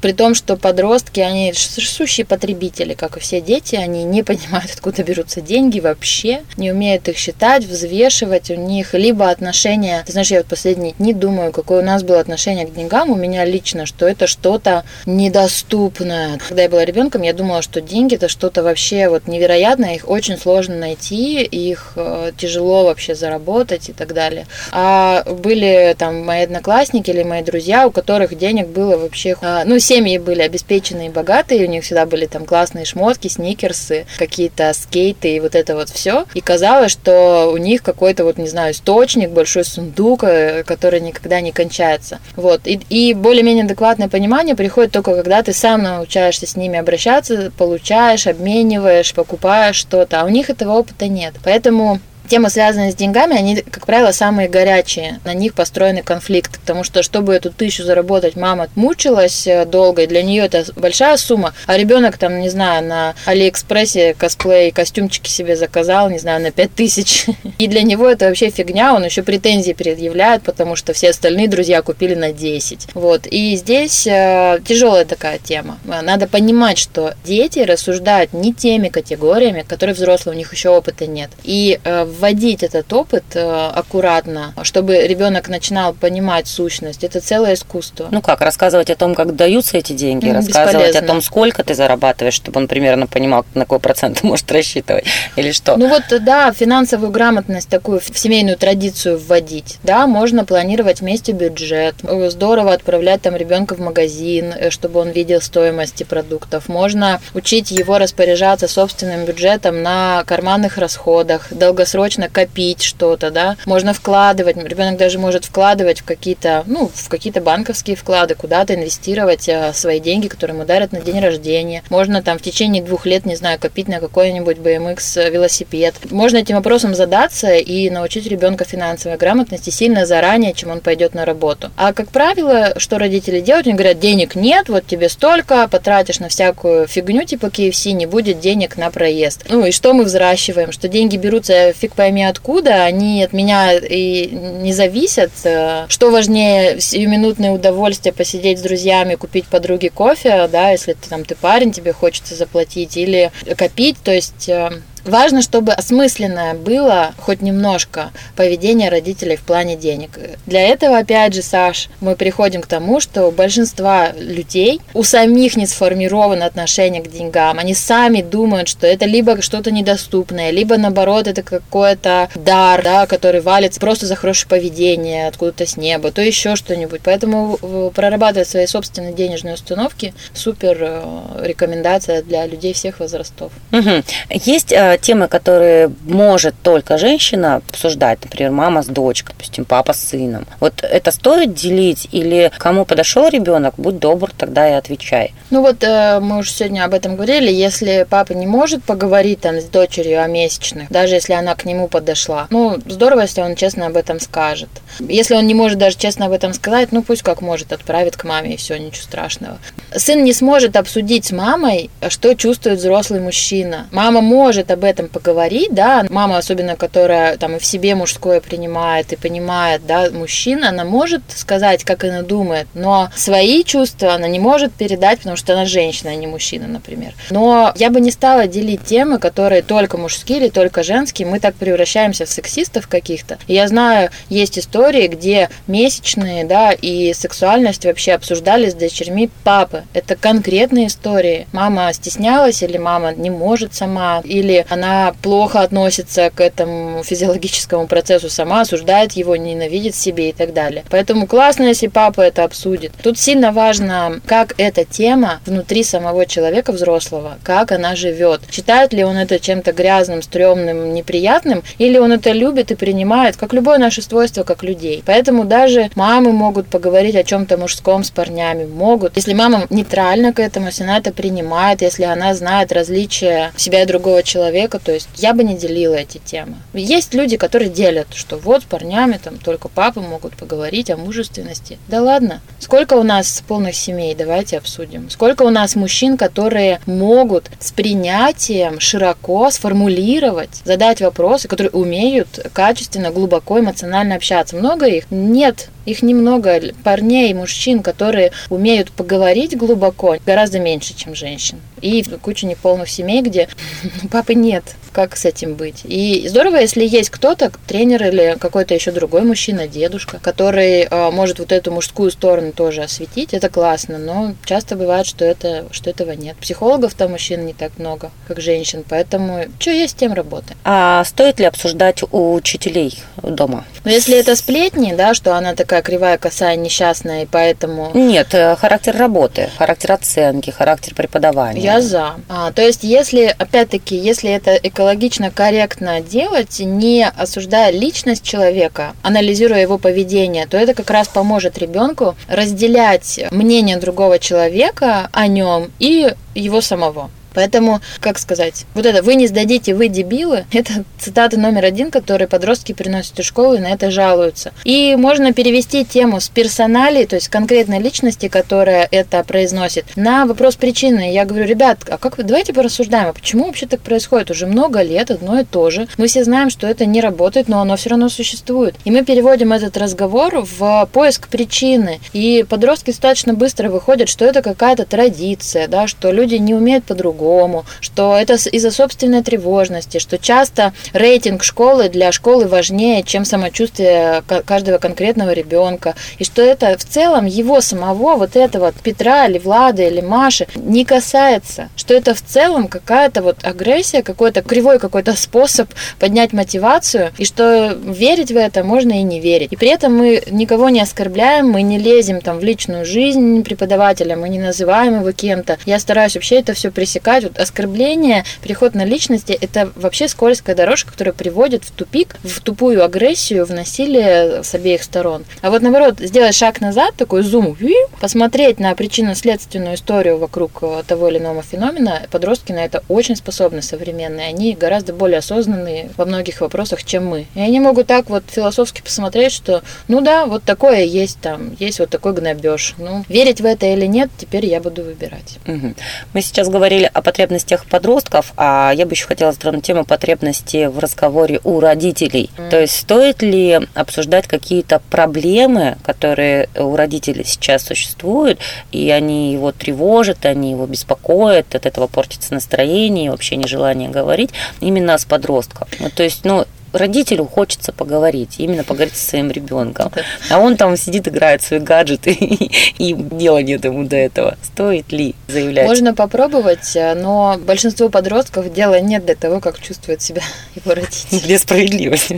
При 0.00 0.12
том, 0.12 0.34
что 0.34 0.56
подростки, 0.56 1.20
они 1.20 1.52
сущие 1.54 2.26
потребители, 2.26 2.94
как 2.94 3.16
и 3.16 3.20
все 3.20 3.40
дети, 3.40 3.76
они 3.76 4.04
не 4.04 4.22
понимают, 4.22 4.70
откуда 4.74 5.02
берутся 5.02 5.40
деньги 5.40 5.80
вообще, 5.80 6.42
не 6.56 6.70
умеют 6.70 7.08
их 7.08 7.16
считать, 7.16 7.64
взвешивать, 7.64 8.50
у 8.50 8.54
них 8.54 8.94
либо 8.94 9.30
отношения, 9.30 10.02
ты 10.06 10.12
знаешь, 10.12 10.30
я 10.30 10.38
вот 10.38 10.46
последние 10.46 10.92
дни 10.92 11.12
думаю, 11.12 11.52
какое 11.52 11.80
у 11.80 11.84
нас 11.84 12.02
было 12.02 12.20
отношение 12.20 12.66
к 12.66 12.74
деньгам, 12.74 13.10
у 13.10 13.16
меня 13.16 13.44
лично, 13.44 13.86
что 13.86 14.06
это 14.06 14.26
что-то 14.26 14.84
недоступное. 15.06 16.38
Когда 16.48 16.62
я 16.62 16.68
была 16.68 16.84
ребенком, 16.84 17.22
я 17.22 17.32
думала, 17.32 17.62
что 17.62 17.80
деньги 17.80 18.14
это 18.14 18.28
что-то 18.28 18.62
вообще 18.62 19.08
вот 19.08 19.28
невероятное, 19.28 19.94
их 19.94 20.08
очень 20.08 20.38
сложно 20.38 20.76
найти, 20.76 21.42
их 21.42 21.92
э, 21.96 22.32
тяжело 22.36 22.84
вообще 22.84 23.14
заработать 23.14 23.88
и 23.88 23.92
так 23.92 24.14
далее. 24.14 24.46
А 24.72 25.24
были 25.24 25.94
там 25.98 26.24
мои 26.24 26.42
одноклассники 26.42 27.10
или 27.10 27.22
мои 27.22 27.42
друзья, 27.42 27.86
у 27.86 27.90
которых 27.90 28.36
денег 28.36 28.68
было 28.68 28.96
вообще, 28.96 29.36
э, 29.40 29.62
ну, 29.64 29.78
семьи 29.86 30.18
были 30.18 30.42
обеспеченные 30.42 31.08
и 31.08 31.12
богатые, 31.12 31.66
у 31.66 31.70
них 31.70 31.84
всегда 31.84 32.06
были 32.06 32.26
там 32.26 32.44
классные 32.44 32.84
шмотки, 32.84 33.28
сникерсы, 33.28 34.06
какие-то 34.18 34.72
скейты 34.72 35.36
и 35.36 35.40
вот 35.40 35.54
это 35.54 35.76
вот 35.76 35.88
все. 35.88 36.26
И 36.34 36.40
казалось, 36.40 36.92
что 36.92 37.50
у 37.52 37.56
них 37.56 37.82
какой-то 37.82 38.24
вот, 38.24 38.36
не 38.38 38.48
знаю, 38.48 38.72
источник, 38.72 39.30
большой 39.30 39.64
сундук, 39.64 40.24
э, 40.24 40.64
который 40.64 41.00
никогда 41.00 41.40
не 41.40 41.52
кончается. 41.52 42.18
Вот. 42.34 42.62
И, 42.66 42.80
и 42.88 43.14
более-менее 43.14 43.64
адекватное 43.64 44.08
понимание 44.08 44.56
приходит 44.56 44.92
только 44.92 45.14
когда 45.14 45.42
ты 45.42 45.52
сам 45.52 45.82
научаешься 45.82 46.46
с 46.46 46.56
ними 46.56 46.78
обращаться, 46.78 47.52
получаешь, 47.56 48.26
обмениваешь, 48.26 49.14
покупаешь 49.14 49.76
что-то, 49.76 50.20
а 50.20 50.24
у 50.24 50.28
них 50.28 50.50
этого 50.50 50.72
опыта 50.72 51.06
нет. 51.06 51.34
Поэтому 51.44 52.00
темы, 52.26 52.50
связанные 52.50 52.92
с 52.92 52.94
деньгами, 52.94 53.36
они, 53.36 53.56
как 53.56 53.86
правило, 53.86 54.12
самые 54.12 54.48
горячие. 54.48 55.20
На 55.24 55.34
них 55.34 55.54
построенный 55.54 56.02
конфликт. 56.02 56.58
Потому 56.60 56.84
что, 56.84 57.02
чтобы 57.02 57.34
эту 57.34 57.50
тысячу 57.50 57.84
заработать, 57.84 58.36
мама 58.36 58.68
мучилась 58.74 59.46
э, 59.46 59.64
долго, 59.64 60.02
и 60.02 60.06
для 60.06 60.22
нее 60.22 60.44
это 60.44 60.64
большая 60.76 61.16
сумма. 61.16 61.54
А 61.66 61.76
ребенок 61.76 62.18
там, 62.18 62.40
не 62.40 62.48
знаю, 62.48 62.84
на 62.84 63.14
Алиэкспрессе 63.24 64.14
косплей, 64.14 64.70
костюмчики 64.70 65.28
себе 65.28 65.56
заказал, 65.56 66.10
не 66.10 66.18
знаю, 66.18 66.42
на 66.42 66.50
пять 66.50 66.74
тысяч. 66.74 67.26
И 67.58 67.68
для 67.68 67.82
него 67.82 68.08
это 68.08 68.26
вообще 68.26 68.50
фигня, 68.50 68.94
он 68.94 69.04
еще 69.04 69.22
претензии 69.22 69.72
предъявляет, 69.72 70.42
потому 70.42 70.76
что 70.76 70.92
все 70.92 71.10
остальные 71.10 71.48
друзья 71.48 71.82
купили 71.82 72.14
на 72.14 72.32
10. 72.32 72.88
Вот. 72.94 73.26
И 73.26 73.56
здесь 73.56 74.06
э, 74.06 74.58
тяжелая 74.66 75.04
такая 75.04 75.38
тема. 75.38 75.78
Надо 75.84 76.26
понимать, 76.26 76.78
что 76.78 77.14
дети 77.24 77.60
рассуждают 77.60 78.32
не 78.32 78.52
теми 78.52 78.88
категориями, 78.88 79.64
которые 79.66 79.94
взрослые, 79.94 80.34
у 80.34 80.38
них 80.38 80.52
еще 80.52 80.70
опыта 80.70 81.06
нет. 81.06 81.30
И 81.44 81.80
э, 81.82 82.04
вводить 82.18 82.62
этот 82.62 82.92
опыт 82.92 83.24
э, 83.34 83.70
аккуратно, 83.74 84.54
чтобы 84.62 85.06
ребенок 85.06 85.48
начинал 85.48 85.94
понимать 85.94 86.46
сущность. 86.48 87.04
Это 87.04 87.20
целое 87.20 87.54
искусство. 87.54 88.08
Ну 88.10 88.22
как, 88.22 88.40
рассказывать 88.40 88.90
о 88.90 88.96
том, 88.96 89.14
как 89.14 89.36
даются 89.36 89.78
эти 89.78 89.92
деньги, 89.92 90.28
рассказывать 90.28 90.96
о 90.96 91.02
том, 91.02 91.20
сколько 91.20 91.62
ты 91.62 91.74
зарабатываешь, 91.74 92.34
чтобы 92.34 92.60
он 92.60 92.68
примерно 92.68 93.06
понимал, 93.06 93.44
на 93.54 93.62
какой 93.62 93.80
процент 93.80 94.22
может 94.22 94.50
рассчитывать, 94.50 95.04
или 95.36 95.52
что? 95.52 95.76
Ну 95.76 95.88
вот, 95.88 96.04
да, 96.20 96.52
финансовую 96.52 97.10
грамотность 97.10 97.68
такую 97.68 98.00
в 98.00 98.18
семейную 98.18 98.56
традицию 98.56 99.18
вводить. 99.18 99.78
Да, 99.82 100.06
можно 100.06 100.44
планировать 100.44 101.00
вместе 101.00 101.32
бюджет. 101.32 101.96
Здорово 102.02 102.72
отправлять 102.72 103.22
там 103.22 103.36
ребенка 103.36 103.74
в 103.74 103.80
магазин, 103.80 104.52
э, 104.56 104.70
чтобы 104.70 105.00
он 105.00 105.10
видел 105.10 105.40
стоимости 105.40 106.04
продуктов. 106.04 106.68
Можно 106.68 107.20
учить 107.34 107.70
его 107.70 107.98
распоряжаться 107.98 108.68
собственным 108.68 109.24
бюджетом 109.24 109.82
на 109.82 110.24
карманных 110.26 110.78
расходах, 110.78 111.48
долгосрочно 111.50 112.05
срочно 112.06 112.28
копить 112.28 112.82
что-то, 112.82 113.32
да, 113.32 113.56
можно 113.66 113.92
вкладывать, 113.92 114.56
ребенок 114.56 114.96
даже 114.96 115.18
может 115.18 115.44
вкладывать 115.44 116.02
в 116.02 116.04
какие-то, 116.04 116.62
ну, 116.68 116.88
в 116.94 117.08
какие-то 117.08 117.40
банковские 117.40 117.96
вклады, 117.96 118.36
куда-то 118.36 118.76
инвестировать 118.76 119.48
а, 119.48 119.72
свои 119.72 119.98
деньги, 119.98 120.28
которые 120.28 120.54
ему 120.56 120.64
дарят 120.64 120.92
на 120.92 121.00
день 121.00 121.18
рождения. 121.18 121.82
Можно 121.90 122.22
там 122.22 122.38
в 122.38 122.42
течение 122.42 122.80
двух 122.80 123.06
лет, 123.06 123.26
не 123.26 123.34
знаю, 123.34 123.58
копить 123.58 123.88
на 123.88 123.98
какой-нибудь 123.98 124.58
BMX 124.58 125.20
э, 125.20 125.30
велосипед. 125.30 125.96
Можно 126.12 126.36
этим 126.36 126.54
вопросом 126.54 126.94
задаться 126.94 127.54
и 127.54 127.90
научить 127.90 128.28
ребенка 128.28 128.64
финансовой 128.64 129.18
грамотности 129.18 129.70
сильно 129.70 130.06
заранее, 130.06 130.54
чем 130.54 130.70
он 130.70 130.80
пойдет 130.80 131.12
на 131.12 131.24
работу. 131.24 131.72
А 131.76 131.92
как 131.92 132.10
правило, 132.10 132.74
что 132.76 132.98
родители 132.98 133.40
делают? 133.40 133.66
Они 133.66 133.74
говорят, 133.74 133.98
денег 133.98 134.36
нет, 134.36 134.68
вот 134.68 134.86
тебе 134.86 135.08
столько, 135.08 135.66
потратишь 135.66 136.20
на 136.20 136.28
всякую 136.28 136.86
фигню 136.86 137.24
типа 137.24 137.46
KFC, 137.46 137.90
не 137.90 138.06
будет 138.06 138.38
денег 138.38 138.76
на 138.76 138.92
проезд. 138.92 139.44
Ну 139.48 139.66
и 139.66 139.72
что 139.72 139.92
мы 139.92 140.04
взращиваем? 140.04 140.70
Что 140.70 140.86
деньги 140.86 141.16
берутся 141.16 141.72
фиг 141.72 141.95
пойми 141.96 142.24
откуда, 142.24 142.84
они 142.84 143.24
от 143.24 143.32
меня 143.32 143.74
и 143.74 144.28
не 144.28 144.72
зависят. 144.72 145.32
Э, 145.44 145.86
что 145.88 146.10
важнее, 146.10 146.80
сиюминутное 146.80 147.50
удовольствие 147.50 148.12
посидеть 148.12 148.58
с 148.58 148.62
друзьями, 148.62 149.14
купить 149.16 149.46
подруге 149.46 149.90
кофе, 149.90 150.48
да, 150.52 150.70
если 150.70 150.92
ты 150.92 151.08
там 151.08 151.24
ты 151.24 151.34
парень, 151.34 151.72
тебе 151.72 151.92
хочется 151.92 152.34
заплатить, 152.34 152.96
или 152.96 153.32
копить, 153.56 153.96
то 154.02 154.12
есть 154.12 154.48
э, 154.48 154.70
Важно, 155.06 155.40
чтобы 155.40 155.72
осмысленное 155.72 156.54
было 156.54 157.14
хоть 157.18 157.40
немножко 157.40 158.10
поведение 158.34 158.88
родителей 158.88 159.36
в 159.36 159.42
плане 159.42 159.76
денег. 159.76 160.18
Для 160.46 160.60
этого, 160.62 160.98
опять 160.98 161.34
же, 161.34 161.42
Саш, 161.42 161.88
мы 162.00 162.16
приходим 162.16 162.60
к 162.60 162.66
тому, 162.66 163.00
что 163.00 163.26
у 163.26 163.30
большинства 163.30 164.12
людей, 164.12 164.80
у 164.94 165.04
самих 165.04 165.56
не 165.56 165.66
сформировано 165.66 166.44
отношение 166.44 167.02
к 167.02 167.10
деньгам. 167.10 167.58
Они 167.58 167.74
сами 167.74 168.20
думают, 168.20 168.68
что 168.68 168.86
это 168.86 169.06
либо 169.06 169.40
что-то 169.42 169.70
недоступное, 169.70 170.50
либо, 170.50 170.76
наоборот, 170.76 171.28
это 171.28 171.42
какой-то 171.42 172.28
дар, 172.34 172.82
да, 172.82 173.06
который 173.06 173.40
валится 173.40 173.78
просто 173.80 174.06
за 174.06 174.16
хорошее 174.16 174.48
поведение 174.48 175.28
откуда-то 175.28 175.66
с 175.66 175.76
неба, 175.76 176.10
то 176.10 176.20
еще 176.20 176.56
что-нибудь. 176.56 177.00
Поэтому 177.04 177.58
э, 177.62 177.90
прорабатывать 177.94 178.48
свои 178.48 178.66
собственные 178.66 179.12
денежные 179.12 179.54
установки 179.54 180.14
супер 180.34 180.78
э, 180.80 181.02
рекомендация 181.44 182.22
для 182.22 182.44
людей 182.46 182.72
всех 182.72 182.98
возрастов. 183.00 183.52
Угу. 183.72 184.02
Есть 184.30 184.72
э, 184.72 184.95
темы, 184.98 185.28
которые 185.28 185.90
может 186.04 186.54
только 186.62 186.98
женщина 186.98 187.56
обсуждать, 187.56 188.18
например, 188.22 188.50
мама 188.52 188.82
с 188.82 188.86
дочкой, 188.86 189.34
допустим, 189.36 189.64
папа 189.64 189.92
с 189.92 190.08
сыном. 190.08 190.46
Вот 190.60 190.82
это 190.82 191.10
стоит 191.10 191.54
делить 191.54 192.08
или 192.12 192.50
кому 192.58 192.84
подошел 192.84 193.28
ребенок, 193.28 193.74
будь 193.76 193.98
добр, 193.98 194.30
тогда 194.36 194.68
и 194.68 194.72
отвечай. 194.72 195.32
Ну 195.50 195.62
вот 195.62 195.82
э, 195.82 196.20
мы 196.20 196.38
уже 196.38 196.50
сегодня 196.50 196.84
об 196.84 196.94
этом 196.94 197.16
говорили, 197.16 197.50
если 197.50 198.06
папа 198.08 198.32
не 198.32 198.46
может 198.46 198.82
поговорить 198.82 199.40
там 199.40 199.60
с 199.60 199.64
дочерью 199.64 200.22
о 200.22 200.26
месячных, 200.26 200.90
даже 200.90 201.14
если 201.14 201.32
она 201.34 201.54
к 201.54 201.64
нему 201.64 201.88
подошла, 201.88 202.46
ну 202.50 202.78
здорово, 202.86 203.22
если 203.22 203.40
он 203.42 203.54
честно 203.56 203.86
об 203.86 203.96
этом 203.96 204.20
скажет. 204.20 204.68
Если 204.98 205.34
он 205.34 205.46
не 205.46 205.54
может 205.54 205.78
даже 205.78 205.96
честно 205.96 206.26
об 206.26 206.32
этом 206.32 206.52
сказать, 206.52 206.92
ну 206.92 207.02
пусть 207.02 207.22
как 207.22 207.42
может 207.42 207.72
отправит 207.72 208.16
к 208.16 208.24
маме 208.24 208.54
и 208.54 208.56
все, 208.56 208.76
ничего 208.78 209.02
страшного. 209.02 209.58
Сын 209.94 210.24
не 210.24 210.32
сможет 210.32 210.76
обсудить 210.76 211.26
с 211.26 211.32
мамой, 211.32 211.90
что 212.08 212.34
чувствует 212.34 212.78
взрослый 212.78 213.20
мужчина. 213.20 213.86
Мама 213.92 214.20
может 214.20 214.70
об 214.70 214.84
этом 214.86 215.08
поговорить, 215.08 215.72
да, 215.72 216.04
мама 216.10 216.38
особенно, 216.38 216.76
которая 216.76 217.36
там 217.36 217.56
и 217.56 217.58
в 217.58 217.64
себе 217.64 217.94
мужское 217.94 218.40
принимает 218.40 219.12
и 219.12 219.16
понимает, 219.16 219.86
да, 219.86 220.08
мужчина, 220.10 220.70
она 220.70 220.84
может 220.84 221.22
сказать, 221.28 221.84
как 221.84 222.04
она 222.04 222.22
думает, 222.22 222.66
но 222.74 223.10
свои 223.14 223.64
чувства 223.64 224.14
она 224.14 224.28
не 224.28 224.38
может 224.38 224.72
передать, 224.72 225.18
потому 225.18 225.36
что 225.36 225.52
она 225.52 225.64
женщина, 225.64 226.10
а 226.10 226.14
не 226.14 226.26
мужчина, 226.26 226.66
например. 226.66 227.14
Но 227.30 227.72
я 227.76 227.90
бы 227.90 228.00
не 228.00 228.10
стала 228.10 228.46
делить 228.46 228.84
темы, 228.84 229.18
которые 229.18 229.62
только 229.62 229.98
мужские 229.98 230.38
или 230.38 230.48
только 230.48 230.82
женские, 230.82 231.28
мы 231.28 231.40
так 231.40 231.54
превращаемся 231.54 232.24
в 232.24 232.30
сексистов 232.30 232.88
каких-то. 232.88 233.38
Я 233.46 233.68
знаю, 233.68 234.10
есть 234.28 234.58
истории, 234.58 235.06
где 235.08 235.50
месячные, 235.66 236.44
да, 236.44 236.72
и 236.72 237.12
сексуальность 237.12 237.84
вообще 237.84 238.12
обсуждались 238.12 238.72
с 238.72 238.74
дочерьми 238.74 239.30
папы. 239.44 239.84
Это 239.92 240.16
конкретные 240.16 240.86
истории. 240.86 241.46
Мама 241.52 241.92
стеснялась 241.92 242.62
или 242.62 242.78
мама 242.78 243.12
не 243.14 243.30
может 243.30 243.74
сама, 243.74 244.20
или 244.24 244.66
она 244.76 245.14
плохо 245.22 245.60
относится 245.60 246.30
к 246.30 246.40
этому 246.40 247.02
физиологическому 247.02 247.86
процессу 247.86 248.28
сама, 248.28 248.60
осуждает 248.60 249.12
его, 249.12 249.34
ненавидит 249.36 249.94
себе 249.94 250.30
и 250.30 250.32
так 250.32 250.52
далее. 250.52 250.84
Поэтому 250.90 251.26
классно, 251.26 251.64
если 251.64 251.88
папа 251.88 252.20
это 252.20 252.44
обсудит. 252.44 252.92
Тут 253.02 253.18
сильно 253.18 253.52
важно, 253.52 254.20
как 254.26 254.54
эта 254.58 254.84
тема 254.84 255.40
внутри 255.46 255.82
самого 255.82 256.26
человека 256.26 256.72
взрослого, 256.72 257.38
как 257.42 257.72
она 257.72 257.96
живет. 257.96 258.42
Считает 258.50 258.92
ли 258.92 259.02
он 259.02 259.16
это 259.16 259.38
чем-то 259.38 259.72
грязным, 259.72 260.22
стрёмным, 260.22 260.94
неприятным, 260.94 261.62
или 261.78 261.98
он 261.98 262.12
это 262.12 262.32
любит 262.32 262.70
и 262.70 262.74
принимает, 262.74 263.36
как 263.36 263.52
любое 263.52 263.78
наше 263.78 264.02
свойство, 264.02 264.42
как 264.42 264.62
людей. 264.62 265.02
Поэтому 265.06 265.44
даже 265.44 265.90
мамы 265.94 266.32
могут 266.32 266.68
поговорить 266.68 267.16
о 267.16 267.24
чем-то 267.24 267.56
мужском 267.56 268.04
с 268.04 268.10
парнями, 268.10 268.66
могут. 268.66 269.16
Если 269.16 269.32
мама 269.32 269.66
нейтральна 269.70 270.32
к 270.32 270.40
этому, 270.40 270.66
если 270.66 270.84
она 270.84 270.98
это 270.98 271.12
принимает, 271.12 271.82
если 271.82 272.04
она 272.04 272.34
знает 272.34 272.72
различия 272.72 273.52
себя 273.56 273.82
и 273.82 273.86
другого 273.86 274.22
человека, 274.22 274.55
человека, 274.56 274.78
то 274.78 274.92
есть 274.92 275.08
я 275.16 275.34
бы 275.34 275.44
не 275.44 275.54
делила 275.54 275.94
эти 275.94 276.18
темы. 276.18 276.56
Есть 276.72 277.14
люди, 277.14 277.36
которые 277.36 277.70
делят, 277.70 278.08
что 278.14 278.36
вот 278.36 278.62
с 278.62 278.64
парнями 278.64 279.20
там 279.22 279.38
только 279.38 279.68
папы 279.68 280.00
могут 280.00 280.36
поговорить 280.36 280.90
о 280.90 280.96
мужественности. 280.96 281.78
Да 281.88 282.00
ладно, 282.00 282.40
сколько 282.58 282.94
у 282.94 283.02
нас 283.02 283.42
полных 283.46 283.74
семей, 283.74 284.14
давайте 284.14 284.56
обсудим. 284.56 285.10
Сколько 285.10 285.42
у 285.42 285.50
нас 285.50 285.76
мужчин, 285.76 286.16
которые 286.16 286.80
могут 286.86 287.50
с 287.60 287.72
принятием 287.72 288.80
широко 288.80 289.50
сформулировать, 289.50 290.62
задать 290.64 291.00
вопросы, 291.00 291.48
которые 291.48 291.70
умеют 291.70 292.40
качественно, 292.52 293.10
глубоко, 293.10 293.60
эмоционально 293.60 294.14
общаться. 294.14 294.56
Много 294.56 294.86
их? 294.86 295.04
Нет 295.10 295.68
Их 295.86 296.02
немного 296.02 296.60
парней, 296.84 297.32
мужчин, 297.32 297.82
которые 297.82 298.32
умеют 298.50 298.90
поговорить 298.90 299.56
глубоко, 299.56 300.16
гораздо 300.26 300.58
меньше, 300.58 300.94
чем 300.94 301.14
женщин. 301.14 301.60
И 301.80 302.02
куча 302.20 302.46
неполных 302.46 302.88
семей, 302.90 303.22
где 303.22 303.48
папы 304.10 304.34
нет. 304.34 304.64
Как 304.92 305.16
с 305.16 305.26
этим 305.26 305.54
быть? 305.54 305.82
И 305.84 306.26
здорово, 306.26 306.56
если 306.56 306.84
есть 306.84 307.10
кто-то, 307.10 307.52
тренер 307.66 308.04
или 308.04 308.36
какой-то 308.40 308.74
еще 308.74 308.92
другой 308.92 309.22
мужчина, 309.22 309.68
дедушка, 309.68 310.18
который 310.22 310.84
э, 310.90 311.10
может 311.10 311.38
вот 311.38 311.52
эту 311.52 311.70
мужскую 311.70 312.10
сторону 312.10 312.52
тоже 312.52 312.82
осветить. 312.82 313.34
Это 313.34 313.50
классно, 313.50 313.98
но 313.98 314.34
часто 314.44 314.74
бывает, 314.74 315.06
что, 315.06 315.24
это, 315.24 315.66
что 315.70 315.90
этого 315.90 316.12
нет. 316.12 316.36
Психологов 316.38 316.94
там 316.94 317.10
мужчин 317.10 317.44
не 317.44 317.52
так 317.52 317.72
много, 317.78 318.10
как 318.26 318.40
женщин, 318.40 318.84
поэтому 318.88 319.44
что 319.58 319.70
есть, 319.70 319.98
тем 319.98 320.14
работаем. 320.14 320.58
А 320.64 321.04
стоит 321.04 321.38
ли 321.38 321.44
обсуждать 321.44 322.02
у 322.10 322.32
учителей 322.32 322.98
дома? 323.22 323.64
Но 323.84 323.90
если 323.90 324.16
это 324.16 324.34
сплетни, 324.34 324.94
да, 324.96 325.14
что 325.14 325.36
она 325.36 325.54
такая 325.54 325.75
кривая, 325.82 326.18
косая, 326.18 326.56
несчастная, 326.56 327.22
и 327.22 327.26
поэтому... 327.26 327.90
Нет, 327.94 328.34
э, 328.34 328.56
характер 328.56 328.96
работы, 328.96 329.50
характер 329.56 329.92
оценки, 329.92 330.50
характер 330.50 330.94
преподавания. 330.94 331.60
Я 331.60 331.80
за. 331.80 332.14
А, 332.28 332.52
то 332.52 332.62
есть, 332.62 332.84
если, 332.84 333.34
опять-таки, 333.38 333.96
если 333.96 334.30
это 334.30 334.54
экологично 334.54 335.30
корректно 335.30 336.00
делать, 336.00 336.60
не 336.60 337.06
осуждая 337.06 337.70
личность 337.70 338.22
человека, 338.22 338.94
анализируя 339.02 339.60
его 339.60 339.78
поведение, 339.78 340.46
то 340.46 340.56
это 340.56 340.74
как 340.74 340.90
раз 340.90 341.08
поможет 341.08 341.58
ребенку 341.58 342.16
разделять 342.28 343.20
мнение 343.30 343.76
другого 343.76 344.18
человека 344.18 345.08
о 345.12 345.26
нем 345.26 345.70
и 345.78 346.12
его 346.34 346.60
самого. 346.60 347.10
Поэтому, 347.36 347.80
как 348.00 348.18
сказать, 348.18 348.64
вот 348.74 348.86
это 348.86 349.02
«вы 349.02 349.14
не 349.14 349.26
сдадите, 349.26 349.74
вы 349.74 349.88
дебилы»— 349.88 350.46
это 350.52 350.84
цитата 350.98 351.38
номер 351.38 351.66
один, 351.66 351.90
которую 351.90 352.28
подростки 352.28 352.72
приносят 352.72 353.20
из 353.20 353.26
школы 353.26 353.58
и 353.58 353.60
на 353.60 353.68
это 353.72 353.90
жалуются. 353.90 354.52
И 354.64 354.96
можно 354.96 355.34
перевести 355.34 355.84
тему 355.84 356.18
с 356.18 356.30
персоналей, 356.30 357.04
то 357.04 357.16
есть 357.16 357.28
конкретной 357.28 357.78
личности, 357.78 358.28
которая 358.28 358.88
это 358.90 359.22
произносит, 359.22 359.84
на 359.96 360.24
вопрос 360.24 360.56
причины. 360.56 361.12
Я 361.12 361.26
говорю, 361.26 361.44
ребят, 361.44 361.80
а 361.90 361.98
как 361.98 362.16
вы, 362.16 362.24
давайте 362.24 362.54
порассуждаем, 362.54 363.10
а 363.10 363.12
почему 363.12 363.44
вообще 363.44 363.66
так 363.66 363.80
происходит? 363.80 364.30
Уже 364.30 364.46
много 364.46 364.80
лет 364.80 365.10
одно 365.10 365.38
и 365.38 365.44
то 365.44 365.70
же. 365.70 365.88
Мы 365.98 366.06
все 366.06 366.24
знаем, 366.24 366.48
что 366.48 366.66
это 366.66 366.86
не 366.86 367.02
работает, 367.02 367.48
но 367.48 367.60
оно 367.60 367.76
все 367.76 367.90
равно 367.90 368.08
существует. 368.08 368.76
И 368.86 368.90
мы 368.90 369.04
переводим 369.04 369.52
этот 369.52 369.76
разговор 369.76 370.42
в 370.58 370.88
поиск 370.90 371.28
причины. 371.28 372.00
И 372.14 372.46
подростки 372.48 372.92
достаточно 372.92 373.34
быстро 373.34 373.68
выходят, 373.68 374.08
что 374.08 374.24
это 374.24 374.40
какая-то 374.40 374.86
традиция, 374.86 375.68
да, 375.68 375.86
что 375.86 376.10
люди 376.10 376.36
не 376.36 376.54
умеют 376.54 376.84
по-другому, 376.84 377.25
по-другому, 377.26 377.64
что 377.80 378.16
это 378.16 378.34
из-за 378.34 378.70
собственной 378.70 379.22
тревожности, 379.22 379.98
что 379.98 380.18
часто 380.18 380.72
рейтинг 380.92 381.42
школы 381.42 381.88
для 381.88 382.12
школы 382.12 382.46
важнее, 382.46 383.02
чем 383.02 383.24
самочувствие 383.24 384.22
каждого 384.44 384.78
конкретного 384.78 385.32
ребенка, 385.32 385.94
и 386.18 386.24
что 386.24 386.42
это 386.42 386.76
в 386.78 386.84
целом 386.84 387.26
его 387.26 387.60
самого, 387.60 388.16
вот 388.16 388.36
этого 388.36 388.72
Петра 388.82 389.26
или 389.26 389.38
Влада 389.38 389.82
или 389.82 390.00
Маши 390.00 390.46
не 390.54 390.84
касается, 390.84 391.68
что 391.76 391.94
это 391.94 392.14
в 392.14 392.22
целом 392.22 392.68
какая-то 392.68 393.22
вот 393.22 393.38
агрессия, 393.42 394.02
какой-то 394.02 394.42
кривой 394.42 394.78
какой-то 394.78 395.14
способ 395.16 395.68
поднять 395.98 396.32
мотивацию, 396.32 397.10
и 397.18 397.24
что 397.24 397.76
верить 397.84 398.30
в 398.30 398.36
это 398.36 398.62
можно 398.62 398.92
и 398.92 399.02
не 399.02 399.20
верить. 399.20 399.52
И 399.52 399.56
при 399.56 399.68
этом 399.68 399.96
мы 399.96 400.22
никого 400.30 400.68
не 400.68 400.80
оскорбляем, 400.80 401.48
мы 401.48 401.62
не 401.62 401.78
лезем 401.78 402.20
там 402.20 402.38
в 402.38 402.44
личную 402.44 402.84
жизнь 402.84 403.42
преподавателя, 403.42 404.16
мы 404.16 404.28
не 404.28 404.38
называем 404.38 405.00
его 405.00 405.12
кем-то. 405.12 405.58
Я 405.66 405.78
стараюсь 405.78 406.14
вообще 406.14 406.36
это 406.36 406.54
все 406.54 406.70
пресекать 406.70 407.15
убрать. 407.16 407.24
Вот 407.24 407.40
оскорбление, 407.40 408.24
переход 408.42 408.74
на 408.74 408.84
личности– 408.84 409.36
это 409.40 409.70
вообще 409.74 410.08
скользкая 410.08 410.56
дорожка, 410.56 410.92
которая 410.92 411.12
приводит 411.12 411.64
в 411.64 411.70
тупик, 411.70 412.16
в 412.22 412.40
тупую 412.40 412.84
агрессию, 412.84 413.44
в 413.44 413.50
насилие 413.50 414.42
с 414.42 414.54
обеих 414.54 414.82
сторон. 414.82 415.24
А 415.42 415.50
вот 415.50 415.62
наоборот, 415.62 415.98
сделать 416.00 416.34
шаг 416.34 416.60
назад, 416.60 416.94
такой 416.96 417.22
зум, 417.22 417.56
посмотреть 418.00 418.58
на 418.58 418.74
причинно-следственную 418.74 419.76
историю 419.76 420.18
вокруг 420.18 420.58
э, 420.62 420.82
того 420.86 421.08
или 421.08 421.18
иного 421.18 421.42
феномена, 421.42 422.02
подростки 422.10 422.52
на 422.52 422.64
это 422.64 422.82
очень 422.88 423.14
способны 423.14 423.62
современные. 423.62 424.28
Они 424.28 424.54
гораздо 424.54 424.92
более 424.92 425.18
осознанные 425.18 425.90
во 425.96 426.04
многих 426.04 426.40
вопросах, 426.40 426.82
чем 426.82 427.06
мы. 427.06 427.26
И 427.34 427.40
они 427.40 427.60
могут 427.60 427.86
так 427.86 428.10
вот 428.10 428.24
философски 428.26 428.82
посмотреть, 428.82 429.32
что 429.32 429.62
ну 429.88 430.00
да, 430.00 430.26
вот 430.26 430.42
такое 430.42 430.82
есть 430.84 431.20
там, 431.20 431.56
есть 431.58 431.78
вот 431.78 431.90
такой 431.90 432.14
гнобеж. 432.14 432.74
Ну, 432.78 433.04
верить 433.08 433.40
в 433.40 433.44
это 433.44 433.66
или 433.66 433.86
нет, 433.86 434.10
теперь 434.16 434.46
я 434.46 434.60
буду 434.60 434.82
выбирать. 434.82 435.38
Угу. 435.46 435.74
Мы 436.14 436.20
сейчас 436.20 436.48
говорили 436.48 436.90
о 436.96 437.02
потребностях 437.02 437.66
подростков, 437.66 438.32
а 438.36 438.72
я 438.74 438.86
бы 438.86 438.92
еще 438.92 439.06
хотела 439.06 439.30
затронуть 439.30 439.64
тему 439.64 439.84
потребности 439.84 440.66
в 440.66 440.78
разговоре 440.78 441.40
у 441.44 441.60
родителей. 441.60 442.30
Mm. 442.36 442.50
То 442.50 442.60
есть 442.60 442.76
стоит 442.76 443.22
ли 443.22 443.60
обсуждать 443.74 444.26
какие-то 444.26 444.80
проблемы, 444.90 445.76
которые 445.84 446.48
у 446.56 446.74
родителей 446.74 447.24
сейчас 447.24 447.64
существуют, 447.64 448.40
и 448.72 448.90
они 448.90 449.32
его 449.32 449.52
тревожат, 449.52 450.24
они 450.24 450.52
его 450.52 450.66
беспокоят, 450.66 451.54
от 451.54 451.66
этого 451.66 451.86
портится 451.86 452.32
настроение, 452.32 453.10
вообще 453.10 453.36
нежелание 453.36 453.90
говорить, 453.90 454.30
именно 454.60 454.96
с 454.96 455.04
подростком. 455.04 455.68
Ну, 455.78 455.90
то 455.90 456.02
есть, 456.02 456.24
ну, 456.24 456.46
родителю 456.72 457.26
хочется 457.26 457.72
поговорить, 457.72 458.36
именно 458.38 458.64
поговорить 458.64 458.96
со 458.96 459.10
своим 459.10 459.30
ребенком. 459.30 459.90
А 460.30 460.38
он 460.38 460.56
там 460.56 460.76
сидит, 460.76 461.08
играет 461.08 461.42
свои 461.42 461.60
гаджеты, 461.60 462.12
и 462.78 462.92
дела 462.94 463.42
нет 463.42 463.64
ему 463.64 463.84
до 463.84 463.96
этого. 463.96 464.36
Стоит 464.42 464.92
ли 464.92 465.14
заявлять? 465.28 465.66
Можно 465.66 465.94
попробовать, 465.94 466.76
но 466.96 467.38
большинство 467.38 467.88
подростков 467.88 468.52
дела 468.52 468.80
нет 468.80 469.04
до 469.04 469.14
того, 469.14 469.40
как 469.40 469.60
чувствует 469.60 470.02
себя 470.02 470.22
его 470.54 470.74
родитель. 470.74 471.18
Где 471.24 471.38
справедливость? 471.38 472.12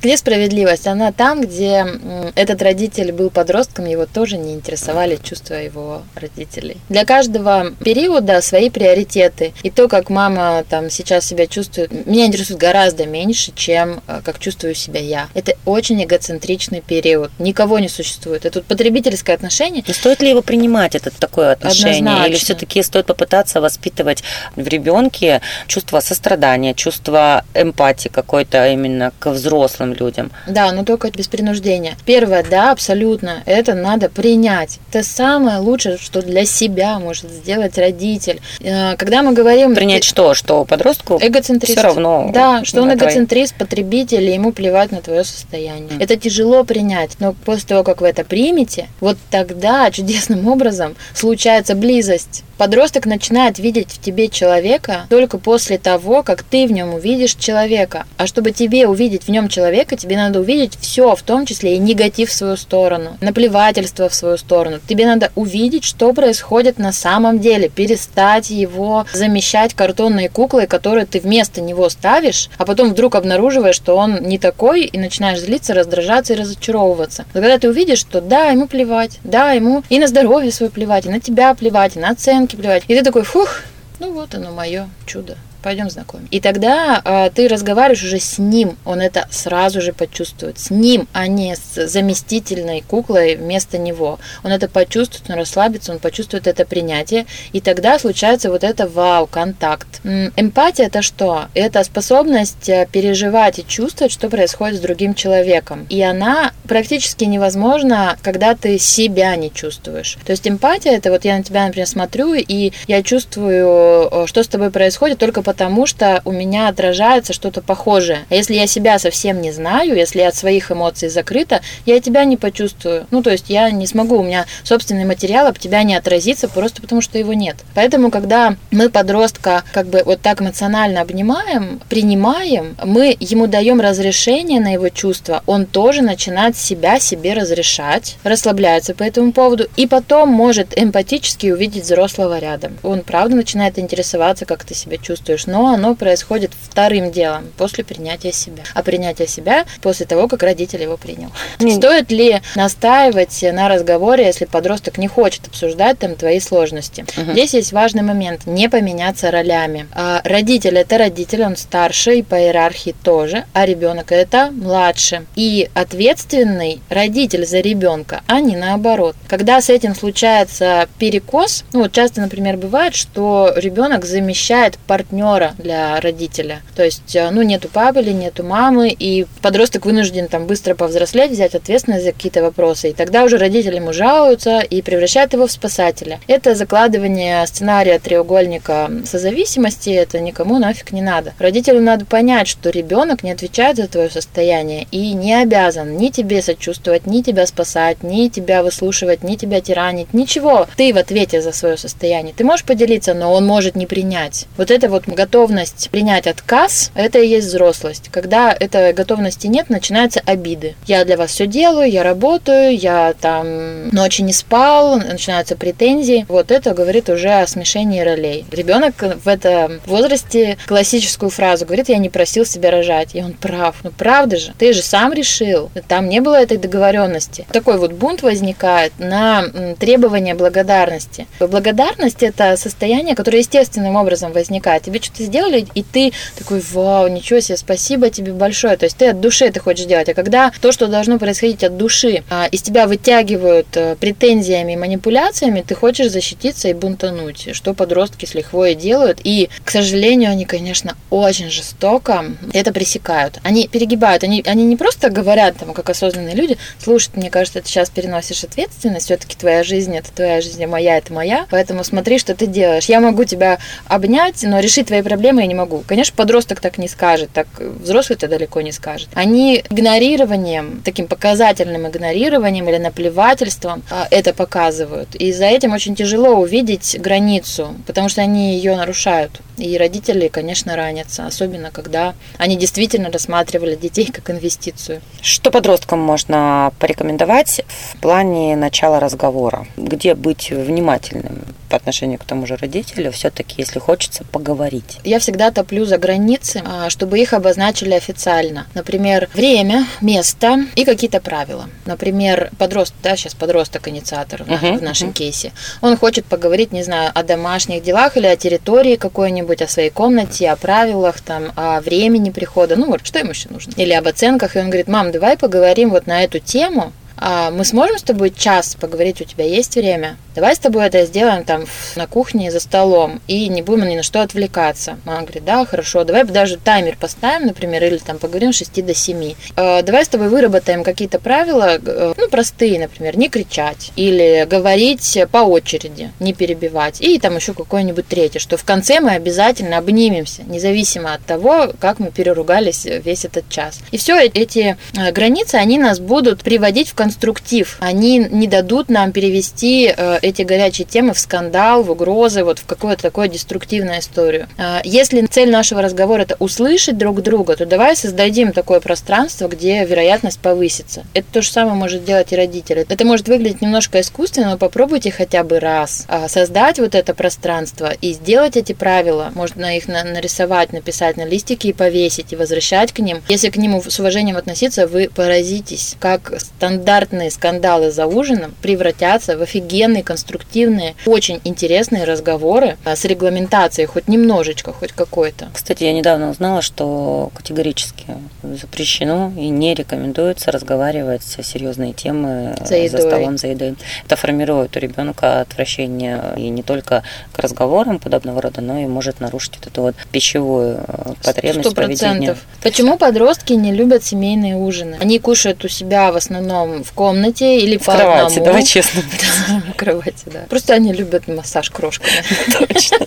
Где 0.00 0.16
справедливость? 0.16 0.86
Она 0.86 1.12
там, 1.12 1.42
где 1.42 1.86
этот 2.34 2.62
родитель 2.62 3.12
был 3.12 3.30
подростком, 3.30 3.86
его 3.86 4.06
тоже 4.06 4.36
не 4.36 4.54
интересовали 4.54 5.18
чувства 5.22 5.54
его 5.54 6.02
родителей. 6.14 6.76
Для 6.88 7.04
каждого 7.04 7.72
периода 7.82 8.40
свои 8.40 8.70
приоритеты. 8.70 9.52
И 9.62 9.70
то, 9.70 9.88
как 9.88 10.10
мама 10.10 10.64
там 10.68 10.90
сейчас 10.90 11.26
себя 11.26 11.46
чувствует, 11.46 12.06
меня 12.06 12.26
интересует 12.26 12.60
гораздо 12.60 13.06
меньше, 13.06 13.52
чем 13.64 14.02
э, 14.06 14.20
как 14.22 14.38
чувствую 14.38 14.74
себя 14.74 15.00
я. 15.00 15.28
Это 15.32 15.54
очень 15.64 16.02
эгоцентричный 16.04 16.82
период. 16.82 17.30
Никого 17.38 17.78
не 17.78 17.88
существует. 17.88 18.44
Это 18.44 18.60
потребительское 18.60 19.34
отношение. 19.34 19.82
Но 19.86 19.94
стоит 19.94 20.20
ли 20.20 20.28
его 20.28 20.42
принимать, 20.42 20.94
это 20.94 21.10
такое 21.10 21.52
отношение? 21.52 21.98
Однозначно. 21.98 22.28
Или 22.28 22.36
все-таки 22.36 22.82
стоит 22.82 23.06
попытаться 23.06 23.62
воспитывать 23.62 24.22
в 24.54 24.68
ребенке 24.68 25.40
чувство 25.66 26.00
сострадания, 26.00 26.74
чувство 26.74 27.44
эмпатии 27.54 28.08
какой-то 28.08 28.68
именно 28.68 29.12
к 29.18 29.30
взрослым 29.30 29.94
людям? 29.94 30.30
Да, 30.46 30.70
но 30.72 30.84
только 30.84 31.10
без 31.10 31.28
принуждения. 31.28 31.96
Первое, 32.04 32.44
да, 32.44 32.70
абсолютно. 32.70 33.42
Это 33.46 33.72
надо 33.72 34.10
принять. 34.10 34.78
Это 34.90 35.02
самое 35.02 35.58
лучшее, 35.58 35.96
что 35.96 36.20
для 36.20 36.44
себя 36.44 36.98
может 36.98 37.30
сделать 37.30 37.78
родитель. 37.78 38.42
Э, 38.60 38.96
когда 38.98 39.22
мы 39.22 39.32
говорим... 39.32 39.74
Принять 39.74 40.04
что? 40.04 40.34
Что 40.34 40.66
подростку 40.66 41.18
эгоцентрист. 41.18 41.78
все 41.78 41.82
равно? 41.82 42.30
Да, 42.34 42.62
что 42.64 42.82
он 42.82 42.92
эгоцентрист, 42.92 43.53
потребитель, 43.58 44.28
и 44.28 44.34
ему 44.34 44.52
плевать 44.52 44.92
на 44.92 45.00
твое 45.00 45.24
состояние. 45.24 45.90
Mm. 45.90 46.02
Это 46.02 46.16
тяжело 46.16 46.64
принять, 46.64 47.12
но 47.20 47.32
после 47.32 47.68
того, 47.68 47.84
как 47.84 48.00
вы 48.00 48.08
это 48.08 48.24
примете, 48.24 48.88
вот 49.00 49.16
тогда 49.30 49.90
чудесным 49.90 50.46
образом 50.48 50.96
случается 51.14 51.74
близость 51.74 52.44
Подросток 52.56 53.06
начинает 53.06 53.58
видеть 53.58 53.90
в 53.90 54.00
тебе 54.00 54.28
человека 54.28 55.06
только 55.10 55.38
после 55.38 55.78
того, 55.78 56.22
как 56.22 56.42
ты 56.42 56.66
в 56.66 56.72
нем 56.72 56.94
увидишь 56.94 57.34
человека. 57.34 58.06
А 58.16 58.26
чтобы 58.26 58.52
тебе 58.52 58.86
увидеть 58.86 59.24
в 59.24 59.28
нем 59.28 59.48
человека, 59.48 59.96
тебе 59.96 60.16
надо 60.16 60.40
увидеть 60.40 60.78
все, 60.80 61.16
в 61.16 61.22
том 61.22 61.46
числе 61.46 61.74
и 61.74 61.78
негатив 61.78 62.30
в 62.30 62.32
свою 62.32 62.56
сторону, 62.56 63.18
наплевательство 63.20 64.08
в 64.08 64.14
свою 64.14 64.36
сторону. 64.36 64.78
Тебе 64.86 65.06
надо 65.06 65.32
увидеть, 65.34 65.84
что 65.84 66.12
происходит 66.12 66.78
на 66.78 66.92
самом 66.92 67.40
деле, 67.40 67.68
перестать 67.68 68.50
его 68.50 69.04
замещать 69.12 69.74
картонной 69.74 70.28
куклой, 70.28 70.66
которую 70.66 71.06
ты 71.06 71.18
вместо 71.18 71.60
него 71.60 71.88
ставишь, 71.88 72.50
а 72.56 72.64
потом 72.64 72.90
вдруг 72.90 73.16
обнаруживаешь, 73.16 73.76
что 73.76 73.96
он 73.96 74.22
не 74.22 74.38
такой, 74.38 74.84
и 74.84 74.98
начинаешь 74.98 75.40
злиться, 75.40 75.74
раздражаться 75.74 76.34
и 76.34 76.36
разочаровываться. 76.36 77.24
Но 77.34 77.40
когда 77.40 77.58
ты 77.58 77.68
увидишь, 77.68 77.98
что 77.98 78.20
да, 78.20 78.50
ему 78.50 78.68
плевать, 78.68 79.18
да, 79.24 79.52
ему 79.52 79.82
и 79.88 79.98
на 79.98 80.06
здоровье 80.06 80.52
свое 80.52 80.70
плевать, 80.70 81.06
и 81.06 81.10
на 81.10 81.20
тебя 81.20 81.54
плевать, 81.54 81.96
и 81.96 81.98
на 81.98 82.10
оценку, 82.10 82.43
оценки 82.44 82.56
плевать. 82.56 82.84
И 82.88 82.94
ты 82.94 83.02
такой, 83.02 83.22
фух, 83.22 83.60
ну 84.00 84.12
вот 84.12 84.34
оно 84.34 84.52
мое 84.52 84.88
чудо 85.06 85.36
пойдем 85.64 85.88
знакомиться. 85.88 86.28
И 86.30 86.40
тогда 86.40 87.00
э, 87.02 87.30
ты 87.34 87.48
разговариваешь 87.48 88.04
уже 88.04 88.20
с 88.20 88.38
ним, 88.38 88.76
он 88.84 89.00
это 89.00 89.26
сразу 89.30 89.80
же 89.80 89.94
почувствует. 89.94 90.58
С 90.58 90.70
ним, 90.70 91.08
а 91.14 91.26
не 91.26 91.56
с 91.56 91.86
заместительной 91.88 92.82
куклой 92.82 93.36
вместо 93.36 93.78
него. 93.78 94.18
Он 94.44 94.52
это 94.52 94.68
почувствует, 94.68 95.24
он 95.30 95.36
расслабится, 95.36 95.92
он 95.92 96.00
почувствует 96.00 96.46
это 96.46 96.66
принятие. 96.66 97.24
И 97.52 97.62
тогда 97.62 97.98
случается 97.98 98.50
вот 98.50 98.62
это 98.62 98.86
вау, 98.86 99.26
контакт. 99.26 99.86
Эмпатия 100.04 100.86
это 100.86 101.00
что? 101.00 101.46
Это 101.54 101.82
способность 101.82 102.68
э, 102.68 102.86
переживать 102.92 103.58
и 103.58 103.66
чувствовать, 103.66 104.12
что 104.12 104.28
происходит 104.28 104.76
с 104.76 104.82
другим 104.82 105.14
человеком. 105.14 105.86
И 105.88 106.02
она 106.02 106.52
практически 106.68 107.24
невозможна, 107.24 108.18
когда 108.20 108.54
ты 108.54 108.78
себя 108.78 109.34
не 109.36 109.50
чувствуешь. 109.50 110.18
То 110.26 110.32
есть 110.32 110.46
эмпатия 110.46 110.92
это 110.92 111.10
вот 111.10 111.24
я 111.24 111.38
на 111.38 111.42
тебя, 111.42 111.64
например, 111.64 111.88
смотрю, 111.88 112.34
и 112.34 112.72
я 112.86 113.02
чувствую, 113.02 114.08
э, 114.12 114.26
что 114.26 114.42
с 114.42 114.48
тобой 114.48 114.70
происходит 114.70 115.18
только 115.18 115.40
потому, 115.40 115.53
потому 115.54 115.86
что 115.86 116.20
у 116.24 116.32
меня 116.32 116.66
отражается 116.66 117.32
что-то 117.32 117.62
похожее. 117.62 118.26
А 118.28 118.34
если 118.34 118.54
я 118.54 118.66
себя 118.66 118.98
совсем 118.98 119.40
не 119.40 119.52
знаю, 119.52 119.94
если 119.94 120.18
я 120.18 120.28
от 120.28 120.34
своих 120.34 120.72
эмоций 120.72 121.08
закрыта, 121.08 121.60
я 121.86 122.00
тебя 122.00 122.24
не 122.24 122.36
почувствую. 122.36 123.06
Ну, 123.12 123.22
то 123.22 123.30
есть 123.30 123.50
я 123.50 123.70
не 123.70 123.86
смогу, 123.86 124.16
у 124.16 124.24
меня 124.24 124.46
собственный 124.64 125.04
материал 125.04 125.46
об 125.46 125.56
тебя 125.56 125.84
не 125.84 125.94
отразится 125.94 126.48
просто 126.48 126.82
потому, 126.82 127.00
что 127.00 127.20
его 127.20 127.34
нет. 127.34 127.54
Поэтому, 127.72 128.10
когда 128.10 128.56
мы 128.72 128.90
подростка 128.90 129.62
как 129.72 129.86
бы 129.86 130.02
вот 130.04 130.20
так 130.20 130.42
эмоционально 130.42 131.02
обнимаем, 131.02 131.80
принимаем, 131.88 132.76
мы 132.82 133.16
ему 133.20 133.46
даем 133.46 133.80
разрешение 133.80 134.58
на 134.58 134.72
его 134.72 134.88
чувства, 134.88 135.44
он 135.46 135.66
тоже 135.66 136.02
начинает 136.02 136.56
себя 136.56 136.98
себе 136.98 137.34
разрешать, 137.34 138.16
расслабляется 138.24 138.92
по 138.92 139.04
этому 139.04 139.30
поводу, 139.30 139.68
и 139.76 139.86
потом 139.86 140.30
может 140.30 140.76
эмпатически 140.76 141.46
увидеть 141.46 141.84
взрослого 141.84 142.40
рядом. 142.40 142.76
Он 142.82 143.02
правда 143.02 143.36
начинает 143.36 143.78
интересоваться, 143.78 144.46
как 144.46 144.64
ты 144.64 144.74
себя 144.74 144.96
чувствуешь, 144.96 145.43
но 145.46 145.72
оно 145.72 145.94
происходит 145.94 146.52
вторым 146.60 147.10
делом, 147.10 147.44
после 147.56 147.84
принятия 147.84 148.32
себя. 148.32 148.64
А 148.74 148.82
принятие 148.82 149.28
себя 149.28 149.64
после 149.80 150.06
того, 150.06 150.28
как 150.28 150.42
родитель 150.42 150.82
его 150.82 150.96
принял. 150.96 151.30
Mm. 151.64 151.76
Стоит 151.76 152.10
ли 152.10 152.42
настаивать 152.56 153.42
на 153.42 153.68
разговоре, 153.68 154.26
если 154.26 154.44
подросток 154.44 154.98
не 154.98 155.08
хочет 155.08 155.46
обсуждать 155.46 155.98
там 155.98 156.14
твои 156.14 156.40
сложности? 156.40 157.02
Uh-huh. 157.02 157.32
Здесь 157.32 157.54
есть 157.54 157.72
важный 157.72 158.02
момент, 158.02 158.42
не 158.44 158.68
поменяться 158.68 159.30
ролями. 159.30 159.86
А 159.94 160.20
родитель 160.24 160.76
это 160.76 160.98
родитель, 160.98 161.44
он 161.44 161.56
старше 161.56 162.16
и 162.16 162.22
по 162.22 162.34
иерархии 162.34 162.94
тоже, 163.02 163.44
а 163.52 163.64
ребенок 163.64 164.12
это 164.12 164.50
младше. 164.50 165.26
И 165.36 165.70
ответственный 165.74 166.80
родитель 166.90 167.46
за 167.46 167.60
ребенка, 167.60 168.22
а 168.26 168.40
не 168.40 168.56
наоборот. 168.56 169.16
Когда 169.28 169.60
с 169.60 169.70
этим 169.70 169.94
случается 169.94 170.88
перекос, 170.98 171.64
ну 171.72 171.82
вот 171.82 171.92
часто, 171.92 172.20
например, 172.20 172.56
бывает, 172.56 172.94
что 172.94 173.52
ребенок 173.56 174.04
замещает 174.04 174.78
партнера 174.86 175.23
для 175.58 176.00
родителя. 176.00 176.62
То 176.76 176.84
есть, 176.84 177.14
э, 177.16 177.30
ну, 177.30 177.42
нету 177.42 177.68
папы 177.68 178.00
или 178.00 178.10
нету 178.10 178.42
мамы, 178.44 178.88
и 178.90 179.26
подросток 179.42 179.86
вынужден 179.86 180.28
там 180.28 180.46
быстро 180.46 180.74
повзрослеть, 180.74 181.30
взять 181.30 181.54
ответственность 181.54 182.04
за 182.04 182.12
какие-то 182.12 182.42
вопросы. 182.42 182.90
И 182.90 182.92
тогда 182.92 183.24
уже 183.24 183.38
родители 183.38 183.76
ему 183.76 183.92
жалуются 183.92 184.60
и 184.60 184.82
превращают 184.82 185.32
его 185.32 185.46
в 185.46 185.52
спасателя. 185.52 186.20
Это 186.26 186.54
закладывание 186.54 187.46
сценария 187.46 187.98
треугольника 187.98 188.90
созависимости, 189.04 189.90
это 189.90 190.20
никому 190.20 190.58
нафиг 190.58 190.92
не 190.92 191.02
надо. 191.02 191.32
Родителю 191.38 191.80
надо 191.80 192.04
понять, 192.04 192.48
что 192.48 192.70
ребенок 192.70 193.22
не 193.22 193.32
отвечает 193.32 193.76
за 193.76 193.88
твое 193.88 194.10
состояние 194.10 194.86
и 194.90 195.12
не 195.12 195.34
обязан 195.34 195.96
ни 195.96 196.08
тебе 196.08 196.42
сочувствовать, 196.42 197.06
ни 197.06 197.22
тебя 197.22 197.46
спасать, 197.46 198.02
ни 198.02 198.28
тебя 198.28 198.62
выслушивать, 198.62 199.22
ни 199.22 199.36
тебя 199.36 199.60
тиранить, 199.60 200.12
ничего. 200.12 200.66
Ты 200.76 200.92
в 200.92 200.98
ответе 200.98 201.40
за 201.40 201.52
свое 201.52 201.76
состояние. 201.76 202.34
Ты 202.36 202.44
можешь 202.44 202.64
поделиться, 202.64 203.14
но 203.14 203.32
он 203.32 203.46
может 203.46 203.76
не 203.76 203.86
принять. 203.86 204.46
Вот 204.56 204.70
эта 204.70 204.88
вот 204.88 205.06
готовность 205.14 205.88
принять 205.90 206.26
отказ, 206.26 206.90
это 206.94 207.18
и 207.18 207.28
есть 207.28 207.48
взрослость. 207.48 208.08
Когда 208.10 208.52
этой 208.52 208.92
готовности 208.92 209.46
нет, 209.46 209.70
начинаются 209.70 210.20
обиды. 210.24 210.74
Я 210.86 211.04
для 211.04 211.16
вас 211.16 211.30
все 211.30 211.46
делаю, 211.46 211.90
я 211.90 212.02
работаю, 212.02 212.76
я 212.76 213.14
там 213.20 213.88
ночи 213.88 214.22
не 214.22 214.32
спал, 214.32 214.98
начинаются 214.98 215.56
претензии. 215.56 216.26
Вот 216.28 216.50
это 216.50 216.74
говорит 216.74 217.08
уже 217.08 217.30
о 217.30 217.46
смешении 217.46 218.00
ролей. 218.00 218.44
Ребенок 218.50 218.94
в 219.24 219.28
этом 219.28 219.80
возрасте 219.86 220.58
классическую 220.66 221.30
фразу 221.30 221.66
говорит, 221.66 221.88
я 221.88 221.98
не 221.98 222.08
просил 222.08 222.44
себя 222.44 222.70
рожать. 222.70 223.14
И 223.14 223.22
он 223.22 223.32
прав. 223.32 223.76
Ну 223.82 223.90
правда 223.90 224.36
же, 224.36 224.52
ты 224.58 224.72
же 224.72 224.82
сам 224.82 225.12
решил. 225.12 225.70
Там 225.88 226.08
не 226.08 226.20
было 226.20 226.36
этой 226.36 226.58
договоренности. 226.58 227.46
Такой 227.52 227.78
вот 227.78 227.92
бунт 227.92 228.22
возникает 228.22 228.92
на 228.98 229.44
требование 229.78 230.34
благодарности. 230.34 231.26
Благодарность 231.40 232.22
это 232.22 232.56
состояние, 232.56 233.14
которое 233.14 233.38
естественным 233.38 233.96
образом 233.96 234.32
возникает. 234.32 234.82
Тебе 234.82 235.00
что-то 235.04 235.24
сделали, 235.24 235.66
и 235.74 235.82
ты 235.82 236.12
такой, 236.36 236.60
вау, 236.72 237.08
ничего 237.08 237.40
себе, 237.40 237.56
спасибо 237.56 238.10
тебе 238.10 238.32
большое. 238.32 238.76
То 238.76 238.84
есть 238.84 238.96
ты 238.96 239.08
от 239.08 239.20
души 239.20 239.46
это 239.46 239.60
хочешь 239.60 239.86
делать. 239.86 240.08
А 240.08 240.14
когда 240.14 240.52
то, 240.60 240.72
что 240.72 240.86
должно 240.86 241.18
происходить 241.18 241.64
от 241.64 241.76
души, 241.76 242.24
а, 242.30 242.46
из 242.46 242.62
тебя 242.62 242.86
вытягивают 242.86 243.68
э, 243.74 243.96
претензиями 243.96 244.72
и 244.72 244.76
манипуляциями, 244.76 245.64
ты 245.66 245.74
хочешь 245.74 246.10
защититься 246.10 246.68
и 246.68 246.74
бунтануть, 246.74 247.54
что 247.54 247.74
подростки 247.74 248.26
с 248.26 248.34
лихвой 248.34 248.74
делают. 248.74 249.20
И, 249.24 249.48
к 249.64 249.70
сожалению, 249.70 250.30
они, 250.30 250.44
конечно, 250.44 250.96
очень 251.10 251.50
жестоко 251.50 252.24
это 252.52 252.72
пресекают. 252.72 253.38
Они 253.42 253.68
перегибают, 253.68 254.24
они, 254.24 254.42
они 254.46 254.64
не 254.64 254.76
просто 254.76 255.10
говорят, 255.10 255.56
там, 255.56 255.74
как 255.74 255.90
осознанные 255.90 256.34
люди, 256.34 256.58
слушай, 256.82 257.10
мне 257.14 257.30
кажется, 257.30 257.60
ты 257.60 257.68
сейчас 257.68 257.90
переносишь 257.90 258.44
ответственность, 258.44 259.06
все-таки 259.06 259.36
твоя 259.36 259.64
жизнь 259.64 259.96
это 259.96 260.12
твоя 260.12 260.40
жизнь, 260.40 260.62
а 260.64 260.68
моя 260.68 260.96
это 260.98 261.12
моя, 261.12 261.46
поэтому 261.50 261.84
смотри, 261.84 262.18
что 262.18 262.34
ты 262.34 262.46
делаешь. 262.46 262.86
Я 262.86 263.00
могу 263.00 263.24
тебя 263.24 263.58
обнять, 263.86 264.42
но 264.42 264.60
решить 264.60 264.88
твои 264.94 265.02
проблемы 265.02 265.40
я 265.40 265.46
не 265.48 265.54
могу. 265.54 265.82
Конечно, 265.86 266.14
подросток 266.16 266.60
так 266.60 266.78
не 266.78 266.86
скажет, 266.88 267.30
так 267.32 267.48
взрослый 267.58 268.16
это 268.16 268.28
далеко 268.28 268.60
не 268.60 268.70
скажет. 268.70 269.08
Они 269.14 269.64
игнорированием, 269.70 270.82
таким 270.84 271.08
показательным 271.08 271.88
игнорированием 271.88 272.68
или 272.68 272.78
наплевательством 272.78 273.82
а, 273.90 274.06
это 274.10 274.32
показывают. 274.32 275.16
И 275.16 275.32
за 275.32 275.46
этим 275.46 275.72
очень 275.72 275.96
тяжело 275.96 276.36
увидеть 276.36 276.96
границу, 277.00 277.74
потому 277.86 278.08
что 278.08 278.22
они 278.22 278.54
ее 278.54 278.76
нарушают. 278.76 279.40
И 279.56 279.76
родители, 279.78 280.28
конечно, 280.28 280.76
ранятся, 280.76 281.26
особенно 281.26 281.70
когда 281.70 282.14
они 282.38 282.56
действительно 282.56 283.10
рассматривали 283.10 283.76
детей 283.76 284.10
как 284.12 284.30
инвестицию. 284.30 285.00
Что 285.20 285.50
подросткам 285.50 286.00
можно 286.00 286.72
порекомендовать 286.78 287.62
в 287.68 287.98
плане 287.98 288.56
начала 288.56 289.00
разговора? 289.00 289.66
Где 289.76 290.14
быть 290.14 290.50
внимательным 290.50 291.44
по 291.68 291.76
отношению 291.76 292.18
к 292.18 292.24
тому 292.24 292.46
же 292.46 292.56
родителю, 292.56 293.10
все-таки, 293.12 293.56
если 293.58 293.78
хочется 293.78 294.24
поговорить? 294.24 294.98
Я 295.04 295.18
всегда 295.18 295.50
топлю 295.50 295.84
за 295.84 295.98
границы, 295.98 296.62
а, 296.64 296.90
чтобы 296.90 297.18
их 297.18 297.32
обозначили 297.32 297.94
официально. 297.94 298.66
Например, 298.74 299.28
время, 299.34 299.86
место 300.00 300.66
и 300.74 300.84
какие-то 300.84 301.20
правила. 301.20 301.68
Например, 301.86 302.50
подросток, 302.58 302.96
да, 303.02 303.16
сейчас 303.16 303.34
подросток 303.34 303.88
инициатор 303.88 304.42
uh-huh, 304.42 304.78
в 304.78 304.82
нашем 304.82 305.10
uh-huh. 305.10 305.14
кейсе. 305.14 305.52
Он 305.80 305.96
хочет 305.96 306.24
поговорить, 306.24 306.72
не 306.72 306.82
знаю, 306.82 307.10
о 307.14 307.22
домашних 307.22 307.82
делах 307.82 308.16
или 308.16 308.26
о 308.26 308.36
территории 308.36 308.96
какой-нибудь, 308.96 309.43
о 309.62 309.68
своей 309.68 309.90
комнате, 309.90 310.50
о 310.50 310.56
правилах, 310.56 311.20
там, 311.20 311.52
о 311.56 311.80
времени 311.80 312.30
прихода. 312.30 312.76
Ну, 312.76 312.86
вот 312.86 313.06
что 313.06 313.18
ему 313.18 313.30
еще 313.30 313.48
нужно? 313.48 313.72
Или 313.76 313.92
об 313.92 314.06
оценках. 314.06 314.56
И 314.56 314.58
он 314.58 314.66
говорит, 314.66 314.88
мам, 314.88 315.12
давай 315.12 315.36
поговорим 315.36 315.90
вот 315.90 316.06
на 316.06 316.24
эту 316.24 316.38
тему, 316.38 316.92
мы 317.24 317.64
сможем 317.64 317.98
с 317.98 318.02
тобой 318.02 318.30
час 318.30 318.76
поговорить, 318.78 319.20
у 319.20 319.24
тебя 319.24 319.44
есть 319.44 319.76
время? 319.76 320.16
Давай 320.34 320.56
с 320.56 320.58
тобой 320.58 320.86
это 320.86 321.06
сделаем 321.06 321.44
там 321.44 321.64
на 321.94 322.08
кухне 322.08 322.50
за 322.50 322.58
столом 322.58 323.20
и 323.28 323.48
не 323.48 323.62
будем 323.62 323.88
ни 323.88 323.94
на 323.94 324.02
что 324.02 324.20
отвлекаться. 324.20 324.98
Мама 325.04 325.22
говорит, 325.22 325.44
да, 325.44 325.64
хорошо, 325.64 326.02
давай 326.02 326.24
даже 326.24 326.56
таймер 326.56 326.96
поставим, 326.96 327.46
например, 327.46 327.84
или 327.84 327.98
там 327.98 328.18
поговорим 328.18 328.52
с 328.52 328.56
6 328.56 328.84
до 328.84 328.94
7. 328.94 329.34
Э, 329.56 329.82
давай 329.82 330.04
с 330.04 330.08
тобой 330.08 330.28
выработаем 330.28 330.82
какие-то 330.82 331.20
правила, 331.20 331.78
э, 331.80 332.14
ну, 332.16 332.28
простые, 332.28 332.80
например, 332.80 333.16
не 333.16 333.28
кричать 333.28 333.92
или 333.94 334.44
говорить 334.50 335.18
по 335.30 335.38
очереди, 335.38 336.10
не 336.18 336.32
перебивать. 336.32 337.00
И 337.00 337.20
там 337.20 337.36
еще 337.36 337.54
какое-нибудь 337.54 338.08
третье, 338.08 338.40
что 338.40 338.56
в 338.56 338.64
конце 338.64 338.98
мы 338.98 339.12
обязательно 339.12 339.78
обнимемся, 339.78 340.42
независимо 340.42 341.14
от 341.14 341.24
того, 341.24 341.72
как 341.78 342.00
мы 342.00 342.10
переругались 342.10 342.86
весь 342.86 343.24
этот 343.24 343.48
час. 343.48 343.78
И 343.92 343.98
все 343.98 344.20
эти 344.20 344.76
э, 344.96 345.12
границы, 345.12 345.54
они 345.54 345.78
нас 345.78 346.00
будут 346.00 346.42
приводить 346.42 346.88
в 346.88 346.94
конструктив. 347.14 347.76
Они 347.80 348.18
не 348.18 348.48
дадут 348.48 348.88
нам 348.88 349.12
перевести 349.12 349.92
э, 349.96 350.18
эти 350.22 350.42
горячие 350.42 350.86
темы 350.86 351.14
в 351.14 351.18
скандал, 351.18 351.82
в 351.82 351.90
угрозы, 351.90 352.42
вот 352.42 352.58
в 352.58 352.66
какую-то 352.66 353.02
такую 353.02 353.28
деструктивную 353.28 354.00
историю. 354.00 354.48
А, 354.58 354.80
если 354.84 355.24
цель 355.26 355.50
нашего 355.50 355.80
разговора 355.82 356.22
это 356.22 356.36
услышать 356.38 356.98
друг 356.98 357.22
друга, 357.22 357.56
то 357.56 357.66
давай 357.66 357.96
создадим 357.96 358.52
такое 358.52 358.80
пространство, 358.80 359.48
где 359.48 359.84
вероятность 359.84 360.40
повысится. 360.40 361.04
Это 361.14 361.26
то 361.32 361.42
же 361.42 361.50
самое 361.50 361.76
может 361.76 362.04
делать 362.04 362.32
и 362.32 362.36
родители. 362.36 362.84
Это 362.88 363.04
может 363.04 363.28
выглядеть 363.28 363.62
немножко 363.62 364.00
искусственно, 364.00 364.50
но 364.50 364.58
попробуйте 364.58 365.10
хотя 365.10 365.44
бы 365.44 365.60
раз 365.60 366.06
а, 366.08 366.28
создать 366.28 366.78
вот 366.78 366.94
это 366.94 367.14
пространство 367.14 367.92
и 368.00 368.12
сделать 368.12 368.56
эти 368.56 368.72
правила. 368.72 369.30
Можно 369.34 369.76
их 369.76 369.86
нарисовать, 369.86 370.72
написать 370.72 371.16
на 371.16 371.24
листике 371.24 371.68
и 371.68 371.72
повесить, 371.72 372.32
и 372.32 372.36
возвращать 372.36 372.92
к 372.92 372.98
ним. 372.98 373.22
Если 373.28 373.50
к 373.50 373.56
ним 373.56 373.80
с 373.88 374.00
уважением 374.00 374.36
относиться, 374.36 374.86
вы 374.86 375.08
поразитесь, 375.14 375.96
как 376.00 376.34
стандарт 376.40 376.93
стандартные 376.94 377.30
скандалы 377.30 377.90
за 377.90 378.06
ужином 378.06 378.54
превратятся 378.62 379.36
в 379.36 379.42
офигенные, 379.42 380.04
конструктивные, 380.04 380.94
очень 381.06 381.40
интересные 381.42 382.04
разговоры 382.04 382.76
а, 382.84 382.94
с 382.94 383.04
регламентацией 383.04 383.86
хоть 383.86 384.06
немножечко, 384.06 384.72
хоть 384.72 384.92
какой-то. 384.92 385.48
Кстати, 385.52 385.82
я 385.84 385.92
недавно 385.92 386.30
узнала, 386.30 386.62
что 386.62 387.30
категорически 387.34 388.06
запрещено 388.42 389.32
и 389.36 389.48
не 389.48 389.74
рекомендуется 389.74 390.52
разговаривать 390.52 391.24
серьезные 391.24 391.92
темы 391.94 392.54
за, 392.60 392.88
за 392.88 392.98
столом 392.98 393.38
за 393.38 393.48
едой. 393.48 393.74
Это 394.04 394.14
формирует 394.14 394.76
у 394.76 394.78
ребенка 394.78 395.40
отвращение 395.40 396.20
и 396.36 396.48
не 396.48 396.62
только 396.62 397.02
к 397.32 397.38
разговорам 397.40 397.98
подобного 397.98 398.40
рода, 398.40 398.60
но 398.60 398.78
и 398.78 398.86
может 398.86 399.18
нарушить 399.18 399.56
вот 399.56 399.66
эту 399.66 399.82
вот 399.82 399.96
пищевую 400.12 400.78
э, 400.86 401.12
потребность 401.24 401.70
100%. 401.70 401.74
проведения. 401.74 402.36
Почему 402.62 402.96
подростки 402.98 403.54
не 403.54 403.72
любят 403.72 404.04
семейные 404.04 404.54
ужины? 404.56 404.96
Они 405.00 405.18
кушают 405.18 405.64
у 405.64 405.68
себя 405.68 406.12
в 406.12 406.16
основном 406.16 406.83
в 406.84 406.92
комнате 406.92 407.58
или 407.58 407.76
в 407.76 407.84
по 407.84 407.92
кровати, 407.92 408.24
одному. 408.26 408.44
давай 408.46 408.64
честно. 408.64 409.02
В 409.72 409.76
кровати, 409.76 410.24
да. 410.26 410.40
Просто 410.48 410.74
они 410.74 410.92
любят 410.92 411.28
массаж 411.28 411.70
крошками. 411.70 412.12
Точно. 412.68 412.98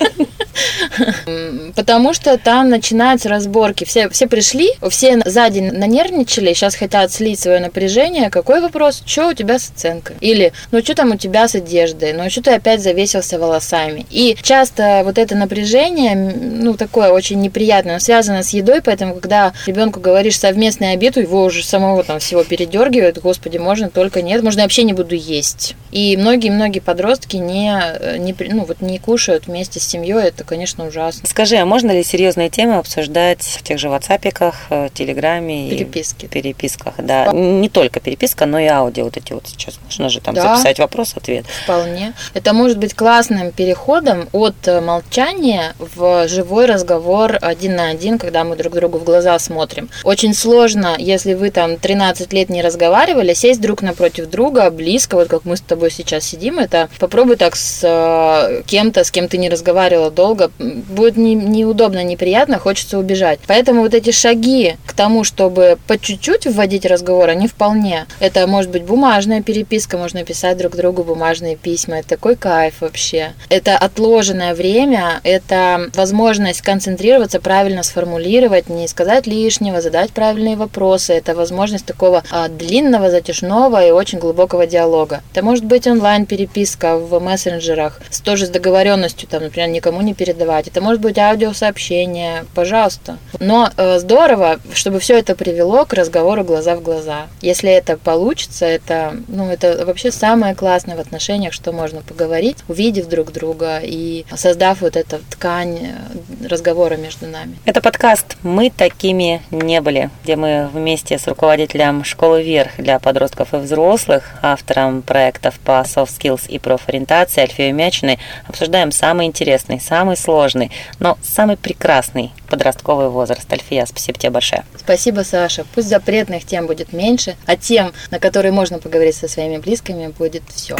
Потому 1.76 2.14
что 2.14 2.38
там 2.38 2.70
начинаются 2.70 3.30
разборки. 3.30 3.84
Все, 3.84 4.10
все 4.10 4.28
пришли, 4.28 4.70
все 4.90 5.20
за 5.26 5.50
день 5.50 5.72
нанервничали, 5.72 6.54
сейчас 6.54 6.76
хотят 6.76 7.12
слить 7.12 7.40
свое 7.40 7.60
напряжение. 7.60 8.30
Какой 8.30 8.62
вопрос? 8.62 9.04
Что 9.06 9.30
у 9.30 9.34
тебя 9.34 9.60
с 9.60 9.70
оценкой? 9.70 10.16
Или, 10.22 10.54
ну 10.72 10.82
что 10.82 10.96
там 10.96 11.12
у 11.12 11.18
тебя 11.18 11.48
с 11.48 11.56
одеждой? 11.56 12.14
Ну 12.14 12.30
что 12.30 12.42
ты 12.42 12.52
опять 12.52 12.82
завесился 12.82 13.40
волосами? 13.40 14.06
И 14.10 14.38
часто 14.42 15.02
вот 15.04 15.18
это 15.18 15.36
напряжение, 15.36 16.16
ну 16.16 16.74
такое 16.74 17.12
очень 17.12 17.42
неприятное, 17.42 18.00
связано 18.00 18.44
с 18.44 18.50
едой, 18.50 18.82
поэтому 18.82 19.16
когда 19.16 19.54
ребенку 19.66 20.00
говоришь 20.00 20.40
совместный 20.40 20.94
обед, 20.94 21.18
его 21.18 21.44
уже 21.44 21.64
самого 21.64 22.04
там 22.04 22.20
всего 22.20 22.44
передергивает, 22.44 23.20
господи, 23.22 23.58
можно 23.58 23.90
только 23.90 24.22
нет, 24.22 24.44
можно 24.44 24.64
вообще 24.64 24.84
не 24.84 24.94
буду 24.94 25.16
есть. 25.16 25.76
И 25.92 26.18
многие-многие 26.18 26.80
подростки 26.80 27.38
не, 27.38 27.74
не, 28.18 28.36
ну, 28.52 28.66
вот 28.66 28.82
не 28.82 29.00
кушают 29.00 29.48
вместе 29.48 29.80
с 29.80 29.88
семьей, 29.88 30.28
это, 30.28 30.44
конечно, 30.48 30.88
ужасно. 30.88 31.28
Скажи, 31.28 31.58
а 31.58 31.66
можно 31.66 31.92
ли 31.92 32.04
серьезные 32.04 32.50
темы 32.50 32.78
обсуждать 32.78 33.44
в 33.44 33.64
тех 33.64 33.78
же 33.78 33.88
WhatsApp, 33.88 34.54
э, 34.70 34.90
Телеграме? 34.94 35.70
Переписки. 35.70 36.26
И 36.26 36.28
переписках, 36.28 36.96
да. 36.98 37.32
Не 37.34 37.70
только 37.70 38.00
переписка, 38.00 38.46
но 38.46 38.60
и 38.60 38.66
аудио 38.66 39.06
вот 39.06 39.18
эти 39.18 39.34
вот 39.34 39.48
сейчас. 39.48 39.80
Можно 39.86 40.10
же 40.10 40.22
там 40.22 40.34
да, 40.34 40.56
записать 40.56 40.80
вопрос-ответ. 40.80 41.46
Вполне. 41.64 42.14
Это 42.34 42.54
может 42.54 42.78
быть 42.78 42.94
классным 42.94 43.52
переходом 43.52 44.28
от 44.32 44.56
э, 44.68 44.82
молчания 44.82 45.76
в 45.80 46.28
живой 46.28 46.66
разговор 46.66 47.38
один 47.42 47.76
на 47.76 47.90
один, 47.90 48.18
когда 48.18 48.44
мы 48.44 48.56
друг 48.56 48.74
другу 48.74 48.98
в 49.00 49.04
глаза 49.04 49.38
смотрим. 49.40 49.90
Очень 50.04 50.34
сложно, 50.34 50.96
если 50.98 51.34
вы 51.34 51.52
там 51.52 51.78
13 51.78 52.32
лет 52.34 52.50
не 52.50 52.62
разговаривали, 52.62 53.34
сесть 53.34 53.62
друг 53.62 53.82
напротив 53.82 54.30
друга, 54.30 54.70
близко, 54.70 55.16
вот 55.16 55.28
как 55.28 55.46
мы 55.46 55.58
с 55.58 55.62
тобой 55.62 55.92
сейчас 55.92 56.26
сидим, 56.26 56.60
это 56.60 56.90
попробуй 57.00 57.36
так 57.36 57.56
с 57.56 57.82
э, 57.84 58.64
кем-то, 58.66 59.04
с 59.04 59.12
кем 59.12 59.28
ты 59.28 59.38
не 59.38 59.50
разговаривала 59.50 60.12
долго, 60.12 60.37
будет 60.60 61.18
не, 61.18 61.36
неудобно, 61.36 62.04
неприятно, 62.04 62.60
хочется 62.60 62.98
убежать. 62.98 63.40
Поэтому 63.48 63.82
вот 63.82 63.94
эти 63.94 64.12
шаги 64.12 64.76
к 64.86 64.94
тому, 64.94 65.24
чтобы 65.24 65.78
по 65.88 65.98
чуть-чуть 65.98 66.46
вводить 66.46 66.86
разговор, 66.86 67.30
они 67.30 67.48
вполне. 67.48 68.06
Это 68.20 68.48
может 68.48 68.72
быть 68.72 68.84
бумажная 68.84 69.42
переписка, 69.42 69.98
можно 69.98 70.24
писать 70.24 70.58
друг 70.58 70.76
другу 70.76 71.04
бумажные 71.04 71.56
письма. 71.56 72.00
Это 72.00 72.10
такой 72.10 72.36
кайф 72.36 72.82
вообще. 72.82 73.34
Это 73.50 73.78
отложенное 73.78 74.54
время, 74.54 75.20
это 75.24 75.90
возможность 75.96 76.62
концентрироваться, 76.62 77.40
правильно 77.40 77.84
сформулировать, 77.84 78.70
не 78.70 78.88
сказать 78.88 79.28
лишнего, 79.28 79.82
задать 79.82 80.12
правильные 80.12 80.56
вопросы. 80.56 81.14
Это 81.14 81.36
возможность 81.36 81.86
такого 81.86 82.24
а, 82.32 82.48
длинного, 82.48 83.10
затяжного 83.10 83.86
и 83.86 83.92
очень 83.92 84.20
глубокого 84.20 84.68
диалога. 84.68 85.22
Это 85.32 85.44
может 85.44 85.66
быть 85.66 85.88
онлайн-переписка 85.88 86.98
в 86.98 87.20
мессенджерах, 87.20 88.02
с 88.10 88.22
тоже 88.22 88.46
с 88.46 88.50
договоренностью, 88.50 89.28
там, 89.28 89.44
например, 89.44 89.70
никому 89.70 90.02
не 90.02 90.14
передавать. 90.18 90.68
Это 90.68 90.82
может 90.82 91.02
быть 91.02 91.18
аудиосообщение, 91.18 92.46
пожалуйста. 92.54 93.18
Но 93.40 93.70
э, 93.78 94.00
здорово, 94.00 94.60
чтобы 94.74 95.00
все 95.00 95.18
это 95.18 95.36
привело 95.36 95.86
к 95.86 95.94
разговору 95.94 96.44
глаза 96.44 96.76
в 96.76 96.82
глаза. 96.82 97.28
Если 97.42 97.72
это 97.72 97.98
получится, 97.98 98.66
это, 98.66 99.16
ну, 99.28 99.50
это 99.50 99.86
вообще 99.86 100.12
самое 100.12 100.56
классное 100.56 100.98
в 100.98 101.00
отношениях, 101.00 101.54
что 101.54 101.72
можно 101.72 102.02
поговорить, 102.02 102.58
увидев 102.68 103.08
друг 103.08 103.32
друга 103.32 103.80
и 103.82 104.26
создав 104.36 104.82
вот 104.82 104.96
эту 104.96 105.20
ткань 105.30 105.80
э, 105.82 106.48
разговора 106.48 106.96
между 106.96 107.28
нами. 107.28 107.58
Это 107.66 107.82
подкаст 107.82 108.38
«Мы 108.44 108.70
такими 108.70 109.42
не 109.52 109.82
были», 109.82 110.10
где 110.24 110.36
мы 110.36 110.70
вместе 110.74 111.18
с 111.18 111.28
руководителем 111.28 112.04
школы 112.04 112.44
«Вверх» 112.44 112.72
для 112.78 113.00
подростков 113.00 113.54
и 113.54 113.58
взрослых, 113.58 114.24
автором 114.42 115.02
проектов 115.02 115.60
по 115.60 115.82
soft 115.82 116.10
skills 116.18 116.48
и 116.48 116.60
профориентации 116.60 117.42
Альфией 117.42 117.72
Мячиной 117.72 118.20
обсуждаем 118.48 118.92
самый 118.92 119.28
интересный, 119.28 119.80
самый 120.08 120.16
сложный, 120.16 120.72
но 121.00 121.18
самый 121.22 121.58
прекрасный 121.58 122.32
подростковый 122.50 123.10
возраст. 123.10 123.52
Альфия, 123.52 123.86
спасибо 123.86 124.18
тебе 124.18 124.30
большое. 124.30 124.64
Спасибо, 124.78 125.22
Саша. 125.22 125.66
Пусть 125.76 125.90
запретных 125.90 126.46
тем 126.46 126.66
будет 126.68 126.94
меньше, 126.94 127.36
а 127.46 127.58
тем, 127.58 127.92
на 128.10 128.20
которые 128.20 128.54
можно 128.54 128.80
поговорить 128.80 129.16
со 129.16 129.28
своими 129.28 129.58
близкими, 129.58 130.08
будет 130.08 130.44
все. 130.54 130.78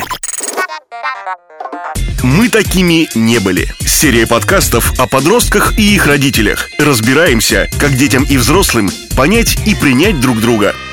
Мы 2.24 2.50
такими 2.50 3.08
не 3.16 3.40
были. 3.40 3.68
Серия 3.86 4.28
подкастов 4.28 4.98
о 4.98 5.08
подростках 5.08 5.78
и 5.78 5.96
их 5.96 6.08
родителях. 6.08 6.70
Разбираемся, 6.80 7.68
как 7.80 7.98
детям 7.98 8.24
и 8.24 8.38
взрослым 8.38 8.90
понять 9.18 9.58
и 9.66 9.76
принять 9.76 10.22
друг 10.22 10.40
друга– 10.40 10.74